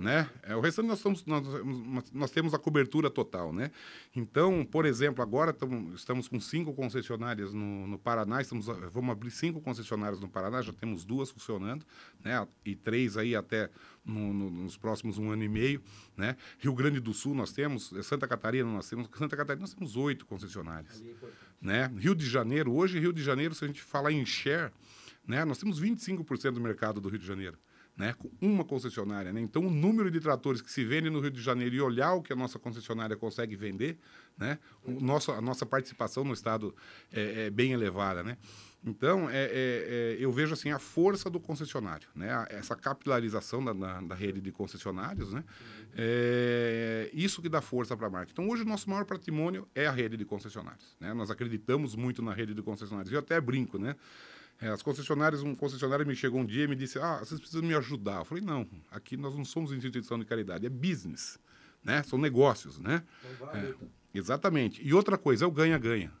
né? 0.00 0.28
É, 0.42 0.56
o 0.56 0.60
restante 0.60 0.86
nós, 0.86 0.98
estamos, 0.98 1.24
nós, 1.26 2.10
nós, 2.12 2.30
temos 2.30 2.54
a 2.54 2.58
cobertura 2.58 3.10
total, 3.10 3.52
né? 3.52 3.70
Então, 4.16 4.64
por 4.64 4.86
exemplo, 4.86 5.22
agora 5.22 5.52
tamo, 5.52 5.94
estamos 5.94 6.26
com 6.26 6.40
cinco 6.40 6.72
concessionárias 6.72 7.52
no, 7.52 7.86
no 7.86 7.98
Paraná, 7.98 8.40
estamos, 8.40 8.66
vamos 8.92 9.10
abrir 9.10 9.30
cinco 9.30 9.60
concessionárias 9.60 10.18
no 10.18 10.28
Paraná, 10.28 10.62
já 10.62 10.72
temos 10.72 11.04
duas 11.04 11.30
funcionando, 11.30 11.84
né? 12.24 12.46
E 12.64 12.74
três 12.74 13.18
aí 13.18 13.36
até 13.36 13.68
no, 14.02 14.32
no, 14.32 14.50
nos 14.50 14.76
próximos 14.76 15.18
um 15.18 15.30
ano 15.30 15.44
e 15.44 15.48
meio, 15.48 15.82
né? 16.16 16.34
Rio 16.58 16.72
Grande 16.72 16.98
do 16.98 17.12
Sul 17.12 17.34
nós 17.34 17.52
temos, 17.52 17.92
Santa 18.02 18.26
Catarina 18.26 18.70
nós 18.70 18.88
temos, 18.88 19.06
Santa 19.16 19.36
Catarina 19.36 19.60
nós 19.60 19.74
temos 19.74 19.96
oito 19.96 20.24
concessionárias, 20.24 21.02
é 21.02 21.26
né? 21.60 21.92
Rio 21.98 22.14
de 22.14 22.26
Janeiro, 22.26 22.72
hoje 22.72 22.98
Rio 22.98 23.12
de 23.12 23.22
Janeiro, 23.22 23.54
se 23.54 23.64
a 23.64 23.68
gente 23.68 23.82
falar 23.82 24.12
em 24.12 24.24
share, 24.24 24.72
né? 25.28 25.44
Nós 25.44 25.58
temos 25.58 25.78
25% 25.78 26.52
do 26.52 26.60
mercado 26.60 27.02
do 27.02 27.08
Rio 27.10 27.18
de 27.18 27.26
Janeiro 27.26 27.58
né, 28.00 28.14
com 28.14 28.30
uma 28.40 28.64
concessionária. 28.64 29.30
Né? 29.30 29.42
Então, 29.42 29.66
o 29.66 29.70
número 29.70 30.10
de 30.10 30.18
tratores 30.20 30.62
que 30.62 30.72
se 30.72 30.82
vende 30.82 31.10
no 31.10 31.20
Rio 31.20 31.30
de 31.30 31.42
Janeiro 31.42 31.74
e 31.74 31.80
olhar 31.82 32.14
o 32.14 32.22
que 32.22 32.32
a 32.32 32.36
nossa 32.36 32.58
concessionária 32.58 33.14
consegue 33.14 33.54
vender, 33.54 33.98
né, 34.38 34.58
o 34.82 34.92
nosso, 34.92 35.30
a 35.32 35.40
nossa 35.42 35.66
participação 35.66 36.24
no 36.24 36.32
Estado 36.32 36.74
é, 37.12 37.44
é 37.44 37.50
bem 37.50 37.72
elevada. 37.72 38.22
Né? 38.22 38.38
Então, 38.82 39.28
é, 39.28 39.34
é, 39.34 39.50
é, 39.52 40.16
eu 40.18 40.32
vejo 40.32 40.54
assim 40.54 40.70
a 40.70 40.78
força 40.78 41.28
do 41.28 41.38
concessionário, 41.38 42.08
né? 42.14 42.46
essa 42.48 42.74
capilarização 42.74 43.62
da, 43.62 43.74
da, 43.74 44.00
da 44.00 44.14
rede 44.14 44.40
de 44.40 44.50
concessionários, 44.50 45.34
né? 45.34 45.44
É 45.94 47.10
isso 47.12 47.42
que 47.42 47.48
dá 47.50 47.60
força 47.60 47.94
para 47.94 48.06
a 48.06 48.10
marca. 48.10 48.32
Então, 48.32 48.48
hoje, 48.48 48.62
o 48.62 48.66
nosso 48.66 48.88
maior 48.88 49.04
patrimônio 49.04 49.68
é 49.74 49.86
a 49.86 49.90
rede 49.90 50.16
de 50.16 50.24
concessionários. 50.24 50.96
Né? 50.98 51.12
Nós 51.12 51.30
acreditamos 51.30 51.94
muito 51.94 52.22
na 52.22 52.32
rede 52.32 52.54
de 52.54 52.62
concessionários. 52.62 53.12
Eu 53.12 53.18
até 53.18 53.38
brinco, 53.38 53.76
né? 53.76 53.94
É, 54.60 54.68
as 54.68 54.82
concessionárias, 54.82 55.42
um 55.42 55.54
concessionário 55.54 56.06
me 56.06 56.14
chegou 56.14 56.40
um 56.40 56.44
dia 56.44 56.64
e 56.64 56.68
me 56.68 56.76
disse: 56.76 56.98
Ah, 56.98 57.18
vocês 57.18 57.40
precisam 57.40 57.62
me 57.62 57.74
ajudar. 57.74 58.18
Eu 58.18 58.24
falei: 58.24 58.44
Não, 58.44 58.66
aqui 58.90 59.16
nós 59.16 59.34
não 59.34 59.44
somos 59.44 59.72
instituição 59.72 60.18
de 60.18 60.24
caridade, 60.24 60.66
é 60.66 60.68
business, 60.68 61.38
né? 61.82 62.02
São 62.02 62.18
negócios, 62.18 62.78
né? 62.78 63.02
É, 63.54 63.74
exatamente. 64.14 64.86
E 64.86 64.92
outra 64.92 65.16
coisa 65.16 65.44
é 65.44 65.48
o 65.48 65.50
ganha-ganha. 65.50 66.12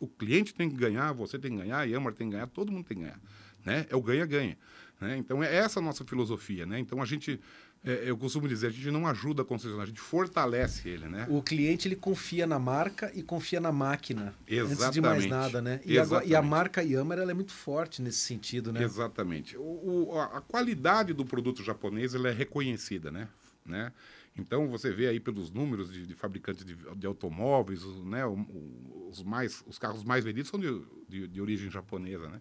O 0.00 0.06
cliente 0.06 0.54
tem 0.54 0.68
que 0.68 0.76
ganhar, 0.76 1.12
você 1.12 1.38
tem 1.38 1.50
que 1.50 1.58
ganhar, 1.58 1.78
a 1.78 1.82
Yamar 1.82 2.14
tem 2.14 2.28
que 2.28 2.32
ganhar, 2.32 2.46
todo 2.46 2.72
mundo 2.72 2.86
tem 2.86 2.96
que 2.96 3.02
ganhar, 3.02 3.20
né? 3.64 3.86
É 3.90 3.96
o 3.96 4.02
ganha-ganha. 4.02 4.56
Né? 5.00 5.16
Então 5.16 5.42
é 5.42 5.54
essa 5.54 5.78
a 5.78 5.82
nossa 5.82 6.04
filosofia, 6.04 6.66
né? 6.66 6.78
Então 6.78 7.00
a 7.00 7.04
gente 7.06 7.40
é, 7.84 8.10
eu 8.10 8.16
costumo 8.16 8.48
dizer, 8.48 8.68
a 8.68 8.70
gente 8.70 8.90
não 8.90 9.06
ajuda 9.06 9.42
a 9.42 9.44
concessionária, 9.44 9.84
a 9.84 9.88
gente 9.88 10.00
fortalece 10.00 10.88
ele, 10.88 11.06
né? 11.06 11.26
O 11.30 11.40
cliente 11.42 11.86
ele 11.86 11.96
confia 11.96 12.46
na 12.46 12.58
marca 12.58 13.10
e 13.14 13.22
confia 13.22 13.60
na 13.60 13.70
máquina. 13.70 14.34
Exatamente. 14.46 14.82
Antes 14.82 14.94
de 14.94 15.00
mais 15.00 15.26
nada, 15.26 15.62
né? 15.62 15.80
E, 15.84 15.98
agora, 15.98 16.24
e 16.24 16.34
a 16.34 16.42
marca 16.42 16.82
Yamaha 16.82 17.22
ela 17.22 17.30
é 17.30 17.34
muito 17.34 17.52
forte 17.52 18.02
nesse 18.02 18.18
sentido, 18.18 18.72
né? 18.72 18.82
Exatamente. 18.82 19.56
O, 19.56 20.10
o, 20.10 20.20
a 20.20 20.40
qualidade 20.40 21.12
do 21.12 21.24
produto 21.24 21.62
japonês 21.62 22.14
ela 22.14 22.28
é 22.28 22.32
reconhecida, 22.32 23.10
né? 23.10 23.28
né? 23.64 23.92
Então 24.36 24.68
você 24.68 24.90
vê 24.90 25.08
aí 25.08 25.20
pelos 25.20 25.50
números 25.50 25.92
de, 25.92 26.06
de 26.06 26.14
fabricantes 26.14 26.64
de, 26.64 26.76
de, 26.96 27.06
automóveis, 27.06 27.84
né? 28.04 28.24
os, 28.26 29.22
mais, 29.22 29.64
os 29.66 29.78
carros 29.78 30.04
mais 30.04 30.24
vendidos 30.24 30.50
são 30.50 30.60
de, 30.60 30.82
de, 31.08 31.26
de 31.26 31.40
origem 31.40 31.70
japonesa, 31.70 32.28
né? 32.28 32.40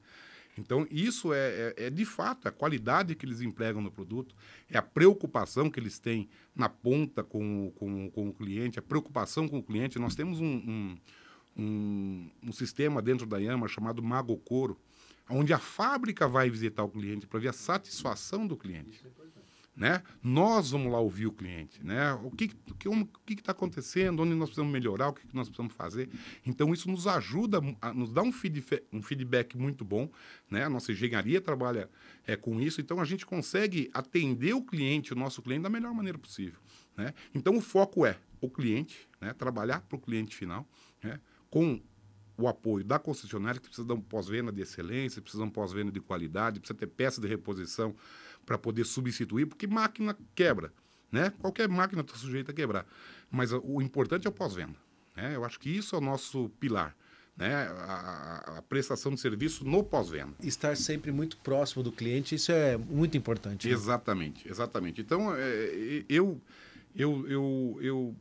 Então, 0.59 0.87
isso 0.89 1.33
é, 1.33 1.73
é, 1.77 1.85
é, 1.85 1.89
de 1.89 2.05
fato 2.05 2.47
a 2.47 2.51
qualidade 2.51 3.15
que 3.15 3.25
eles 3.25 3.41
empregam 3.41 3.81
no 3.81 3.91
produto, 3.91 4.35
é 4.69 4.77
a 4.77 4.81
preocupação 4.81 5.69
que 5.69 5.79
eles 5.79 5.99
têm 5.99 6.29
na 6.55 6.67
ponta 6.69 7.23
com, 7.23 7.71
com, 7.75 8.09
com 8.09 8.29
o 8.29 8.33
cliente, 8.33 8.79
a 8.79 8.81
preocupação 8.81 9.47
com 9.47 9.59
o 9.59 9.63
cliente. 9.63 9.99
Nós 9.99 10.15
temos 10.15 10.39
um, 10.39 10.45
um, 10.45 10.97
um, 11.57 12.31
um 12.43 12.51
sistema 12.51 13.01
dentro 13.01 13.25
da 13.25 13.37
Yama 13.37 13.67
chamado 13.67 14.01
Magocoro, 14.01 14.79
onde 15.29 15.53
a 15.53 15.59
fábrica 15.59 16.27
vai 16.27 16.49
visitar 16.49 16.83
o 16.83 16.89
cliente 16.89 17.27
para 17.27 17.39
ver 17.39 17.49
a 17.49 17.53
satisfação 17.53 18.47
do 18.47 18.55
cliente. 18.55 19.03
Né? 19.77 20.01
Nós 20.23 20.71
vamos 20.71 20.91
lá 20.91 20.99
ouvir 20.99 21.27
o 21.27 21.31
cliente, 21.31 21.85
né? 21.85 22.11
O 22.23 22.31
que 22.31 22.47
que 22.47 23.33
está 23.33 23.51
acontecendo, 23.51 24.23
onde 24.23 24.33
nós 24.33 24.49
precisamos 24.49 24.73
melhorar, 24.73 25.09
o 25.09 25.13
que, 25.13 25.27
que 25.27 25.35
nós 25.35 25.47
precisamos 25.47 25.75
fazer. 25.75 26.09
Então 26.43 26.73
isso 26.73 26.89
nos 26.89 27.05
ajuda, 27.05 27.59
a, 27.79 27.93
nos 27.93 28.11
dá 28.11 28.23
um 28.23 28.31
feedback, 28.31 28.83
um 28.91 29.03
feedback 29.03 29.55
muito 29.55 29.85
bom, 29.85 30.09
né? 30.49 30.63
A 30.63 30.69
nossa 30.69 30.91
engenharia 30.91 31.39
trabalha 31.39 31.91
é, 32.25 32.35
com 32.35 32.59
isso, 32.59 32.81
então 32.81 32.99
a 32.99 33.05
gente 33.05 33.23
consegue 33.23 33.87
atender 33.93 34.55
o 34.55 34.63
cliente, 34.63 35.13
o 35.13 35.15
nosso 35.15 35.43
cliente 35.43 35.61
da 35.61 35.69
melhor 35.69 35.93
maneira 35.93 36.17
possível, 36.17 36.59
né? 36.95 37.13
Então 37.35 37.55
o 37.55 37.61
foco 37.61 38.03
é 38.03 38.17
o 38.41 38.49
cliente, 38.49 39.07
né? 39.21 39.31
Trabalhar 39.31 39.81
para 39.81 39.95
o 39.95 40.01
cliente 40.01 40.35
final, 40.35 40.67
né? 41.03 41.19
Com 41.51 41.79
o 42.35 42.47
apoio 42.47 42.83
da 42.83 42.97
concessionária 42.97 43.59
que 43.59 43.67
precisa 43.67 43.87
de 43.87 43.93
um 43.93 44.01
pós-venda 44.01 44.51
de 44.51 44.61
excelência, 44.61 45.21
precisa 45.21 45.43
de 45.43 45.49
um 45.49 45.51
pós-venda 45.51 45.91
de 45.91 45.99
qualidade, 45.99 46.59
precisa 46.59 46.77
ter 46.77 46.87
peça 46.87 47.19
de 47.19 47.27
reposição 47.27 47.95
para 48.47 48.57
poder 48.57 48.85
substituir, 48.85 49.45
porque 49.45 49.67
máquina 49.67 50.17
quebra. 50.33 50.73
Né? 51.11 51.31
Qualquer 51.39 51.67
máquina 51.67 52.01
está 52.01 52.15
sujeita 52.15 52.51
a 52.51 52.53
quebrar. 52.53 52.87
Mas 53.29 53.51
o 53.51 53.81
importante 53.81 54.25
é 54.25 54.29
o 54.29 54.33
pós-venda. 54.33 54.77
Né? 55.15 55.35
Eu 55.35 55.43
acho 55.43 55.59
que 55.59 55.69
isso 55.69 55.95
é 55.95 55.99
o 55.99 56.01
nosso 56.01 56.49
pilar. 56.57 56.95
Né? 57.35 57.53
A, 57.53 58.57
a 58.57 58.61
prestação 58.61 59.13
de 59.13 59.19
serviço 59.19 59.65
no 59.65 59.83
pós-venda. 59.83 60.33
Estar 60.41 60.77
sempre 60.77 61.11
muito 61.11 61.35
próximo 61.37 61.83
do 61.83 61.91
cliente, 61.91 62.35
isso 62.35 62.51
é 62.51 62.77
muito 62.77 63.17
importante. 63.17 63.67
Né? 63.67 63.73
Exatamente, 63.73 64.49
exatamente. 64.49 65.01
Então, 65.01 65.35
é, 65.35 66.05
eu, 66.07 66.41
eu, 66.95 67.27
eu, 67.27 67.79
eu, 67.81 68.15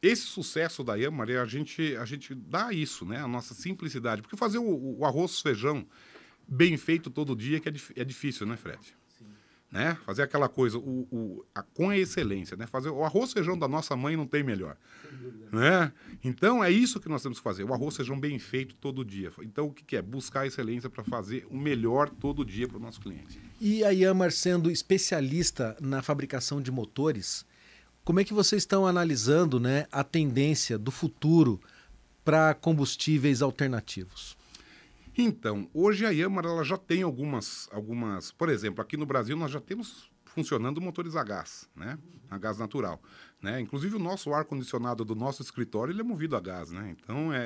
esse 0.00 0.22
sucesso 0.22 0.84
da 0.84 0.94
Yamar, 0.94 1.28
a 1.30 1.46
gente, 1.46 1.96
a 1.96 2.04
gente 2.04 2.32
dá 2.32 2.72
isso, 2.72 3.04
né? 3.04 3.18
a 3.18 3.28
nossa 3.28 3.54
simplicidade. 3.54 4.22
Porque 4.22 4.36
fazer 4.36 4.58
o, 4.58 4.98
o 4.98 5.04
arroz 5.04 5.40
feijão 5.40 5.84
bem 6.46 6.76
feito 6.76 7.10
todo 7.10 7.34
dia 7.34 7.58
que 7.58 7.68
é, 7.68 7.72
é 7.96 8.04
difícil, 8.04 8.46
né, 8.46 8.56
Fred? 8.56 9.01
Né? 9.72 9.96
Fazer 10.04 10.22
aquela 10.22 10.50
coisa 10.50 10.76
o, 10.76 11.08
o, 11.10 11.44
a, 11.54 11.62
com 11.62 11.88
a 11.88 11.96
excelência, 11.96 12.54
né? 12.58 12.66
Fazer 12.66 12.90
o 12.90 13.02
arroz 13.02 13.32
feijão 13.32 13.58
da 13.58 13.66
nossa 13.66 13.96
mãe 13.96 14.14
não 14.14 14.26
tem 14.26 14.42
melhor, 14.42 14.76
né? 15.50 15.90
Então 16.22 16.62
é 16.62 16.70
isso 16.70 17.00
que 17.00 17.08
nós 17.08 17.22
temos 17.22 17.38
que 17.38 17.44
fazer, 17.44 17.64
o 17.64 17.72
arroz 17.72 17.96
feijão 17.96 18.20
bem 18.20 18.38
feito 18.38 18.74
todo 18.74 19.02
dia. 19.02 19.32
Então 19.40 19.68
o 19.68 19.72
que, 19.72 19.82
que 19.82 19.96
é 19.96 20.02
buscar 20.02 20.40
a 20.40 20.46
excelência 20.46 20.90
para 20.90 21.02
fazer 21.02 21.46
o 21.50 21.56
melhor 21.56 22.10
todo 22.10 22.44
dia 22.44 22.68
para 22.68 22.76
o 22.76 22.80
nosso 22.80 23.00
cliente. 23.00 23.40
E 23.58 23.82
a 23.82 23.90
Yamar 23.90 24.30
sendo 24.30 24.70
especialista 24.70 25.74
na 25.80 26.02
fabricação 26.02 26.60
de 26.60 26.70
motores, 26.70 27.46
como 28.04 28.20
é 28.20 28.24
que 28.24 28.34
vocês 28.34 28.62
estão 28.62 28.86
analisando, 28.86 29.58
né, 29.58 29.86
a 29.90 30.04
tendência 30.04 30.76
do 30.76 30.90
futuro 30.90 31.58
para 32.22 32.52
combustíveis 32.52 33.40
alternativos? 33.40 34.36
Então, 35.16 35.68
hoje 35.74 36.06
a 36.06 36.10
Yamaha 36.10 36.48
ela 36.48 36.64
já 36.64 36.78
tem 36.78 37.02
algumas, 37.02 37.68
algumas, 37.70 38.32
por 38.32 38.48
exemplo, 38.48 38.80
aqui 38.80 38.96
no 38.96 39.04
Brasil 39.04 39.36
nós 39.36 39.50
já 39.50 39.60
temos 39.60 40.10
funcionando 40.24 40.80
motores 40.80 41.14
a 41.14 41.22
gás, 41.22 41.68
né? 41.76 41.98
A 42.30 42.38
gás 42.38 42.56
natural, 42.58 43.02
né? 43.40 43.60
Inclusive 43.60 43.96
o 43.96 43.98
nosso 43.98 44.32
ar 44.32 44.46
condicionado 44.46 45.04
do 45.04 45.14
nosso 45.14 45.42
escritório 45.42 45.92
ele 45.92 46.00
é 46.00 46.04
movido 46.04 46.34
a 46.34 46.40
gás, 46.40 46.70
né? 46.70 46.96
Então 46.98 47.32
é, 47.32 47.38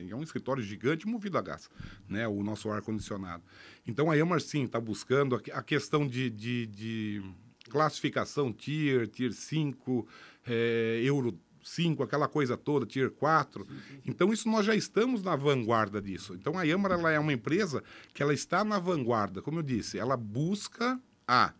é, 0.00 0.06
é 0.10 0.16
um 0.16 0.22
escritório 0.22 0.62
gigante 0.62 1.06
movido 1.06 1.38
a 1.38 1.42
gás, 1.42 1.70
né? 2.08 2.26
O 2.26 2.42
nosso 2.42 2.68
ar 2.68 2.82
condicionado. 2.82 3.44
Então 3.86 4.10
a 4.10 4.14
Yamaha 4.14 4.40
sim 4.40 4.64
está 4.64 4.80
buscando 4.80 5.40
a, 5.52 5.62
questão 5.62 6.06
de, 6.06 6.28
de, 6.28 6.66
de, 6.66 7.22
classificação 7.70 8.52
tier, 8.52 9.06
tier 9.06 9.32
5, 9.32 10.06
é, 10.44 11.00
euro 11.04 11.38
5, 11.66 12.02
aquela 12.02 12.28
coisa 12.28 12.56
toda, 12.56 12.86
Tier 12.86 13.10
4. 13.10 13.64
Sim, 13.64 13.70
sim. 13.70 14.00
Então, 14.06 14.32
isso 14.32 14.48
nós 14.48 14.64
já 14.64 14.74
estamos 14.74 15.22
na 15.22 15.34
vanguarda 15.34 16.00
disso. 16.00 16.34
Então, 16.34 16.58
a 16.58 16.62
Yamara 16.62 16.94
ela 16.94 17.10
é 17.10 17.18
uma 17.18 17.32
empresa 17.32 17.82
que 18.14 18.22
ela 18.22 18.32
está 18.32 18.64
na 18.64 18.78
vanguarda. 18.78 19.42
Como 19.42 19.58
eu 19.58 19.62
disse, 19.62 19.98
ela 19.98 20.16
busca 20.16 21.00
a 21.26 21.52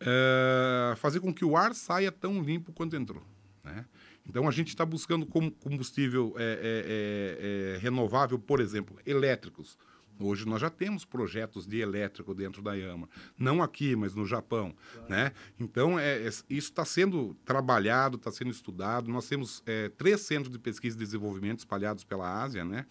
uh, 0.00 0.96
fazer 0.96 1.20
com 1.20 1.32
que 1.32 1.44
o 1.44 1.56
ar 1.56 1.74
saia 1.74 2.10
tão 2.10 2.42
limpo 2.42 2.72
quanto 2.72 2.96
entrou. 2.96 3.22
Né? 3.62 3.84
Então, 4.28 4.48
a 4.48 4.50
gente 4.50 4.68
está 4.68 4.84
buscando 4.84 5.24
combustível 5.26 6.34
é, 6.36 6.42
é, 6.42 7.76
é, 7.76 7.78
renovável, 7.78 8.38
por 8.38 8.60
exemplo, 8.60 8.98
elétricos, 9.06 9.78
Hoje 10.18 10.46
nós 10.46 10.60
já 10.60 10.70
temos 10.70 11.04
projetos 11.04 11.66
de 11.66 11.78
elétrico 11.78 12.34
dentro 12.34 12.62
da 12.62 12.74
Yama, 12.74 13.08
não 13.38 13.62
aqui, 13.62 13.94
mas 13.94 14.14
no 14.14 14.24
Japão, 14.24 14.74
claro. 14.92 15.10
né? 15.10 15.32
Então 15.58 15.98
é, 15.98 16.22
é 16.22 16.28
isso 16.28 16.46
está 16.48 16.84
sendo 16.84 17.34
trabalhado, 17.44 18.16
está 18.16 18.30
sendo 18.30 18.50
estudado. 18.50 19.10
Nós 19.10 19.28
temos 19.28 19.62
é, 19.66 19.88
três 19.90 20.22
centros 20.22 20.50
de 20.50 20.58
pesquisa 20.58 20.96
e 20.96 20.98
desenvolvimento 20.98 21.58
espalhados 21.58 22.04
pela 22.04 22.42
Ásia, 22.42 22.64
né? 22.64 22.86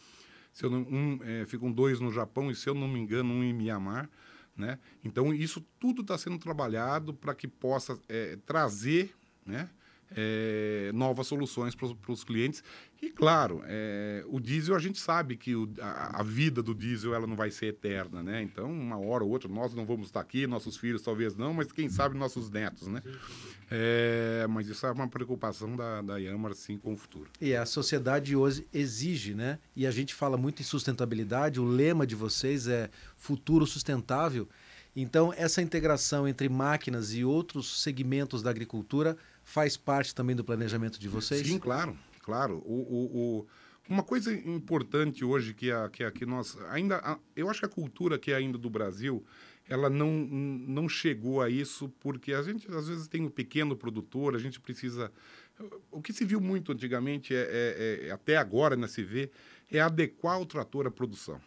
Se 0.53 0.65
eu 0.65 0.69
não, 0.69 0.81
um, 0.81 1.19
é, 1.23 1.45
ficam 1.45 1.71
dois 1.71 1.99
no 1.99 2.11
Japão 2.11 2.49
e 2.49 2.55
se 2.55 2.69
eu 2.69 2.73
não 2.73 2.87
me 2.87 2.99
engano 2.99 3.33
um 3.33 3.43
em 3.43 3.53
Mianmar, 3.53 4.09
né? 4.55 4.79
Então 5.03 5.33
isso 5.33 5.65
tudo 5.79 6.01
está 6.01 6.17
sendo 6.17 6.37
trabalhado 6.37 7.13
para 7.13 7.35
que 7.35 7.47
possa 7.47 7.99
é, 8.07 8.37
trazer, 8.45 9.13
né? 9.45 9.69
É, 10.15 10.91
novas 10.93 11.27
soluções 11.27 11.75
para 11.75 12.11
os 12.11 12.23
clientes. 12.23 12.63
E, 13.01 13.09
claro, 13.09 13.61
é, 13.65 14.23
o 14.27 14.39
diesel, 14.39 14.75
a 14.75 14.79
gente 14.79 14.99
sabe 14.99 15.35
que 15.35 15.55
o, 15.55 15.69
a, 15.79 16.21
a, 16.21 16.23
vida 16.23 16.63
do 16.63 16.73
diesel 16.73 17.13
ela 17.13 17.27
não 17.27 17.35
vai 17.35 17.51
ser 17.51 17.67
eterna, 17.67 18.23
né? 18.23 18.41
Então, 18.41 18.71
uma 18.71 18.97
hora 18.97 19.23
ou 19.23 19.29
outra, 19.29 19.49
nós 19.49 19.73
não 19.73 19.85
vamos 19.85 20.07
estar 20.07 20.21
aqui, 20.21 20.47
nossos 20.47 20.77
filhos 20.77 21.01
talvez 21.01 21.35
não, 21.35 21.53
mas 21.53 21.71
quem 21.71 21.89
sabe 21.89 22.17
nossos 22.17 22.49
netos, 22.49 22.87
né? 22.87 23.01
É, 23.69 24.45
mas 24.49 24.67
isso 24.67 24.85
é 24.85 24.91
uma 24.91 25.07
preocupação 25.07 25.75
da, 25.75 26.01
da 26.01 26.17
Yamar, 26.17 26.53
sim, 26.53 26.77
com 26.77 26.93
o 26.93 26.97
futuro. 26.97 27.29
E 27.41 27.55
a 27.55 27.65
sociedade 27.65 28.35
hoje 28.35 28.65
exige, 28.73 29.33
né? 29.33 29.59
E 29.75 29.85
a 29.85 29.91
gente 29.91 30.13
fala 30.13 30.37
muito 30.37 30.61
em 30.61 30.65
sustentabilidade, 30.65 31.59
o 31.59 31.65
lema 31.65 32.07
de 32.07 32.15
vocês 32.15 32.67
é 32.67 32.89
futuro 33.17 33.65
sustentável. 33.65 34.47
Então, 34.95 35.33
essa 35.35 35.61
integração 35.61 36.25
entre 36.25 36.47
máquinas 36.47 37.13
e 37.13 37.25
outros 37.25 37.81
segmentos 37.81 38.41
da 38.41 38.49
agricultura 38.49 39.17
faz 39.45 39.77
parte 39.77 40.13
também 40.13 40.35
do 40.35 40.43
planejamento 40.43 40.99
de 40.99 41.07
vocês? 41.07 41.47
Sim, 41.47 41.59
claro, 41.59 41.97
claro. 42.21 42.57
O, 42.65 42.73
o, 42.73 43.19
o, 43.19 43.47
uma 43.87 44.03
coisa 44.03 44.33
importante 44.33 45.23
hoje 45.23 45.53
que 45.53 45.71
a, 45.71 45.87
que 45.87 46.03
a, 46.03 46.11
que 46.11 46.25
nós 46.25 46.57
ainda, 46.71 46.97
a, 46.97 47.17
eu 47.35 47.49
acho 47.49 47.59
que 47.59 47.65
a 47.67 47.69
cultura 47.69 48.17
que 48.17 48.31
é 48.31 48.35
ainda 48.35 48.57
do 48.57 48.69
Brasil, 48.69 49.23
ela 49.69 49.89
não, 49.89 50.11
não 50.11 50.89
chegou 50.89 51.41
a 51.41 51.49
isso 51.49 51.87
porque 51.99 52.33
a 52.33 52.41
gente 52.41 52.69
às 52.71 52.87
vezes 52.87 53.07
tem 53.07 53.21
um 53.21 53.29
pequeno 53.29 53.75
produtor, 53.77 54.35
a 54.35 54.39
gente 54.39 54.59
precisa 54.59 55.11
o 55.89 56.01
que 56.01 56.11
se 56.11 56.25
viu 56.25 56.41
muito 56.41 56.71
antigamente 56.71 57.33
é, 57.33 57.39
é, 57.39 58.07
é 58.07 58.11
até 58.11 58.35
agora 58.35 58.75
na 58.75 58.87
vê 58.87 59.31
é 59.71 59.79
adequar 59.79 60.41
o 60.41 60.45
trator 60.45 60.87
à 60.87 60.91
produção, 60.91 61.39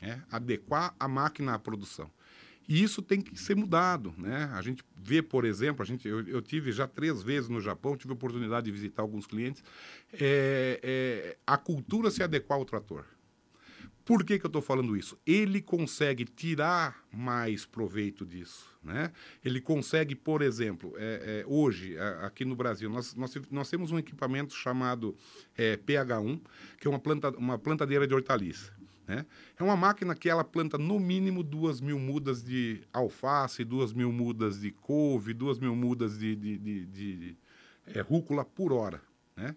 é 0.00 0.18
adequar 0.30 0.94
a 1.00 1.08
máquina 1.08 1.54
à 1.54 1.58
produção. 1.58 2.10
E 2.68 2.82
isso 2.82 3.00
tem 3.00 3.20
que 3.20 3.38
ser 3.38 3.54
mudado, 3.54 4.12
né? 4.18 4.50
A 4.52 4.62
gente 4.62 4.82
vê, 4.96 5.22
por 5.22 5.44
exemplo, 5.44 5.82
a 5.82 5.86
gente, 5.86 6.06
eu, 6.08 6.26
eu 6.26 6.42
tive 6.42 6.72
já 6.72 6.86
três 6.86 7.22
vezes 7.22 7.48
no 7.48 7.60
Japão, 7.60 7.96
tive 7.96 8.12
a 8.12 8.14
oportunidade 8.14 8.66
de 8.66 8.72
visitar 8.72 9.02
alguns 9.02 9.26
clientes, 9.26 9.62
é, 10.12 10.80
é, 10.82 11.36
a 11.46 11.56
cultura 11.56 12.10
se 12.10 12.22
adequar 12.22 12.58
ao 12.58 12.64
trator. 12.64 13.04
Por 14.06 14.24
que, 14.24 14.38
que 14.38 14.46
eu 14.46 14.48
estou 14.48 14.62
falando 14.62 14.96
isso? 14.96 15.18
Ele 15.26 15.60
consegue 15.60 16.24
tirar 16.24 17.04
mais 17.12 17.66
proveito 17.66 18.24
disso. 18.24 18.64
Né? 18.80 19.10
Ele 19.44 19.60
consegue, 19.60 20.14
por 20.14 20.42
exemplo, 20.42 20.94
é, 20.96 21.42
é, 21.42 21.44
hoje, 21.48 21.98
aqui 22.22 22.44
no 22.44 22.54
Brasil, 22.54 22.88
nós, 22.88 23.16
nós, 23.16 23.34
nós, 23.50 23.68
temos 23.68 23.90
um 23.90 23.98
equipamento 23.98 24.54
chamado 24.54 25.16
é, 25.56 25.76
PH1, 25.76 26.40
que 26.78 26.86
é 26.86 26.90
uma, 26.90 27.00
planta, 27.00 27.30
uma 27.30 27.58
plantadeira 27.58 28.06
de 28.06 28.14
hortaliça. 28.14 28.72
Né? 29.06 29.24
É 29.56 29.62
uma 29.62 29.76
máquina 29.76 30.14
que 30.14 30.28
ela 30.28 30.42
planta 30.42 30.76
no 30.76 30.98
mínimo 30.98 31.42
duas 31.42 31.80
mil 31.80 31.98
mudas 31.98 32.42
de 32.42 32.82
alface, 32.92 33.64
duas 33.64 33.92
mil 33.92 34.10
mudas 34.10 34.60
de 34.60 34.72
couve, 34.72 35.32
duas 35.32 35.58
mil 35.58 35.76
mudas 35.76 36.18
de, 36.18 36.34
de, 36.34 36.58
de, 36.58 36.86
de, 36.86 37.36
é, 37.86 38.00
rúcula 38.00 38.44
por 38.44 38.72
hora. 38.72 39.00
Né? 39.36 39.54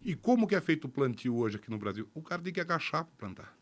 E 0.00 0.14
como 0.14 0.46
que 0.46 0.54
é 0.54 0.60
feito 0.60 0.84
o 0.84 0.88
plantio 0.88 1.34
hoje 1.36 1.56
aqui 1.56 1.70
no 1.70 1.78
Brasil? 1.78 2.08
O 2.14 2.22
cara 2.22 2.40
tem 2.40 2.52
que 2.52 2.60
agachar 2.60 3.04
para 3.04 3.14
plantar. 3.16 3.58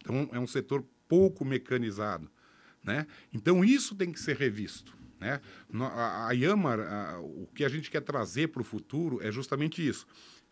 Então 0.00 0.28
é 0.32 0.38
um 0.38 0.46
setor 0.46 0.84
pouco 1.08 1.44
mecanizado. 1.44 2.30
Né? 2.84 3.06
Então 3.32 3.64
isso 3.64 3.96
tem 3.96 4.12
que 4.12 4.20
ser 4.20 4.36
revisto. 4.36 4.96
Né? 5.18 5.40
A, 5.80 6.28
a 6.28 6.32
Yamar, 6.32 6.78
a, 6.78 7.18
o 7.20 7.48
que 7.52 7.64
a 7.64 7.68
gente 7.68 7.90
quer 7.90 8.02
trazer 8.02 8.48
para 8.48 8.62
o 8.62 8.64
futuro 8.64 9.20
é 9.20 9.32
justamente 9.32 9.84
isso: 9.84 10.06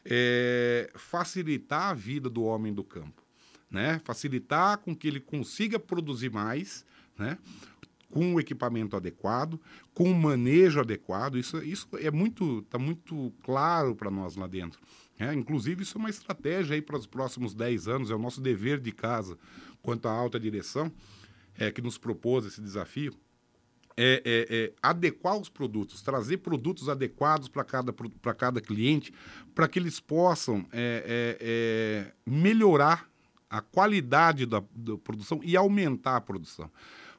é 0.05 0.91
facilitar 0.97 1.91
a 1.91 1.95
vida 1.95 2.29
do 2.29 2.43
homem 2.43 2.75
do 2.75 2.83
campo 2.83 3.26
né? 3.71 4.01
facilitar 4.05 4.79
com 4.79 4.95
que 4.95 5.09
ele 5.09 5.21
consiga 5.21 5.79
produzir 5.79 6.31
mais, 6.31 6.85
né? 7.19 7.39
com 8.11 8.35
o 8.35 8.41
equipamento 8.41 8.97
adequado, 8.97 9.61
com 9.93 10.11
o 10.11 10.15
manejo 10.15 10.81
adequado. 10.81 11.37
Isso, 11.37 11.63
isso 11.63 11.89
é 11.95 12.11
muito, 12.11 12.61
está 12.61 12.79
muito 12.79 13.33
claro 13.43 13.95
para 13.95 14.11
nós 14.11 14.37
lá 14.37 14.47
dentro. 14.47 14.81
É, 15.19 15.33
inclusive, 15.33 15.83
isso 15.83 15.97
é 15.97 16.01
uma 16.01 16.11
estratégia 16.11 16.75
aí 16.75 16.83
para 16.83 16.97
os 16.97 17.07
próximos 17.07 17.55
10 17.55 17.89
anos, 17.89 18.11
é 18.11 18.15
o 18.15 18.19
nosso 18.19 18.41
dever 18.41 18.79
de 18.81 18.93
casa 18.93 19.37
quanto 19.83 20.09
à 20.09 20.13
alta 20.13 20.39
direção, 20.39 20.93
é, 21.57 21.71
que 21.71 21.81
nos 21.81 21.97
propôs 21.97 22.45
esse 22.45 22.61
desafio. 22.61 23.15
É, 23.99 24.23
é, 24.27 24.57
é, 24.57 24.73
adequar 24.83 25.39
os 25.39 25.49
produtos, 25.49 26.03
trazer 26.03 26.39
produtos 26.39 26.87
adequados 26.87 27.49
para 27.49 27.65
cada, 27.65 27.95
cada 28.37 28.61
cliente, 28.61 29.11
para 29.55 29.67
que 29.67 29.79
eles 29.79 30.01
possam 30.01 30.67
é, 30.71 31.39
é, 31.41 32.13
melhorar 32.27 33.11
a 33.57 33.61
qualidade 33.61 34.45
da, 34.45 34.63
da 34.75 34.99
produção 34.99 35.41
e 35.43 35.57
aumentar 35.57 36.17
a 36.17 36.21
produção. 36.21 36.71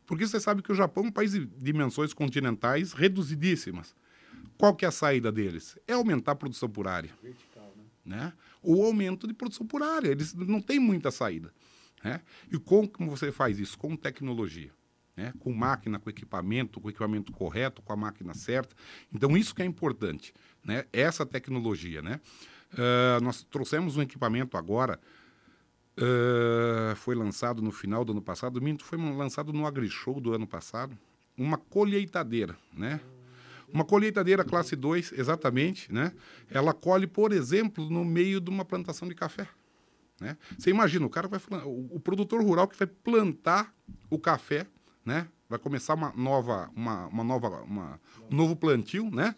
Porque 0.05 0.25
você 0.25 0.39
sabe 0.39 0.61
que 0.61 0.71
o 0.71 0.75
Japão 0.75 1.05
é 1.05 1.07
um 1.07 1.11
país 1.11 1.31
de 1.31 1.45
dimensões 1.45 2.13
continentais 2.13 2.93
reduzidíssimas. 2.93 3.95
Qual 4.57 4.75
que 4.75 4.85
é 4.85 4.87
a 4.87 4.91
saída 4.91 5.31
deles? 5.31 5.77
É 5.87 5.93
aumentar 5.93 6.31
a 6.31 6.35
produção 6.35 6.69
por 6.69 6.87
área. 6.87 7.11
Vertical, 7.21 7.73
né? 8.05 8.17
né? 8.17 8.33
O 8.61 8.83
aumento 8.83 9.27
de 9.27 9.33
produção 9.33 9.65
por 9.65 9.83
área. 9.83 10.09
Eles 10.09 10.33
não 10.33 10.61
têm 10.61 10.79
muita 10.79 11.11
saída. 11.11 11.51
Né? 12.03 12.21
E 12.51 12.57
como, 12.57 12.89
você 13.09 13.31
faz 13.31 13.59
isso? 13.59 13.77
Com 13.77 13.95
tecnologia. 13.95 14.71
Né? 15.15 15.33
Com 15.39 15.51
máquina, 15.51 15.99
com 15.99 16.09
equipamento, 16.09 16.79
com 16.79 16.89
equipamento 16.89 17.31
correto, 17.33 17.81
com 17.81 17.91
a 17.91 17.97
máquina 17.97 18.33
certa. 18.33 18.75
Então, 19.13 19.35
isso 19.35 19.53
que 19.53 19.61
é 19.61 19.65
importante. 19.65 20.33
Né? 20.63 20.85
Essa 20.93 21.25
tecnologia. 21.25 22.01
Né? 22.01 22.21
Uh, 22.73 23.23
nós 23.23 23.43
trouxemos 23.43 23.97
um 23.97 24.01
equipamento 24.01 24.55
agora 24.55 24.99
Uh, 25.97 26.95
foi 26.95 27.15
lançado 27.15 27.59
no 27.59 27.71
final 27.71 28.05
do 28.05 28.11
ano 28.11 28.21
passado, 28.21 28.61
minto, 28.61 28.85
foi 28.85 28.99
lançado 28.99 29.51
no 29.51 29.65
AgriShow 29.65 30.19
do 30.19 30.31
ano 30.31 30.45
passado, 30.45 30.95
uma 31.35 31.57
colheitadeira, 31.57 32.55
né? 32.71 32.99
Uma 33.73 33.83
colheitadeira 33.83 34.43
classe 34.43 34.75
2, 34.75 35.13
exatamente, 35.13 35.91
né? 35.91 36.13
Ela 36.51 36.71
colhe, 36.71 37.07
por 37.07 37.33
exemplo, 37.33 37.89
no 37.89 38.05
meio 38.05 38.39
de 38.39 38.49
uma 38.49 38.63
plantação 38.63 39.07
de 39.07 39.15
café, 39.15 39.47
né? 40.21 40.37
Você 40.57 40.69
imagina, 40.69 41.05
o 41.05 41.09
cara 41.09 41.27
vai 41.27 41.39
o, 41.65 41.99
produtor 41.99 42.43
rural 42.43 42.67
que 42.67 42.77
vai 42.77 42.87
plantar 42.87 43.73
o 44.09 44.19
café, 44.19 44.67
né? 45.03 45.27
Vai 45.49 45.57
começar 45.57 45.95
uma 45.95 46.13
nova, 46.15 46.69
uma, 46.75 47.07
uma 47.07 47.23
nova, 47.23 47.61
uma, 47.63 47.99
um 48.31 48.35
novo 48.35 48.55
plantio, 48.55 49.09
né? 49.09 49.33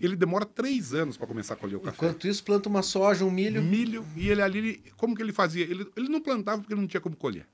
Ele 0.00 0.16
demora 0.16 0.44
três 0.44 0.94
anos 0.94 1.16
para 1.16 1.26
começar 1.26 1.54
a 1.54 1.56
colher 1.56 1.76
o 1.76 1.80
café. 1.80 1.96
Enquanto 1.96 2.26
isso, 2.26 2.42
planta 2.42 2.68
uma 2.68 2.82
soja, 2.82 3.24
um 3.24 3.30
milho. 3.30 3.62
Milho, 3.62 4.06
e 4.16 4.28
ele 4.28 4.40
ali, 4.40 4.58
ele, 4.58 4.92
como 4.96 5.14
que 5.14 5.22
ele 5.22 5.32
fazia? 5.32 5.64
Ele, 5.64 5.86
ele 5.96 6.08
não 6.08 6.20
plantava 6.20 6.60
porque 6.60 6.72
ele 6.72 6.80
não 6.80 6.88
tinha 6.88 7.00
como 7.00 7.16
colher. 7.16 7.46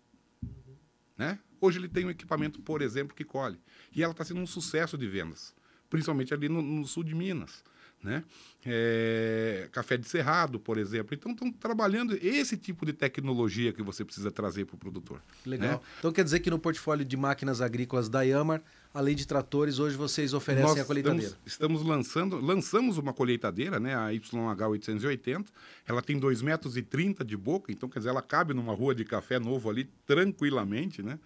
Né? 1.18 1.38
Hoje 1.60 1.78
ele 1.78 1.88
tem 1.88 2.04
um 2.04 2.10
equipamento, 2.10 2.60
por 2.60 2.82
exemplo, 2.82 3.16
que 3.16 3.24
colhe. 3.24 3.58
E 3.94 4.02
ela 4.02 4.12
está 4.12 4.24
sendo 4.24 4.40
um 4.40 4.46
sucesso 4.46 4.96
de 4.96 5.08
vendas, 5.08 5.54
principalmente 5.90 6.32
ali 6.32 6.48
no, 6.48 6.62
no 6.62 6.86
sul 6.86 7.02
de 7.02 7.14
Minas 7.14 7.64
né? 8.02 8.22
É, 8.64 9.68
café 9.72 9.96
de 9.96 10.08
cerrado, 10.08 10.58
por 10.58 10.78
exemplo. 10.78 11.14
Então, 11.14 11.32
estão 11.32 11.52
trabalhando 11.52 12.16
esse 12.20 12.56
tipo 12.56 12.84
de 12.84 12.92
tecnologia 12.92 13.72
que 13.72 13.82
você 13.82 14.04
precisa 14.04 14.30
trazer 14.30 14.64
para 14.64 14.74
o 14.74 14.78
produtor. 14.78 15.20
Legal. 15.44 15.72
Né? 15.72 15.80
Então, 15.98 16.12
quer 16.12 16.24
dizer 16.24 16.40
que 16.40 16.50
no 16.50 16.58
portfólio 16.58 17.04
de 17.04 17.16
máquinas 17.16 17.60
agrícolas 17.60 18.08
da 18.08 18.22
Yamar, 18.22 18.62
além 18.92 19.14
de 19.14 19.26
tratores, 19.26 19.78
hoje 19.78 19.96
vocês 19.96 20.34
oferecem 20.34 20.68
Nós 20.68 20.80
a 20.80 20.84
colheitadeira? 20.84 21.26
Estamos, 21.26 21.46
estamos, 21.46 21.82
lançando, 21.84 22.40
lançamos 22.40 22.98
uma 22.98 23.12
colheitadeira, 23.12 23.78
né? 23.78 23.94
a 23.94 24.08
YH880. 24.08 25.46
Ela 25.86 26.02
tem 26.02 26.18
2,30 26.18 26.42
metros 26.42 26.76
e 26.76 26.84
de 27.24 27.36
boca, 27.36 27.70
então, 27.70 27.88
quer 27.88 28.00
dizer, 28.00 28.10
ela 28.10 28.22
cabe 28.22 28.52
numa 28.52 28.74
rua 28.74 28.94
de 28.94 29.04
café 29.04 29.38
novo 29.38 29.70
ali 29.70 29.88
tranquilamente, 30.06 31.02
né? 31.02 31.18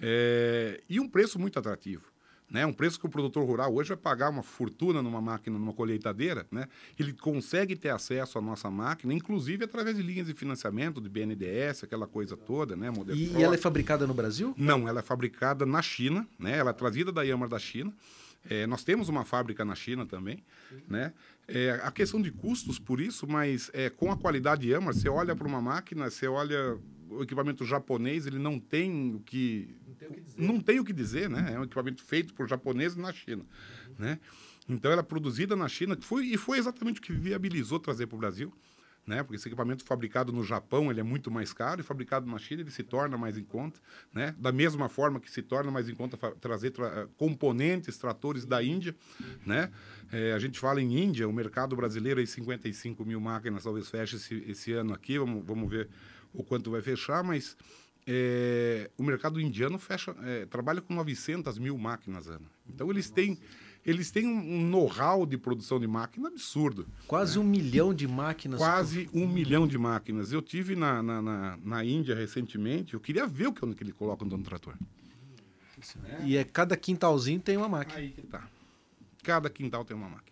É, 0.00 0.80
e 0.88 0.98
um 0.98 1.08
preço 1.08 1.38
muito 1.38 1.58
atrativo 1.58 2.11
né? 2.52 2.66
Um 2.66 2.72
preço 2.72 3.00
que 3.00 3.06
o 3.06 3.08
produtor 3.08 3.46
rural 3.46 3.74
hoje 3.74 3.88
vai 3.88 3.96
pagar 3.96 4.28
uma 4.28 4.42
fortuna 4.42 5.02
numa 5.02 5.22
máquina, 5.22 5.58
numa 5.58 5.72
colheitadeira, 5.72 6.46
né? 6.50 6.68
Ele 6.98 7.14
consegue 7.14 7.74
ter 7.74 7.88
acesso 7.88 8.38
à 8.38 8.42
nossa 8.42 8.70
máquina, 8.70 9.14
inclusive 9.14 9.64
através 9.64 9.96
de 9.96 10.02
linhas 10.02 10.26
de 10.26 10.34
financiamento, 10.34 11.00
de 11.00 11.08
BNDES, 11.08 11.84
aquela 11.84 12.06
coisa 12.06 12.36
toda, 12.36 12.76
né? 12.76 12.92
E, 13.14 13.38
e, 13.38 13.42
ela 13.42 13.54
é 13.54 13.58
fabricada 13.58 14.06
no 14.06 14.12
Brasil? 14.12 14.54
Não, 14.58 14.86
ela 14.86 15.00
é 15.00 15.02
fabricada 15.02 15.64
na 15.64 15.80
China, 15.80 16.28
né? 16.38 16.58
Ela 16.58 16.70
é 16.70 16.74
trazida 16.74 17.10
da 17.10 17.22
Yamar 17.22 17.48
da 17.48 17.58
China. 17.58 17.90
É, 18.48 18.66
nós 18.66 18.84
temos 18.84 19.08
uma 19.08 19.24
fábrica 19.24 19.64
na 19.64 19.74
China 19.74 20.04
também, 20.04 20.42
né? 20.86 21.14
É, 21.48 21.80
a 21.82 21.90
questão 21.90 22.20
de 22.20 22.30
custos 22.30 22.78
por 22.78 23.00
isso, 23.00 23.26
mas 23.26 23.70
é, 23.72 23.88
com 23.88 24.12
a 24.12 24.16
qualidade 24.16 24.68
Yamar, 24.68 24.92
você 24.92 25.08
olha 25.08 25.34
para 25.34 25.48
uma 25.48 25.62
máquina, 25.62 26.10
você 26.10 26.26
olha 26.26 26.78
o 27.18 27.22
equipamento 27.22 27.64
japonês, 27.64 28.26
ele 28.26 28.38
não 28.38 28.58
tem 28.58 29.14
o 29.14 29.20
que 29.20 29.74
tem 29.98 30.08
o 30.08 30.12
que 30.12 30.20
dizer. 30.20 30.42
Não 30.42 30.60
tem 30.60 30.80
o 30.80 30.84
que 30.84 30.92
dizer, 30.92 31.30
né? 31.30 31.52
É 31.54 31.58
um 31.58 31.64
equipamento 31.64 32.02
feito 32.02 32.34
por 32.34 32.48
japoneses 32.48 32.96
na 32.96 33.12
China, 33.12 33.44
uhum. 33.88 33.94
né? 33.98 34.20
Então 34.68 34.90
ela 34.90 35.00
é 35.00 35.04
produzida 35.04 35.56
na 35.56 35.68
China, 35.68 35.96
foi 36.00 36.26
e 36.26 36.36
foi 36.36 36.58
exatamente 36.58 37.00
o 37.00 37.02
que 37.02 37.12
viabilizou 37.12 37.78
trazer 37.78 38.06
para 38.06 38.16
o 38.16 38.18
Brasil, 38.18 38.52
né? 39.06 39.22
Porque 39.22 39.36
esse 39.36 39.48
equipamento 39.48 39.84
fabricado 39.84 40.32
no 40.32 40.44
Japão 40.44 40.90
ele 40.90 41.00
é 41.00 41.02
muito 41.02 41.30
mais 41.30 41.52
caro 41.52 41.80
e 41.80 41.84
fabricado 41.84 42.30
na 42.30 42.38
China 42.38 42.62
ele 42.62 42.70
se 42.70 42.82
torna 42.82 43.18
mais 43.18 43.36
em 43.36 43.44
conta, 43.44 43.80
né? 44.12 44.34
Da 44.38 44.52
mesma 44.52 44.88
forma 44.88 45.18
que 45.18 45.30
se 45.30 45.42
torna 45.42 45.70
mais 45.70 45.88
em 45.88 45.94
conta 45.94 46.16
trazer 46.36 46.70
tra 46.70 47.08
componentes, 47.16 47.98
tratores 47.98 48.44
da 48.44 48.62
Índia, 48.62 48.94
né? 49.44 49.70
É, 50.12 50.32
a 50.32 50.38
gente 50.38 50.58
fala 50.58 50.80
em 50.80 50.96
Índia, 50.96 51.28
o 51.28 51.32
mercado 51.32 51.74
brasileiro 51.74 52.22
é 52.22 52.26
55 52.26 53.04
mil 53.04 53.20
máquinas 53.20 53.64
talvez 53.64 53.88
feche 53.88 54.16
esse, 54.16 54.34
esse 54.46 54.72
ano 54.72 54.94
aqui, 54.94 55.18
vamos, 55.18 55.44
vamos 55.44 55.68
ver 55.68 55.88
o 56.32 56.42
quanto 56.42 56.70
vai 56.70 56.80
fechar, 56.80 57.22
mas 57.22 57.56
é, 58.06 58.90
o 58.96 59.02
mercado 59.02 59.40
indiano 59.40 59.78
fecha, 59.78 60.14
é, 60.22 60.46
trabalha 60.46 60.80
com 60.80 60.94
900 60.94 61.58
mil 61.58 61.76
máquinas 61.78 62.28
ano. 62.28 62.46
Então 62.68 62.90
eles 62.90 63.10
têm 63.10 63.38
eles 63.84 64.12
têm 64.12 64.26
um 64.26 64.64
know-how 64.68 65.26
de 65.26 65.36
produção 65.36 65.80
de 65.80 65.88
máquina 65.88 66.28
absurdo. 66.28 66.86
Quase 67.06 67.36
né? 67.36 67.44
um 67.44 67.48
milhão 67.48 67.92
de 67.92 68.06
máquinas. 68.06 68.58
Quase 68.58 69.10
um 69.12 69.26
milhão 69.26 69.66
de 69.66 69.76
máquinas. 69.76 70.32
Eu 70.32 70.40
tive 70.40 70.76
na, 70.76 71.02
na, 71.02 71.20
na, 71.20 71.58
na 71.60 71.84
Índia 71.84 72.14
recentemente, 72.14 72.94
eu 72.94 73.00
queria 73.00 73.26
ver 73.26 73.48
o 73.48 73.52
que, 73.52 73.74
que 73.74 73.82
ele 73.82 73.92
coloca 73.92 74.24
no 74.24 74.38
trator. 74.42 74.74
E 76.24 76.36
é 76.36 76.44
cada 76.44 76.76
quintalzinho 76.76 77.40
tem 77.40 77.56
uma 77.56 77.68
máquina. 77.68 77.98
Aí 77.98 78.10
que 78.10 78.22
tá. 78.22 78.48
Cada 79.24 79.50
quintal 79.50 79.84
tem 79.84 79.96
uma 79.96 80.08
máquina. 80.08 80.31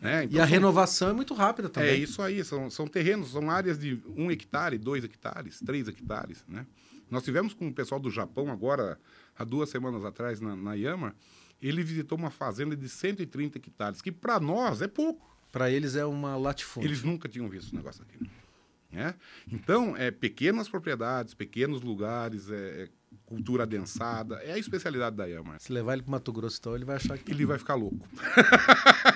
Né? 0.00 0.24
Então, 0.24 0.36
e 0.36 0.40
a 0.40 0.44
são... 0.44 0.50
renovação 0.50 1.10
é 1.10 1.12
muito 1.12 1.34
rápida 1.34 1.68
também. 1.68 1.90
É 1.90 1.96
isso 1.96 2.22
aí, 2.22 2.42
são, 2.44 2.70
são 2.70 2.86
terrenos, 2.86 3.32
são 3.32 3.50
áreas 3.50 3.78
de 3.78 4.00
um 4.16 4.30
hectare, 4.30 4.78
dois 4.78 5.04
hectares, 5.04 5.60
três 5.60 5.86
hectares. 5.88 6.44
Né? 6.48 6.66
Nós 7.10 7.22
tivemos 7.22 7.52
com 7.52 7.68
o 7.68 7.74
pessoal 7.74 8.00
do 8.00 8.10
Japão 8.10 8.50
agora, 8.50 8.98
há 9.36 9.44
duas 9.44 9.68
semanas 9.68 10.04
atrás, 10.04 10.40
na, 10.40 10.56
na 10.56 10.74
Yama, 10.74 11.14
ele 11.60 11.82
visitou 11.82 12.16
uma 12.16 12.30
fazenda 12.30 12.74
de 12.74 12.88
130 12.88 13.58
hectares, 13.58 14.00
que 14.00 14.10
para 14.10 14.40
nós 14.40 14.80
é 14.80 14.88
pouco. 14.88 15.28
Para 15.52 15.70
eles 15.70 15.96
é 15.96 16.04
uma 16.04 16.36
latifúndio. 16.36 16.86
Eles 16.86 17.02
nunca 17.02 17.28
tinham 17.28 17.48
visto 17.48 17.72
um 17.72 17.76
negócio 17.76 18.02
aqui. 18.02 18.30
Né? 18.90 19.14
Então, 19.50 19.96
é 19.96 20.10
pequenas 20.10 20.68
propriedades, 20.68 21.34
pequenos 21.34 21.82
lugares, 21.82 22.48
é, 22.50 22.84
é 22.84 22.88
cultura 23.26 23.64
adensada, 23.64 24.36
é 24.36 24.52
a 24.52 24.58
especialidade 24.58 25.16
da 25.16 25.24
Yama. 25.24 25.58
Se 25.58 25.72
levar 25.72 25.94
ele 25.94 26.02
para 26.02 26.12
Mato 26.12 26.32
Grosso, 26.32 26.58
então, 26.60 26.74
ele 26.74 26.84
vai 26.84 26.96
achar 26.96 27.18
que... 27.18 27.30
Ele 27.30 27.44
vai 27.44 27.58
ficar 27.58 27.74
louco. 27.74 28.08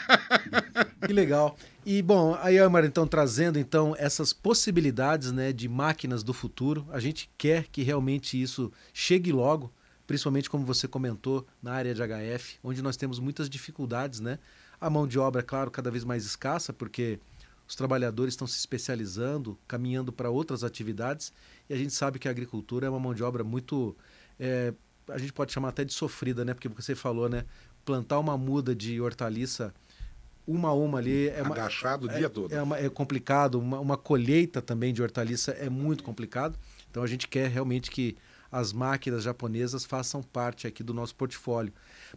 que 1.06 1.12
legal. 1.12 1.56
E, 1.86 2.00
bom, 2.00 2.34
a 2.34 2.48
Yamar, 2.48 2.84
então, 2.84 3.06
trazendo, 3.06 3.58
então, 3.58 3.94
essas 3.98 4.32
possibilidades 4.32 5.32
né, 5.32 5.52
de 5.52 5.68
máquinas 5.68 6.22
do 6.22 6.32
futuro, 6.32 6.86
a 6.90 6.98
gente 6.98 7.28
quer 7.36 7.66
que 7.68 7.82
realmente 7.82 8.40
isso 8.40 8.72
chegue 8.92 9.32
logo, 9.32 9.70
principalmente 10.06 10.48
como 10.48 10.64
você 10.64 10.88
comentou, 10.88 11.46
na 11.62 11.72
área 11.72 11.94
de 11.94 12.00
HF, 12.00 12.58
onde 12.62 12.82
nós 12.82 12.96
temos 12.96 13.18
muitas 13.18 13.48
dificuldades, 13.48 14.20
né? 14.20 14.38
A 14.80 14.88
mão 14.88 15.06
de 15.06 15.18
obra, 15.18 15.42
claro, 15.42 15.70
cada 15.70 15.90
vez 15.90 16.04
mais 16.04 16.24
escassa, 16.24 16.72
porque 16.72 17.18
os 17.66 17.74
trabalhadores 17.74 18.32
estão 18.32 18.46
se 18.46 18.58
especializando, 18.58 19.58
caminhando 19.66 20.12
para 20.12 20.30
outras 20.30 20.64
atividades, 20.64 21.32
e 21.68 21.74
a 21.74 21.76
gente 21.76 21.92
sabe 21.92 22.18
que 22.18 22.28
a 22.28 22.30
agricultura 22.30 22.86
é 22.86 22.90
uma 22.90 23.00
mão 23.00 23.14
de 23.14 23.22
obra 23.22 23.42
muito. 23.42 23.96
É, 24.38 24.72
a 25.08 25.18
gente 25.18 25.32
pode 25.32 25.52
chamar 25.52 25.68
até 25.68 25.84
de 25.84 25.92
sofrida, 25.92 26.44
né? 26.44 26.54
Porque 26.54 26.68
você 26.68 26.94
falou, 26.94 27.28
né? 27.28 27.44
Plantar 27.84 28.18
uma 28.18 28.36
muda 28.38 28.74
de 28.74 29.00
hortaliça 29.00 29.74
uma 30.46 30.68
a 30.68 30.74
uma 30.74 30.98
ali 30.98 31.28
é 31.28 31.42
uma, 31.42 31.54
agachado 31.54 32.06
o 32.06 32.08
dia 32.08 32.26
é, 32.26 32.28
todo 32.28 32.54
é, 32.54 32.62
uma, 32.62 32.78
é 32.78 32.88
complicado 32.88 33.58
uma, 33.58 33.80
uma, 33.80 33.96
colheita 33.96 34.60
também 34.60 34.92
de 34.92 35.02
hortaliça 35.02 35.52
é 35.52 35.70
muito 35.70 36.04
complicado 36.04 36.58
então 36.90 37.02
a 37.02 37.06
gente 37.06 37.26
quer 37.28 37.48
realmente 37.48 37.90
que 37.90 38.16
as 38.54 38.72
máquinas 38.72 39.24
japonesas 39.24 39.84
façam 39.84 40.22
parte 40.22 40.68
aqui 40.68 40.80
do 40.84 40.94
nosso 40.94 41.12
portfólio. 41.16 41.72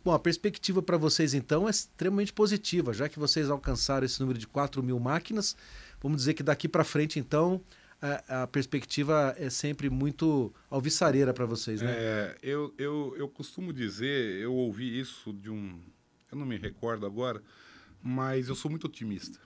Bom, 0.05 0.13
a 0.13 0.19
perspectiva 0.19 0.83
para 0.83 0.95
vocês 0.95 1.33
então 1.33 1.65
é 1.67 1.71
extremamente 1.71 2.31
positiva, 2.31 2.93
já 2.93 3.09
que 3.09 3.17
vocês 3.17 3.49
alcançaram 3.49 4.05
esse 4.05 4.19
número 4.19 4.37
de 4.37 4.45
4 4.45 4.83
mil 4.83 4.99
máquinas. 4.99 5.57
Vamos 5.99 6.19
dizer 6.19 6.35
que 6.35 6.43
daqui 6.43 6.67
para 6.67 6.83
frente, 6.83 7.17
então, 7.17 7.59
a, 7.99 8.43
a, 8.43 8.47
perspectiva 8.47 9.35
é 9.35 9.49
sempre 9.49 9.89
muito 9.89 10.53
alvissareira 10.69 11.33
para 11.33 11.47
vocês, 11.47 11.81
né? 11.81 11.91
É, 11.91 12.37
eu, 12.43 12.71
eu, 12.77 13.15
eu 13.17 13.27
costumo 13.27 13.73
dizer, 13.73 14.39
eu 14.39 14.53
ouvi 14.53 14.99
isso 14.99 15.33
de 15.33 15.49
um. 15.49 15.79
Eu 16.31 16.37
não 16.37 16.45
me 16.45 16.57
recordo 16.57 17.07
agora, 17.07 17.41
mas 18.07 18.47
eu 18.47 18.55
sou 18.55 18.71
muito 18.71 18.85
otimista. 18.87 19.37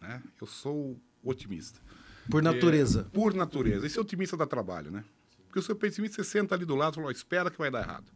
Né? 0.00 0.20
Eu 0.40 0.46
sou 0.46 1.00
otimista. 1.22 1.80
Por 2.28 2.42
natureza. 2.42 3.00
É, 3.00 3.14
por 3.14 3.32
natureza. 3.32 3.86
Esse 3.86 3.98
otimista 3.98 4.36
dá 4.36 4.44
trabalho, 4.44 4.90
né? 4.90 5.04
Porque 5.46 5.60
o 5.60 5.62
seu 5.62 5.76
pessimista, 5.76 6.22
você 6.22 6.28
senta 6.28 6.54
ali 6.54 6.64
do 6.64 6.74
lado 6.74 6.94
e 6.94 6.96
fala, 6.96 7.12
espera 7.12 7.50
que 7.50 7.56
vai 7.56 7.70
dar 7.70 7.80
errado. 7.80 8.10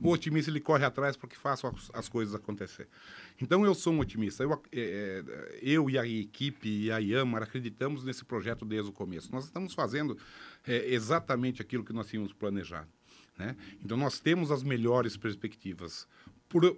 O 0.00 0.10
otimista, 0.10 0.50
ele 0.50 0.58
corre 0.58 0.84
atrás 0.84 1.16
para 1.16 1.28
que 1.28 1.36
façam 1.36 1.70
as, 1.70 1.90
as, 1.92 2.08
coisas 2.08 2.34
acontecer. 2.34 2.88
Então, 3.40 3.64
eu 3.64 3.74
sou 3.74 3.92
um 3.92 4.00
otimista. 4.00 4.42
Eu, 4.42 4.52
é, 4.72 5.22
é, 5.22 5.58
eu 5.62 5.88
e 5.88 5.98
a 5.98 6.06
equipe 6.06 6.68
e 6.68 6.90
a 6.90 6.98
Yamar 6.98 7.42
acreditamos 7.42 8.02
nesse 8.02 8.24
projeto 8.24 8.64
desde 8.64 8.90
o 8.90 8.92
começo. 8.92 9.30
Nós 9.30 9.44
estamos 9.44 9.74
fazendo 9.74 10.16
é, 10.66 10.92
exatamente 10.92 11.60
aquilo 11.60 11.84
que 11.84 11.92
nós 11.92 12.08
tínhamos 12.08 12.32
planejado. 12.32 12.88
Né? 13.38 13.54
Então, 13.84 13.96
nós 13.96 14.18
temos 14.18 14.50
as 14.50 14.62
melhores 14.62 15.16
perspectivas. 15.16 16.08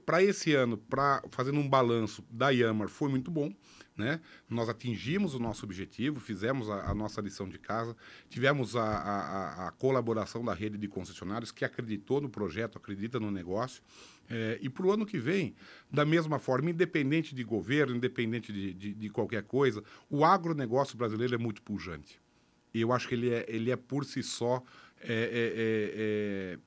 Para 0.05 0.23
esse 0.23 0.55
ano, 0.55 0.77
para 0.77 1.23
fazendo 1.31 1.59
um 1.59 1.69
balanço 1.69 2.25
da 2.31 2.51
Yamar, 2.51 2.89
foi 2.89 3.09
muito 3.09 3.31
bom. 3.31 3.53
Né? 3.97 4.21
Nós 4.51 4.69
atingimos 4.69 5.35
o 5.35 5.39
nosso 5.39 5.65
objetivo, 5.65 6.19
fizemos 6.19 6.69
a, 6.69 6.91
a 6.91 6.95
nossa 6.95 7.21
lição 7.21 7.49
de 7.49 7.61
casa, 7.61 7.97
tivemos 8.29 8.75
a, 8.75 8.83
a, 8.83 9.69
a, 9.69 9.71
colaboração 9.71 10.45
da 10.45 10.53
rede 10.53 10.77
de 10.77 10.89
concessionários 10.89 11.53
que 11.53 11.65
acreditou 11.65 12.21
no 12.21 12.29
projeto, 12.29 12.77
acredita 12.77 13.21
no 13.21 13.31
negócio. 13.31 13.81
É, 14.29 14.59
e 14.61 14.69
para 14.69 14.87
o 14.87 14.91
ano 14.91 15.07
que 15.07 15.19
vem, 15.19 15.55
da 15.93 16.05
mesma 16.05 16.41
forma, 16.41 16.71
independente 16.71 17.37
de 17.37 17.45
governo, 17.45 17.95
independente 17.95 18.53
de, 18.53 18.75
de, 18.75 18.95
de, 18.95 19.09
qualquer 19.11 19.45
coisa, 19.45 19.83
o 20.11 20.25
agronegócio 20.25 20.97
brasileiro 20.97 21.37
é 21.37 21.39
muito 21.39 21.63
pujante. 21.63 22.21
E 22.73 22.81
eu 22.81 22.93
acho 22.93 23.07
que 23.07 23.15
ele 23.15 23.31
é, 23.31 23.45
ele 23.47 23.71
é 23.71 23.77
por 23.77 24.05
si 24.05 24.25
só 24.25 24.61
é, 25.01 25.13
é, 25.13 25.15
é, 25.15 26.55
é 26.55 26.59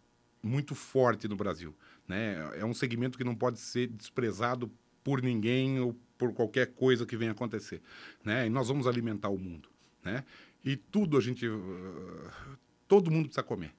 muito 0.41 0.75
forte 0.75 1.27
no 1.27 1.35
Brasil. 1.35 1.75
Né? 2.07 2.35
É 2.57 2.65
um 2.65 2.73
segmento 2.73 3.17
que 3.17 3.23
não 3.23 3.35
pode 3.35 3.59
ser 3.59 3.87
desprezado 3.87 4.71
por 5.03 5.21
ninguém 5.21 5.79
ou 5.79 5.95
por 6.17 6.33
qualquer 6.33 6.67
coisa 6.73 7.05
que 7.05 7.15
venha 7.15 7.31
acontecer, 7.31 7.81
né? 8.23 8.47
E 8.47 8.49
nós 8.49 8.67
vamos 8.67 8.87
alimentar 8.87 9.29
o 9.29 9.37
mundo, 9.37 9.69
né? 10.03 10.23
E 10.65 10.75
tudo 10.75 11.17
a 11.17 11.21
gente, 11.21 11.47
uh, 11.47 12.31
todo 12.87 13.11
mundo 13.11 13.25
precisa 13.25 13.43
comer, 13.43 13.73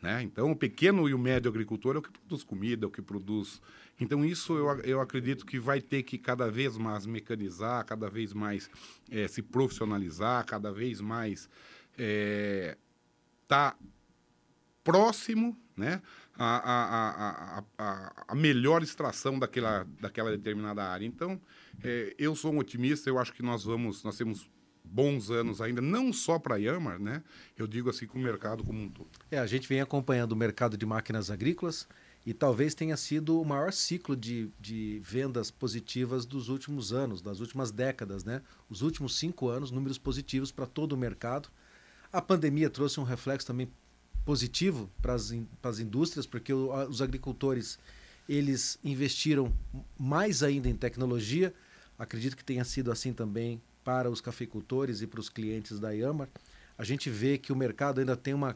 né? 0.00 0.22
Então 0.22 0.50
o 0.50 0.56
pequeno 0.56 1.08
e 1.08 1.14
o 1.14 1.18
médio 1.18 1.50
agricultor 1.50 1.96
é 1.96 1.98
o 1.98 2.02
que 2.02 2.10
produz 2.10 2.42
comida, 2.42 2.86
é 2.86 2.88
o 2.88 2.90
que 2.90 3.02
produz. 3.02 3.60
Então 4.00 4.24
isso 4.24 4.56
eu, 4.56 4.80
eu 4.80 5.00
acredito 5.00 5.44
que 5.44 5.58
vai 5.58 5.80
ter 5.80 6.02
que 6.02 6.18
cada 6.18 6.50
vez 6.50 6.76
mais 6.78 7.04
mecanizar, 7.04 7.84
cada 7.84 8.08
vez 8.08 8.32
mais 8.32 8.70
é, 9.10 9.28
se 9.28 9.42
profissionalizar, 9.42 10.44
cada 10.46 10.72
vez 10.72 11.00
mais 11.00 11.48
é, 11.98 12.76
tá 13.46 13.76
próximo, 14.82 15.56
né? 15.76 16.00
A, 16.38 17.58
a, 17.58 17.64
a, 17.78 18.24
a, 18.28 18.34
melhor 18.34 18.82
extração 18.82 19.38
daquela, 19.38 19.86
daquela 20.00 20.30
determinada 20.30 20.84
área. 20.84 21.06
Então, 21.06 21.40
é, 21.82 22.14
eu 22.18 22.36
sou 22.36 22.52
um 22.52 22.58
otimista, 22.58 23.08
eu 23.08 23.18
acho 23.18 23.32
que 23.32 23.42
nós 23.42 23.64
vamos, 23.64 24.04
nós 24.04 24.16
temos 24.16 24.48
bons 24.84 25.30
anos 25.30 25.60
ainda, 25.60 25.80
não 25.80 26.12
só 26.12 26.38
para 26.38 26.54
a 26.54 26.58
Yamar, 26.58 26.98
né? 26.98 27.22
Eu 27.56 27.66
digo 27.66 27.90
assim 27.90 28.06
com 28.06 28.18
o 28.18 28.22
mercado 28.22 28.62
como 28.62 28.80
um 28.80 28.88
todo. 28.88 29.08
É, 29.30 29.38
a 29.38 29.46
gente 29.46 29.68
vem 29.68 29.80
acompanhando 29.80 30.32
o 30.32 30.36
mercado 30.36 30.76
de 30.76 30.86
máquinas 30.86 31.30
agrícolas 31.30 31.88
e 32.24 32.32
talvez 32.32 32.74
tenha 32.74 32.96
sido 32.96 33.40
o 33.40 33.44
maior 33.44 33.72
ciclo 33.72 34.16
de, 34.16 34.50
de 34.58 35.00
vendas 35.04 35.50
positivas 35.50 36.24
dos 36.24 36.48
últimos 36.48 36.92
anos, 36.92 37.20
das 37.20 37.40
últimas 37.40 37.70
décadas, 37.70 38.24
né? 38.24 38.42
Os 38.68 38.82
últimos 38.82 39.18
cinco 39.18 39.48
anos, 39.48 39.70
números 39.70 39.98
positivos 39.98 40.50
para 40.50 40.66
todo 40.66 40.92
o 40.92 40.96
mercado. 40.96 41.48
A 42.12 42.22
pandemia 42.22 42.70
trouxe 42.70 42.98
um 42.98 43.04
reflexo 43.04 43.46
também 43.46 43.70
positivo 44.26 44.90
para 45.00 45.14
as, 45.14 45.32
as 45.62 45.78
indústrias, 45.78 46.26
porque 46.26 46.52
os 46.52 47.00
agricultores 47.00 47.78
eles 48.28 48.78
investiram 48.84 49.50
mais 49.98 50.42
ainda 50.42 50.68
em 50.68 50.74
tecnologia, 50.74 51.54
Acredito 51.98 52.36
que 52.36 52.44
tenha 52.44 52.64
sido 52.64 52.92
assim 52.92 53.12
também 53.12 53.60
para 53.82 54.10
os 54.10 54.20
cafeicultores 54.20 55.00
e 55.00 55.06
para 55.06 55.20
os 55.20 55.28
clientes 55.28 55.80
da 55.80 55.90
Yamar. 55.90 56.28
A 56.76 56.84
gente 56.84 57.08
vê 57.08 57.38
que 57.38 57.52
o 57.52 57.56
mercado 57.56 58.00
ainda 58.00 58.16
tem 58.16 58.34
uma, 58.34 58.54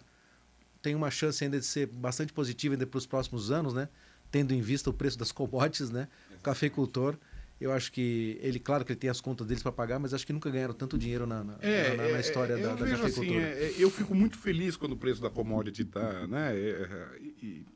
tem 0.83 0.94
uma 0.94 1.11
chance 1.11 1.42
ainda 1.42 1.59
de 1.59 1.64
ser 1.64 1.87
bastante 1.87 2.33
positiva 2.33 2.74
ainda 2.74 2.87
para 2.87 2.98
os 2.98 3.06
próximos 3.06 3.50
anos, 3.50 3.72
né? 3.72 3.88
Tendo 4.30 4.52
em 4.52 4.61
vista 4.61 4.90
o 4.90 4.92
preço 4.92 5.18
das 5.18 5.33
commodities, 5.33 5.90
né? 5.90 6.06
O 6.35 6.40
cafeicultor, 6.40 7.16
eu 7.61 7.73
acho 7.73 7.92
que 7.92 8.38
ele, 8.40 8.59
claro 8.59 8.85
que 8.85 8.92
ele 8.92 8.99
tem 8.99 9.11
as 9.11 9.20
contas 9.20 9.46
deles 9.46 9.62
para 9.62 9.70
pagar, 9.70 9.99
mas 9.99 10.14
acho 10.14 10.27
que 10.27 10.33
nunca 10.33 10.51
ganharam 10.51 10.73
tanto 10.73 10.96
dinheiro 10.96 11.27
na, 11.27 11.44
na, 11.44 11.57
é, 11.61 11.94
na, 11.94 12.03
na 12.05 12.09
é, 12.09 12.20
história 12.20 12.55
é, 12.55 12.57
da, 12.57 12.75
da 12.75 12.85
assim, 12.85 12.96
cafeicultura. 12.96 13.53
Assim, 13.53 13.64
é, 13.64 13.75
eu 13.79 13.90
fico 13.90 14.14
muito 14.14 14.38
feliz 14.38 14.77
quando 14.77 14.92
o 14.92 14.96
preço 14.96 15.20
da 15.20 15.29
commodity 15.29 15.83
está, 15.83 16.27
né? 16.27 16.57
É, 16.57 17.18
e, 17.42 17.66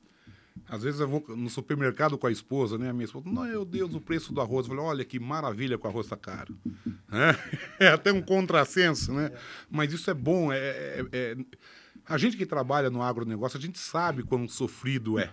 às 0.67 0.83
vezes 0.83 1.01
eu 1.01 1.09
vou 1.09 1.23
no 1.37 1.51
supermercado 1.51 2.17
com 2.17 2.27
a 2.27 2.33
esposa, 2.33 2.79
né? 2.79 2.89
A 2.89 2.93
minha 2.95 3.05
esposa, 3.05 3.29
não, 3.29 3.45
meu 3.45 3.65
Deus, 3.65 3.95
o 3.95 4.01
preço 4.01 4.33
do 4.33 4.41
arroz. 4.41 4.67
Eu 4.67 4.75
falei, 4.75 4.91
olha 4.91 5.05
que 5.05 5.21
maravilha 5.21 5.77
que 5.77 5.87
o 5.87 5.91
arroz 5.91 6.07
está 6.07 6.17
caro. 6.17 6.57
É, 7.79 7.87
é 7.87 7.89
até 7.91 8.13
um 8.13 8.21
contrassenso, 8.21 9.13
né? 9.13 9.31
Mas 9.71 9.93
isso 9.93 10.11
é 10.11 10.15
bom. 10.15 10.53
É, 10.53 10.59
é, 10.59 11.07
é, 11.13 11.37
A 12.09 12.19
gente 12.19 12.37
que 12.37 12.45
trabalha 12.45 12.91
no 12.91 13.01
agronegócio, 13.01 13.57
a 13.57 13.61
gente 13.61 13.79
sabe 13.79 14.25
quão 14.25 14.49
sofrido 14.49 15.17
é. 15.17 15.31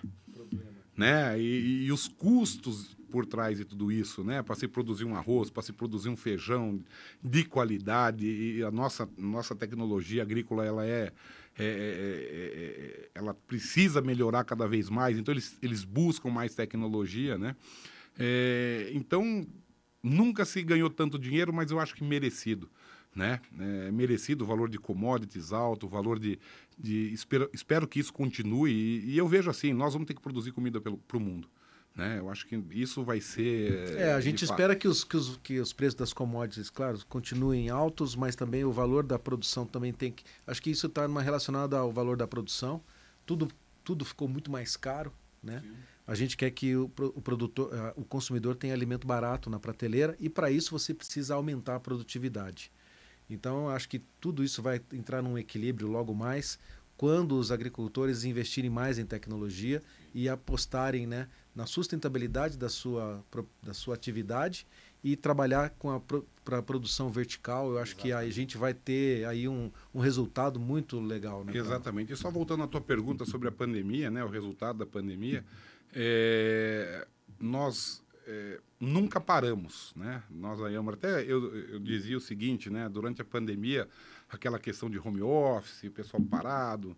Né? 0.95 1.39
E, 1.39 1.85
e 1.85 1.91
os 1.91 2.07
custos 2.07 2.95
por 3.11 3.25
trás 3.25 3.57
de 3.57 3.65
tudo 3.65 3.91
isso, 3.91 4.23
né? 4.23 4.41
Para 4.41 4.55
se 4.55 4.67
produzir 4.67 5.05
um 5.05 5.15
arroz, 5.15 5.49
para 5.49 5.61
se 5.61 5.73
produzir 5.73 6.09
um 6.09 6.15
feijão 6.15 6.79
de 7.21 7.43
qualidade 7.43 8.25
e 8.25 8.63
a 8.63 8.71
nossa 8.71 9.07
nossa 9.17 9.55
tecnologia 9.55 10.23
agrícola 10.23 10.65
ela 10.65 10.85
é, 10.85 11.11
é, 11.59 11.63
é, 11.63 11.65
é, 11.65 13.05
é 13.05 13.09
ela 13.13 13.33
precisa 13.33 14.01
melhorar 14.01 14.43
cada 14.45 14.67
vez 14.67 14.89
mais. 14.89 15.17
Então 15.17 15.33
eles 15.33 15.57
eles 15.61 15.83
buscam 15.83 16.29
mais 16.29 16.55
tecnologia, 16.55 17.37
né? 17.37 17.55
É, 18.17 18.89
então 18.93 19.45
nunca 20.01 20.45
se 20.45 20.63
ganhou 20.63 20.89
tanto 20.89 21.19
dinheiro, 21.19 21.53
mas 21.53 21.69
eu 21.69 21.79
acho 21.79 21.93
que 21.93 22.03
merecido 22.03 22.69
né? 23.15 23.41
É, 23.59 23.91
merecido 23.91 24.43
o 24.43 24.47
valor 24.47 24.69
de 24.69 24.77
commodities 24.77 25.51
alto, 25.51 25.85
o 25.85 25.89
valor 25.89 26.17
de. 26.17 26.39
de 26.77 27.13
espero, 27.13 27.49
espero 27.53 27.87
que 27.87 27.99
isso 27.99 28.13
continue. 28.13 28.71
E, 28.71 29.11
e, 29.11 29.17
eu 29.17 29.27
vejo 29.27 29.49
assim: 29.49 29.73
nós 29.73 29.93
vamos 29.93 30.07
ter 30.07 30.13
que 30.13 30.21
produzir 30.21 30.51
comida 30.51 30.79
para 30.79 31.17
o 31.17 31.19
mundo. 31.19 31.47
Né? 31.95 32.19
Eu 32.19 32.29
acho 32.29 32.47
que 32.47 32.55
isso 32.71 33.03
vai 33.03 33.19
ser. 33.19 33.97
É, 33.97 34.13
a 34.13 34.21
gente 34.21 34.45
espera 34.45 34.75
que 34.75 34.87
os, 34.87 35.03
que, 35.03 35.17
os, 35.17 35.37
que 35.43 35.59
os 35.59 35.73
preços 35.73 35.95
das 35.95 36.13
commodities, 36.13 36.69
claro, 36.69 36.97
continuem 37.07 37.69
altos, 37.69 38.15
mas 38.15 38.35
também 38.35 38.63
o 38.63 38.71
valor 38.71 39.03
da 39.03 39.19
produção 39.19 39.65
também 39.65 39.91
tem 39.91 40.11
que. 40.11 40.23
Acho 40.47 40.61
que 40.61 40.69
isso 40.69 40.87
está 40.87 41.05
relacionado 41.05 41.75
ao 41.75 41.91
valor 41.91 42.15
da 42.15 42.25
produção. 42.25 42.81
Tudo, 43.25 43.49
tudo 43.83 44.05
ficou 44.05 44.27
muito 44.27 44.49
mais 44.49 44.77
caro. 44.77 45.11
Né? 45.43 45.61
A 46.07 46.15
gente 46.15 46.37
quer 46.37 46.51
que 46.51 46.75
o, 46.75 46.89
o 47.13 47.21
produtor, 47.21 47.93
o 47.95 48.05
consumidor 48.05 48.55
tenha 48.55 48.73
alimento 48.73 49.05
barato 49.05 49.49
na 49.49 49.59
prateleira 49.59 50.15
e 50.19 50.29
para 50.29 50.49
isso 50.49 50.71
você 50.71 50.93
precisa 50.93 51.35
aumentar 51.35 51.75
a 51.75 51.79
produtividade. 51.79 52.71
Então, 53.29 53.69
acho 53.69 53.87
que 53.87 53.99
tudo 54.19 54.43
isso 54.43 54.61
vai 54.61 54.81
entrar 54.91 55.21
num 55.21 55.37
equilíbrio 55.37 55.87
logo 55.87 56.13
mais 56.13 56.59
quando 56.97 57.37
os 57.39 57.51
agricultores 57.51 58.23
investirem 58.23 58.69
mais 58.69 58.99
em 58.99 59.05
tecnologia 59.05 59.81
e 60.13 60.29
apostarem 60.29 61.07
né, 61.07 61.27
na 61.55 61.65
sustentabilidade 61.65 62.57
da 62.57 62.69
sua, 62.69 63.23
da 63.61 63.73
sua 63.73 63.95
atividade 63.95 64.65
e 65.03 65.15
trabalhar 65.15 65.71
com 65.71 65.89
a 65.91 66.01
para 66.43 66.61
produção 66.61 67.09
vertical, 67.11 67.71
eu 67.71 67.77
acho 67.77 67.93
Exatamente. 67.93 68.01
que 68.01 68.13
a 68.13 68.29
gente 68.31 68.57
vai 68.57 68.73
ter 68.73 69.25
aí 69.25 69.47
um, 69.47 69.71
um 69.93 69.99
resultado 69.99 70.59
muito 70.59 70.99
legal. 70.99 71.43
Né, 71.43 71.55
Exatamente. 71.55 72.13
E 72.13 72.15
só 72.15 72.31
voltando 72.31 72.63
à 72.63 72.67
tua 72.67 72.81
pergunta 72.81 73.25
sobre 73.25 73.47
a 73.47 73.51
pandemia, 73.51 74.09
né, 74.09 74.23
o 74.23 74.29
resultado 74.29 74.79
da 74.79 74.85
pandemia, 74.85 75.45
é, 75.93 77.07
nós 77.39 78.03
é, 78.25 78.59
nunca 78.79 79.19
paramos, 79.19 79.93
né? 79.95 80.23
Nós 80.29 80.61
aí, 80.61 80.75
até 80.75 81.23
eu, 81.23 81.55
eu 81.55 81.79
dizia 81.79 82.17
o 82.17 82.21
seguinte, 82.21 82.69
né? 82.69 82.87
Durante 82.87 83.21
a 83.21 83.25
pandemia, 83.25 83.87
aquela 84.29 84.57
questão 84.59 84.89
de 84.89 84.97
home 84.97 85.21
office, 85.21 85.83
o 85.83 85.91
pessoal 85.91 86.21
parado. 86.23 86.95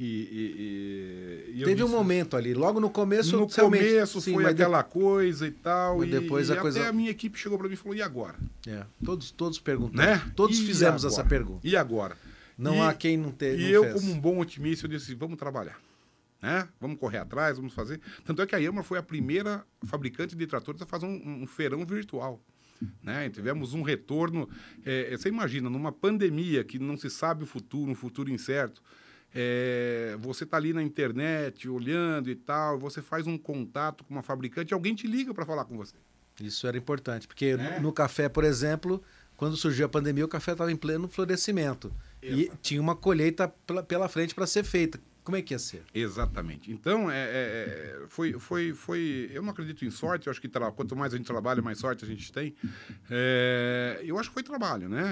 E, 0.00 1.48
e, 1.54 1.60
e 1.60 1.64
Teve 1.64 1.82
um 1.82 1.88
momento 1.88 2.36
ali, 2.36 2.54
logo 2.54 2.78
no 2.78 2.88
começo. 2.88 3.36
No 3.36 3.48
começo 3.48 4.20
sim, 4.20 4.32
foi 4.32 4.46
aquela 4.46 4.80
de... 4.80 4.90
coisa 4.90 5.46
e 5.46 5.50
tal. 5.50 5.98
Mas 5.98 6.10
depois 6.10 6.48
e, 6.48 6.52
a 6.52 6.56
coisa. 6.56 6.80
Até 6.80 6.88
a 6.88 6.92
minha 6.92 7.10
equipe 7.10 7.36
chegou 7.36 7.58
para 7.58 7.66
mim 7.66 7.74
e 7.74 7.76
falou: 7.76 7.96
e 7.96 8.02
agora? 8.02 8.36
É, 8.66 8.84
todos, 9.04 9.32
todos 9.32 9.58
perguntaram. 9.58 10.12
Né? 10.12 10.32
Todos 10.36 10.60
e 10.60 10.64
fizemos 10.64 11.04
agora? 11.04 11.20
essa 11.20 11.28
pergunta. 11.28 11.66
E 11.66 11.76
agora? 11.76 12.16
Não 12.56 12.82
há 12.82 12.94
quem 12.94 13.16
não 13.16 13.32
tenha. 13.32 13.54
E 13.54 13.72
eu, 13.72 13.82
fez. 13.82 13.94
como 13.94 14.12
um 14.12 14.20
bom 14.20 14.38
otimista, 14.38 14.86
eu 14.86 14.90
disse: 14.90 15.14
vamos 15.14 15.36
trabalhar. 15.36 15.80
Né? 16.40 16.68
Vamos 16.80 17.00
correr 17.00 17.18
atrás, 17.18 17.56
vamos 17.56 17.74
fazer. 17.74 18.00
Tanto 18.24 18.40
é 18.40 18.46
que 18.46 18.54
a 18.54 18.58
Yamaha 18.58 18.84
foi 18.84 18.98
a 18.98 19.02
primeira 19.02 19.64
fabricante 19.84 20.36
de 20.36 20.46
tratores 20.46 20.80
a 20.80 20.86
fazer 20.86 21.06
um, 21.06 21.42
um 21.42 21.46
feirão 21.46 21.84
virtual. 21.84 22.40
Né? 23.02 23.28
Tivemos 23.30 23.74
um 23.74 23.82
retorno. 23.82 24.48
É, 24.84 25.16
você 25.16 25.28
imagina, 25.28 25.68
numa 25.68 25.90
pandemia 25.90 26.62
que 26.62 26.78
não 26.78 26.96
se 26.96 27.10
sabe 27.10 27.42
o 27.42 27.46
futuro, 27.46 27.90
um 27.90 27.94
futuro 27.96 28.30
incerto, 28.30 28.80
é, 29.34 30.16
você 30.20 30.44
está 30.44 30.56
ali 30.56 30.72
na 30.72 30.82
internet 30.82 31.68
olhando 31.68 32.30
e 32.30 32.34
tal, 32.34 32.78
você 32.78 33.02
faz 33.02 33.26
um 33.26 33.36
contato 33.36 34.04
com 34.04 34.14
uma 34.14 34.22
fabricante, 34.22 34.72
alguém 34.72 34.94
te 34.94 35.06
liga 35.06 35.34
para 35.34 35.44
falar 35.44 35.64
com 35.64 35.76
você. 35.76 35.96
Isso 36.40 36.66
era 36.66 36.78
importante, 36.78 37.26
porque 37.26 37.56
no, 37.56 37.62
né? 37.62 37.78
no 37.80 37.92
café, 37.92 38.28
por 38.28 38.44
exemplo, 38.44 39.02
quando 39.36 39.56
surgiu 39.56 39.86
a 39.86 39.88
pandemia, 39.88 40.24
o 40.24 40.28
café 40.28 40.52
estava 40.52 40.70
em 40.70 40.76
pleno 40.76 41.08
florescimento. 41.08 41.92
Exato. 42.22 42.40
E 42.40 42.52
tinha 42.62 42.80
uma 42.80 42.96
colheita 42.96 43.48
pela 43.86 44.08
frente 44.08 44.34
para 44.34 44.46
ser 44.46 44.64
feita. 44.64 45.00
Como 45.28 45.36
é 45.36 45.42
que 45.42 45.52
ia 45.52 45.58
ser? 45.58 45.84
Exatamente. 45.92 46.72
Então, 46.72 47.10
é, 47.10 47.18
é, 47.18 47.28
é, 47.28 48.06
foi, 48.08 48.32
foi, 48.38 48.72
foi. 48.72 49.30
Eu 49.30 49.42
não 49.42 49.50
acredito 49.50 49.84
em 49.84 49.90
sorte, 49.90 50.26
eu 50.26 50.30
acho 50.30 50.40
que 50.40 50.48
quanto 50.74 50.96
mais 50.96 51.12
a 51.12 51.18
gente 51.18 51.26
trabalha, 51.26 51.60
mais 51.60 51.76
sorte 51.76 52.02
a 52.02 52.08
gente 52.08 52.32
tem. 52.32 52.54
É, 53.10 54.00
eu 54.02 54.18
acho 54.18 54.30
que 54.30 54.32
foi 54.32 54.42
trabalho, 54.42 54.88
né? 54.88 55.02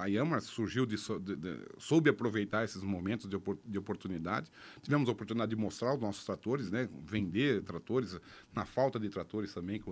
A 0.00 0.06
Yamaha 0.06 0.40
surgiu 0.40 0.86
de, 0.86 0.94
de, 0.94 1.34
de, 1.34 1.58
soube 1.78 2.08
aproveitar 2.08 2.64
esses 2.64 2.80
momentos 2.80 3.28
de, 3.28 3.36
de 3.64 3.76
oportunidade. 3.76 4.52
Tivemos 4.80 5.08
a 5.08 5.12
oportunidade 5.12 5.50
de 5.50 5.56
mostrar 5.56 5.96
os 5.96 6.00
nossos 6.00 6.24
tratores, 6.24 6.70
né? 6.70 6.88
Vender 7.04 7.64
tratores, 7.64 8.20
na 8.54 8.64
falta 8.64 9.00
de 9.00 9.08
tratores 9.08 9.52
também, 9.52 9.82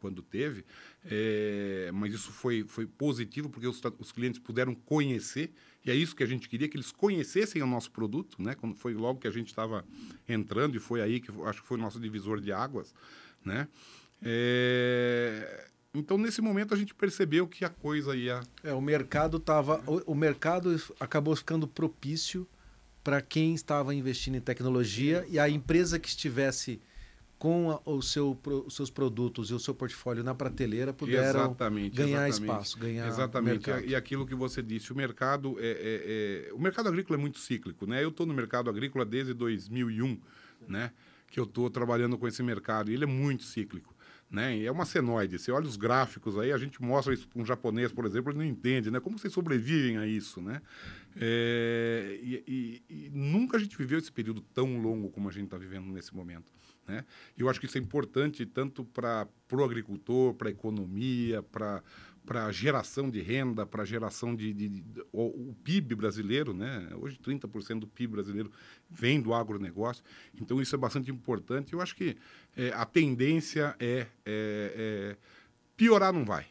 quando 0.00 0.22
teve. 0.22 0.64
É, 1.04 1.90
mas 1.92 2.14
isso 2.14 2.32
foi, 2.32 2.64
foi 2.64 2.86
positivo, 2.86 3.50
porque 3.50 3.68
os, 3.68 3.78
os 3.98 4.10
clientes 4.10 4.40
puderam 4.40 4.74
conhecer 4.74 5.52
e 5.84 5.90
é 5.90 5.94
isso 5.94 6.14
que 6.14 6.22
a 6.22 6.26
gente 6.26 6.48
queria, 6.48 6.68
que 6.68 6.76
eles 6.76 6.92
conhecessem 6.92 7.60
o 7.62 7.66
nosso 7.66 7.90
produto, 7.90 8.40
né? 8.40 8.54
Quando 8.54 8.74
foi 8.74 8.94
logo 8.94 9.20
que 9.20 9.26
a 9.26 9.30
gente 9.30 9.48
estava 9.48 9.84
entrando, 10.28 10.76
e 10.76 10.78
foi 10.78 11.02
aí 11.02 11.20
que 11.20 11.30
acho 11.44 11.62
que 11.62 11.66
foi 11.66 11.76
o 11.76 11.80
nosso 11.80 11.98
divisor 11.98 12.40
de 12.40 12.52
águas, 12.52 12.94
né? 13.44 13.66
É... 14.22 15.66
Então, 15.94 16.16
nesse 16.16 16.40
momento, 16.40 16.72
a 16.72 16.76
gente 16.76 16.94
percebeu 16.94 17.46
que 17.46 17.64
a 17.64 17.68
coisa 17.68 18.16
ia... 18.16 18.40
É, 18.62 18.72
o 18.72 18.80
mercado 18.80 19.38
tava, 19.38 19.82
o, 19.86 20.12
o 20.12 20.14
mercado 20.14 20.80
acabou 20.98 21.36
ficando 21.36 21.68
propício 21.68 22.48
para 23.04 23.20
quem 23.20 23.52
estava 23.54 23.94
investindo 23.94 24.36
em 24.36 24.40
tecnologia 24.40 25.26
e 25.28 25.38
a 25.38 25.50
empresa 25.50 25.98
que 25.98 26.08
estivesse 26.08 26.80
com 27.42 27.72
a, 27.72 28.02
seu, 28.02 28.38
os 28.64 28.76
seus 28.76 28.88
produtos 28.88 29.50
e 29.50 29.54
o 29.54 29.58
seu 29.58 29.74
portfólio 29.74 30.22
na 30.22 30.32
prateleira 30.32 30.92
puderam 30.92 31.40
exatamente, 31.40 31.96
ganhar 31.96 32.28
exatamente. 32.28 32.40
espaço, 32.40 32.78
ganhar 32.78 33.08
Exatamente. 33.08 33.66
Mercado. 33.66 33.84
E 33.84 33.96
aquilo 33.96 34.24
que 34.24 34.34
você 34.36 34.62
disse, 34.62 34.92
o 34.92 34.94
mercado 34.94 35.56
é, 35.58 35.66
é, 35.66 36.48
é 36.48 36.52
o 36.54 36.60
mercado 36.60 36.88
agrícola 36.88 37.18
é 37.18 37.20
muito 37.20 37.40
cíclico, 37.40 37.84
né? 37.84 38.04
Eu 38.04 38.10
estou 38.10 38.26
no 38.26 38.32
mercado 38.32 38.70
agrícola 38.70 39.04
desde 39.04 39.34
2001, 39.34 40.20
né? 40.68 40.92
Que 41.32 41.40
eu 41.40 41.42
estou 41.42 41.68
trabalhando 41.68 42.16
com 42.16 42.28
esse 42.28 42.44
mercado 42.44 42.92
e 42.92 42.94
ele 42.94 43.02
é 43.02 43.08
muito 43.08 43.42
cíclico. 43.42 43.92
Né? 44.30 44.62
É 44.62 44.70
uma 44.70 44.86
senoide. 44.86 45.36
Você 45.36 45.50
olha 45.50 45.66
os 45.66 45.76
gráficos 45.76 46.38
aí, 46.38 46.52
a 46.52 46.58
gente 46.58 46.80
mostra 46.80 47.12
isso 47.12 47.26
para 47.26 47.42
um 47.42 47.44
japonês, 47.44 47.90
por 47.90 48.06
exemplo, 48.06 48.30
ele 48.30 48.38
não 48.38 48.46
entende, 48.46 48.88
né? 48.88 49.00
Como 49.00 49.18
vocês 49.18 49.32
sobrevivem 49.32 49.98
a 49.98 50.06
isso, 50.06 50.40
né? 50.40 50.62
É, 51.16 52.20
e, 52.22 52.44
e, 52.46 52.82
e, 52.88 53.10
nunca 53.10 53.56
a 53.56 53.60
gente 53.60 53.76
viveu 53.76 53.98
esse 53.98 54.12
período 54.12 54.40
tão 54.54 54.80
longo 54.80 55.10
como 55.10 55.28
a 55.28 55.32
gente 55.32 55.46
está 55.46 55.58
vivendo 55.58 55.86
nesse 55.86 56.14
momento. 56.14 56.46
Né? 56.86 57.04
Eu 57.36 57.48
acho 57.48 57.60
que 57.60 57.66
isso 57.66 57.78
é 57.78 57.80
importante 57.80 58.44
tanto 58.44 58.84
para 58.84 59.28
o 59.50 59.64
agricultor, 59.64 60.34
para 60.34 60.48
a 60.48 60.52
economia, 60.52 61.42
para 61.42 61.82
para 62.24 62.50
geração 62.52 63.10
de 63.10 63.20
renda, 63.20 63.66
para 63.66 63.84
geração 63.84 64.34
de, 64.34 64.52
de, 64.52 64.68
de, 64.68 64.84
o, 65.12 65.50
o, 65.50 65.56
PIB 65.64 65.94
brasileiro, 65.94 66.54
né? 66.54 66.88
Hoje 66.94 67.18
30% 67.18 67.80
do 67.80 67.86
PIB 67.86 68.12
brasileiro 68.12 68.50
vem 68.88 69.20
do 69.20 69.34
agronegócio, 69.34 70.04
então 70.40 70.60
isso 70.62 70.74
é 70.74 70.78
bastante 70.78 71.10
importante. 71.10 71.72
Eu 71.72 71.80
acho 71.80 71.96
que 71.96 72.16
é, 72.56 72.72
a 72.74 72.84
tendência 72.84 73.74
é, 73.78 74.06
é, 74.06 74.06
é, 74.26 75.16
piorar 75.76 76.12
não 76.12 76.24
vai, 76.24 76.46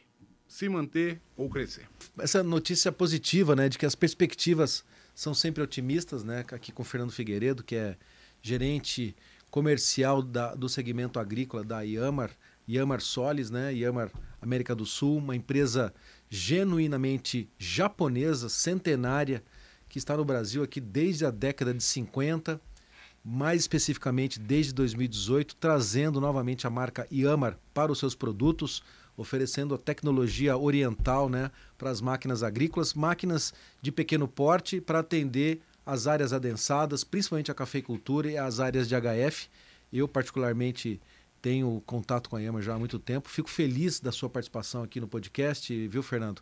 se 0.47 0.67
manter 0.67 1.21
ou 1.37 1.49
crescer. 1.49 1.87
Essa 2.17 2.43
notícia 2.43 2.91
positiva, 2.91 3.55
né, 3.55 3.69
de 3.69 3.77
que 3.77 3.85
as 3.85 3.95
perspectivas 3.95 4.83
são 5.15 5.33
sempre 5.33 5.63
otimistas, 5.63 6.23
né? 6.23 6.43
Aqui 6.51 6.71
com 6.71 6.81
o 6.81 6.85
Fernando 6.85 7.11
Figueiredo, 7.11 7.63
que 7.63 7.75
é 7.75 7.97
gerente 8.41 9.15
comercial 9.51 10.23
da, 10.23 10.55
do 10.55 10.69
segmento 10.69 11.19
agrícola 11.19 11.63
da 11.63 11.81
Iamar, 11.81 12.31
Iamar 12.67 13.01
Solis, 13.01 13.51
né? 13.51 13.73
Iamar 13.73 14.09
América 14.41 14.73
do 14.73 14.85
Sul, 14.85 15.17
uma 15.17 15.35
empresa 15.35 15.93
genuinamente 16.29 17.49
japonesa, 17.59 18.47
centenária, 18.47 19.43
que 19.89 19.97
está 19.99 20.15
no 20.15 20.23
Brasil 20.23 20.63
aqui 20.63 20.79
desde 20.79 21.25
a 21.25 21.31
década 21.31 21.73
de 21.73 21.83
50, 21.83 22.59
mais 23.23 23.61
especificamente 23.61 24.39
desde 24.39 24.73
2018, 24.73 25.55
trazendo 25.57 26.21
novamente 26.21 26.65
a 26.65 26.69
marca 26.69 27.05
Iamar 27.11 27.59
para 27.73 27.91
os 27.91 27.99
seus 27.99 28.15
produtos, 28.15 28.81
oferecendo 29.17 29.75
a 29.75 29.77
tecnologia 29.77 30.57
oriental 30.57 31.29
né, 31.29 31.51
para 31.77 31.89
as 31.89 31.99
máquinas 31.99 32.41
agrícolas, 32.41 32.93
máquinas 32.93 33.53
de 33.81 33.91
pequeno 33.91 34.27
porte 34.27 34.79
para 34.79 34.99
atender 34.99 35.61
as 35.85 36.07
áreas 36.07 36.33
adensadas, 36.33 37.03
principalmente 37.03 37.51
a 37.51 37.53
cafeicultura 37.53 38.29
e 38.29 38.37
as 38.37 38.59
áreas 38.59 38.87
de 38.87 38.95
HF. 38.95 39.49
Eu, 39.91 40.07
particularmente, 40.07 41.01
tenho 41.41 41.81
contato 41.85 42.29
com 42.29 42.35
a 42.35 42.43
EMA 42.43 42.61
já 42.61 42.75
há 42.75 42.79
muito 42.79 42.99
tempo. 42.99 43.27
Fico 43.27 43.49
feliz 43.49 43.99
da 43.99 44.11
sua 44.11 44.29
participação 44.29 44.83
aqui 44.83 45.01
no 45.01 45.07
podcast, 45.07 45.87
viu, 45.87 46.03
Fernando? 46.03 46.41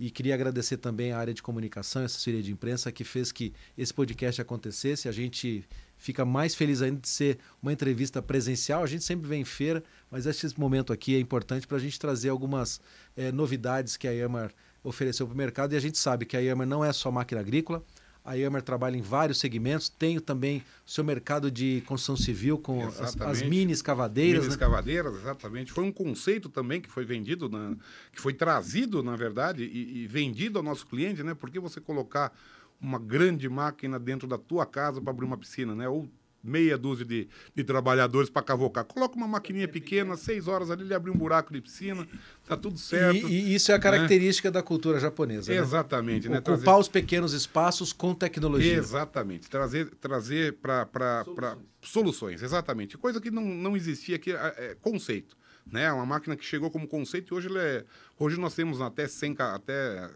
E 0.00 0.10
queria 0.10 0.34
agradecer 0.34 0.76
também 0.76 1.12
a 1.12 1.18
área 1.18 1.34
de 1.34 1.42
comunicação, 1.42 2.02
a 2.02 2.04
assessoria 2.04 2.40
de 2.40 2.52
imprensa, 2.52 2.90
que 2.92 3.02
fez 3.02 3.32
que 3.32 3.52
esse 3.76 3.92
podcast 3.92 4.40
acontecesse. 4.40 5.08
A 5.08 5.12
gente 5.12 5.64
fica 5.96 6.24
mais 6.24 6.54
feliz 6.54 6.80
ainda 6.80 7.00
de 7.00 7.08
ser 7.08 7.38
uma 7.60 7.72
entrevista 7.72 8.22
presencial. 8.22 8.82
A 8.84 8.86
gente 8.86 9.02
sempre 9.02 9.28
vem 9.28 9.42
em 9.42 9.44
feira, 9.44 9.82
mas 10.08 10.24
esse 10.24 10.58
momento 10.58 10.92
aqui 10.92 11.16
é 11.16 11.20
importante 11.20 11.66
para 11.66 11.76
a 11.76 11.80
gente 11.80 11.98
trazer 11.98 12.28
algumas 12.28 12.80
é, 13.16 13.32
novidades 13.32 13.96
que 13.96 14.06
a 14.06 14.14
EMA 14.14 14.50
ofereceu 14.84 15.26
para 15.26 15.34
o 15.34 15.36
mercado. 15.36 15.74
E 15.74 15.76
a 15.76 15.80
gente 15.80 15.98
sabe 15.98 16.24
que 16.24 16.36
a 16.36 16.42
EMA 16.42 16.64
não 16.64 16.84
é 16.84 16.92
só 16.92 17.10
máquina 17.10 17.40
agrícola, 17.40 17.84
A 18.28 18.34
Yammer 18.34 18.60
trabalha 18.60 18.94
em 18.94 19.00
vários 19.00 19.38
segmentos. 19.38 19.88
Tem 19.88 20.20
também 20.20 20.62
o 20.86 20.90
seu 20.90 21.02
mercado 21.02 21.50
de 21.50 21.82
construção 21.86 22.14
civil 22.14 22.58
com 22.58 22.86
as, 22.86 23.18
as, 23.18 23.42
mini 23.42 23.72
escavadeiras. 23.72 24.42
Mini 24.42 24.48
né? 24.48 24.54
escavadeiras, 24.54 25.14
exatamente. 25.14 25.72
Foi 25.72 25.82
um 25.82 25.90
conceito 25.90 26.50
também 26.50 26.78
que 26.78 26.90
foi 26.90 27.06
vendido, 27.06 27.48
na, 27.48 27.74
que 28.12 28.20
foi 28.20 28.34
trazido, 28.34 29.02
na 29.02 29.16
verdade, 29.16 29.64
e, 29.64 30.02
e 30.02 30.06
vendido 30.06 30.58
ao 30.58 30.62
nosso 30.62 30.86
cliente, 30.86 31.22
né? 31.22 31.34
Porque 31.34 31.58
você 31.58 31.80
colocar 31.80 32.30
uma 32.78 32.98
grande 32.98 33.48
máquina 33.48 33.98
dentro 33.98 34.28
da 34.28 34.36
tua 34.36 34.66
casa 34.66 35.00
para 35.00 35.10
abrir 35.10 35.24
uma 35.24 35.38
piscina, 35.38 35.74
né? 35.74 35.88
Ou 35.88 36.06
meia 36.48 36.78
dúzia 36.78 37.04
de, 37.04 37.28
de 37.54 37.62
trabalhadores 37.62 38.30
para 38.30 38.42
cavocar. 38.42 38.84
Coloca 38.84 39.16
uma 39.16 39.28
maquininha 39.28 39.68
pequena, 39.68 40.16
seis 40.16 40.48
horas 40.48 40.70
ali, 40.70 40.82
ele 40.82 40.94
abre 40.94 41.10
um 41.10 41.14
buraco 41.14 41.52
de 41.52 41.60
piscina, 41.60 42.08
tá 42.46 42.56
tudo 42.56 42.78
certo. 42.78 43.28
E, 43.28 43.50
e 43.50 43.54
isso 43.54 43.70
é 43.70 43.74
a 43.74 43.78
característica 43.78 44.48
né? 44.48 44.52
da 44.54 44.62
cultura 44.62 44.98
japonesa. 44.98 45.52
Né? 45.52 45.58
Exatamente. 45.58 46.28
Né? 46.28 46.38
Ocupar 46.38 46.58
trazer... 46.58 46.80
os 46.80 46.88
pequenos 46.88 47.32
espaços 47.32 47.92
com 47.92 48.14
tecnologia. 48.14 48.74
Exatamente. 48.74 49.48
Trazer, 49.48 49.90
trazer 50.00 50.54
para 50.54 50.86
soluções. 51.24 51.58
soluções, 51.82 52.42
exatamente. 52.42 52.96
Coisa 52.96 53.20
que 53.20 53.30
não, 53.30 53.44
não 53.44 53.76
existia 53.76 54.16
aqui, 54.16 54.32
é, 54.32 54.54
é 54.56 54.76
conceito. 54.80 55.36
Né? 55.70 55.92
Uma 55.92 56.06
máquina 56.06 56.34
que 56.36 56.44
chegou 56.44 56.70
como 56.70 56.88
conceito 56.88 57.34
e 57.34 57.36
hoje, 57.36 57.48
é, 57.58 57.84
hoje 58.18 58.40
nós 58.40 58.54
temos 58.54 58.80
até 58.80 59.06
100, 59.06 59.36
até 59.38 60.10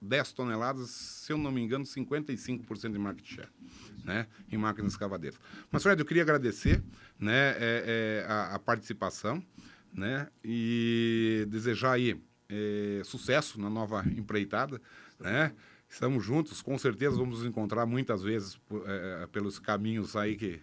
10 0.00 0.32
toneladas, 0.32 0.90
se 0.90 1.32
eu 1.32 1.38
não 1.38 1.50
me 1.50 1.60
engano, 1.60 1.84
55% 1.84 2.92
de 2.92 2.98
market 2.98 3.26
share 3.26 3.48
né, 4.04 4.26
em 4.52 4.58
máquinas 4.58 4.92
escavadeiras. 4.92 5.40
Mas, 5.72 5.82
Fred, 5.82 5.98
eu 5.98 6.06
queria 6.06 6.22
agradecer 6.22 6.82
né, 7.18 7.56
é, 7.58 8.24
é, 8.26 8.26
a, 8.28 8.54
a, 8.54 8.58
participação 8.58 9.42
né, 9.92 10.28
e 10.44 11.46
desejar 11.48 11.92
aí 11.92 12.20
é, 12.48 13.00
sucesso 13.02 13.58
na 13.58 13.70
nova 13.70 14.04
empreitada. 14.06 14.80
Né? 15.18 15.52
Estamos 15.88 16.24
juntos, 16.24 16.60
com 16.60 16.76
certeza 16.76 17.16
vamos 17.16 17.38
nos 17.38 17.46
encontrar 17.46 17.86
muitas 17.86 18.22
vezes 18.22 18.60
é, 18.86 19.26
pelos 19.32 19.58
caminhos 19.58 20.14
aí 20.14 20.36
que 20.36 20.60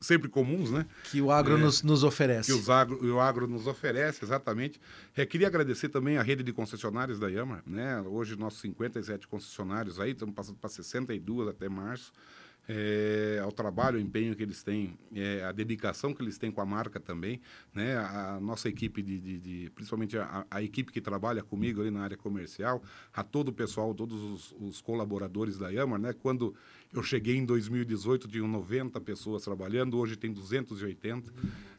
sempre 0.00 0.28
comuns, 0.28 0.70
né? 0.72 0.84
Que 1.04 1.20
o 1.20 1.30
agro 1.30 1.56
é, 1.56 1.58
nos, 1.58 1.82
nos 1.82 2.02
oferece. 2.02 2.52
Que 2.52 2.58
os 2.58 2.68
agro, 2.68 3.14
o 3.14 3.20
agro 3.20 3.46
nos 3.46 3.68
oferece, 3.68 4.24
exatamente. 4.24 4.80
É, 5.16 5.24
queria 5.24 5.46
agradecer 5.46 5.88
também 5.90 6.18
a 6.18 6.22
rede 6.22 6.42
de 6.42 6.52
concessionários 6.52 7.20
da 7.20 7.28
Yama, 7.28 7.62
né? 7.64 8.00
Hoje, 8.00 8.34
nossos 8.34 8.60
57 8.62 9.28
concessionários 9.28 10.00
aí, 10.00 10.10
estamos 10.10 10.34
passando 10.34 10.56
para 10.56 10.68
62 10.68 11.48
até 11.48 11.68
março 11.68 12.12
é, 12.68 13.40
ao 13.42 13.50
trabalho, 13.50 13.96
ao 13.96 14.02
empenho 14.02 14.36
que 14.36 14.42
eles 14.42 14.62
têm, 14.62 14.96
é, 15.14 15.44
a 15.44 15.52
dedicação 15.52 16.14
que 16.14 16.22
eles 16.22 16.38
têm 16.38 16.50
com 16.50 16.60
a 16.60 16.66
marca 16.66 17.00
também, 17.00 17.40
né? 17.74 17.96
A 17.96 18.38
nossa 18.40 18.68
equipe 18.68 19.02
de, 19.02 19.18
de, 19.18 19.38
de 19.38 19.70
principalmente 19.70 20.16
a, 20.16 20.46
a, 20.50 20.62
equipe 20.62 20.92
que 20.92 21.00
trabalha 21.00 21.42
comigo 21.42 21.80
ali 21.80 21.90
na 21.90 22.02
área 22.02 22.16
comercial, 22.16 22.82
a 23.12 23.24
todo 23.24 23.48
o 23.48 23.52
pessoal, 23.52 23.94
todos 23.94 24.22
os, 24.22 24.54
os 24.60 24.80
colaboradores 24.80 25.58
da 25.58 25.70
Yamar, 25.70 26.00
né? 26.00 26.12
Quando 26.12 26.54
eu 26.92 27.02
cheguei 27.02 27.36
em 27.36 27.44
2018 27.44 28.28
tinham 28.28 28.46
90 28.46 29.00
pessoas 29.00 29.42
trabalhando, 29.42 29.98
hoje 29.98 30.16
tem 30.16 30.32
280. 30.32 31.32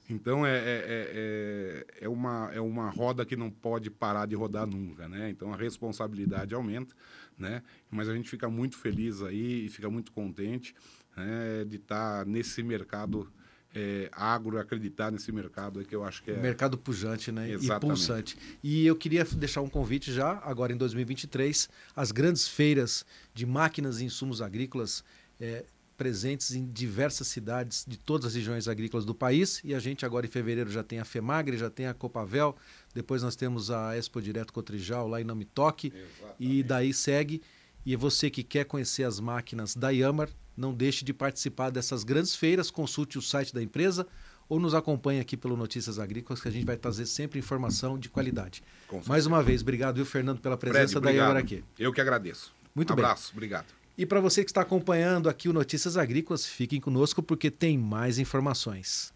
Então 0.09 0.45
é, 0.45 0.57
é, 0.57 0.63
é, 0.65 1.85
é, 2.01 2.09
uma, 2.09 2.51
é 2.53 2.59
uma 2.59 2.89
roda 2.89 3.25
que 3.25 3.37
não 3.37 3.49
pode 3.49 3.89
parar 3.89 4.25
de 4.25 4.35
rodar 4.35 4.67
nunca, 4.67 5.07
né? 5.07 5.29
Então 5.29 5.53
a 5.53 5.55
responsabilidade 5.55 6.53
aumenta 6.53 6.93
né? 7.37 7.63
Mas 7.89 8.09
a 8.09 8.15
gente 8.15 8.29
fica 8.29 8.49
muito 8.49 8.77
feliz 8.77 9.21
aí 9.21 9.65
e 9.65 9.69
fica 9.69 9.89
muito 9.89 10.11
contente 10.11 10.75
né, 11.15 11.65
de 11.67 11.77
estar 11.77 12.19
tá 12.19 12.25
nesse 12.25 12.63
mercado 12.63 13.31
é, 13.75 14.07
agro, 14.11 14.59
acreditar 14.59 15.11
nesse 15.11 15.31
mercado 15.31 15.83
que 15.83 15.95
eu 15.95 16.03
acho 16.03 16.21
que 16.21 16.31
é... 16.31 16.37
Mercado 16.37 16.77
pujante, 16.77 17.31
né? 17.31 17.49
Exatamente. 17.49 17.73
E 17.73 17.87
pulsante. 17.87 18.37
E 18.63 18.85
eu 18.85 18.95
queria 18.95 19.23
deixar 19.23 19.61
um 19.61 19.69
convite 19.69 20.13
já, 20.13 20.39
agora 20.43 20.71
em 20.71 20.77
2023, 20.77 21.69
as 21.95 22.11
grandes 22.11 22.47
feiras 22.47 23.05
de 23.33 23.45
máquinas 23.45 23.99
e 23.99 24.05
insumos 24.05 24.41
agrícolas 24.41 25.03
é, 25.39 25.65
presentes 25.97 26.53
em 26.53 26.65
diversas 26.65 27.27
cidades 27.27 27.85
de 27.87 27.97
todas 27.97 28.27
as 28.27 28.35
regiões 28.35 28.67
agrícolas 28.67 29.05
do 29.05 29.15
país. 29.15 29.59
E 29.63 29.73
a 29.73 29.79
gente 29.79 30.05
agora 30.05 30.25
em 30.25 30.29
fevereiro 30.29 30.69
já 30.69 30.83
tem 30.83 30.99
a 30.99 31.05
FEMAGRE, 31.05 31.57
já 31.57 31.69
tem 31.69 31.87
a 31.87 31.93
Copavel, 31.93 32.55
depois 32.93 33.23
nós 33.23 33.35
temos 33.35 33.71
a 33.71 33.97
Expo 33.97 34.21
Direto 34.21 34.53
Cotrijal 34.53 35.07
lá 35.07 35.19
em 35.19 35.23
Namitoque. 35.23 35.93
E 36.39 36.63
daí 36.63 36.93
segue. 36.93 37.41
E 37.85 37.95
você 37.95 38.29
que 38.29 38.43
quer 38.43 38.65
conhecer 38.65 39.03
as 39.03 39.19
máquinas 39.19 39.75
da 39.75 39.89
Yamar, 39.89 40.29
não 40.55 40.73
deixe 40.73 41.03
de 41.03 41.13
participar 41.13 41.69
dessas 41.69 42.03
grandes 42.03 42.35
feiras, 42.35 42.71
consulte 42.71 43.17
o 43.17 43.21
site 43.21 43.53
da 43.53 43.61
empresa 43.61 44.07
ou 44.47 44.59
nos 44.59 44.73
acompanhe 44.73 45.19
aqui 45.19 45.35
pelo 45.35 45.57
Notícias 45.57 45.97
Agrícolas, 45.99 46.41
que 46.41 46.47
a 46.47 46.51
gente 46.51 46.65
vai 46.65 46.77
trazer 46.77 47.05
sempre 47.05 47.39
informação 47.39 47.97
de 47.97 48.09
qualidade. 48.09 48.61
Mais 49.07 49.25
uma 49.25 49.41
vez, 49.41 49.61
obrigado, 49.61 49.95
viu, 49.95 50.05
Fernando, 50.05 50.39
pela 50.39 50.57
presença 50.57 50.99
Fred, 50.99 51.05
da 51.05 51.11
Yamar 51.11 51.37
aqui. 51.37 51.63
Eu 51.77 51.91
que 51.91 51.99
agradeço. 51.99 52.53
Muito 52.75 52.93
um 52.93 52.95
bem. 52.95 53.05
abraço, 53.05 53.31
obrigado. 53.33 53.67
E 53.97 54.05
para 54.05 54.19
você 54.19 54.43
que 54.43 54.49
está 54.49 54.61
acompanhando 54.61 55.29
aqui 55.29 55.47
o 55.47 55.53
Notícias 55.53 55.97
Agrícolas, 55.97 56.45
fiquem 56.45 56.79
conosco 56.79 57.21
porque 57.21 57.51
tem 57.51 57.77
mais 57.77 58.17
informações. 58.17 59.12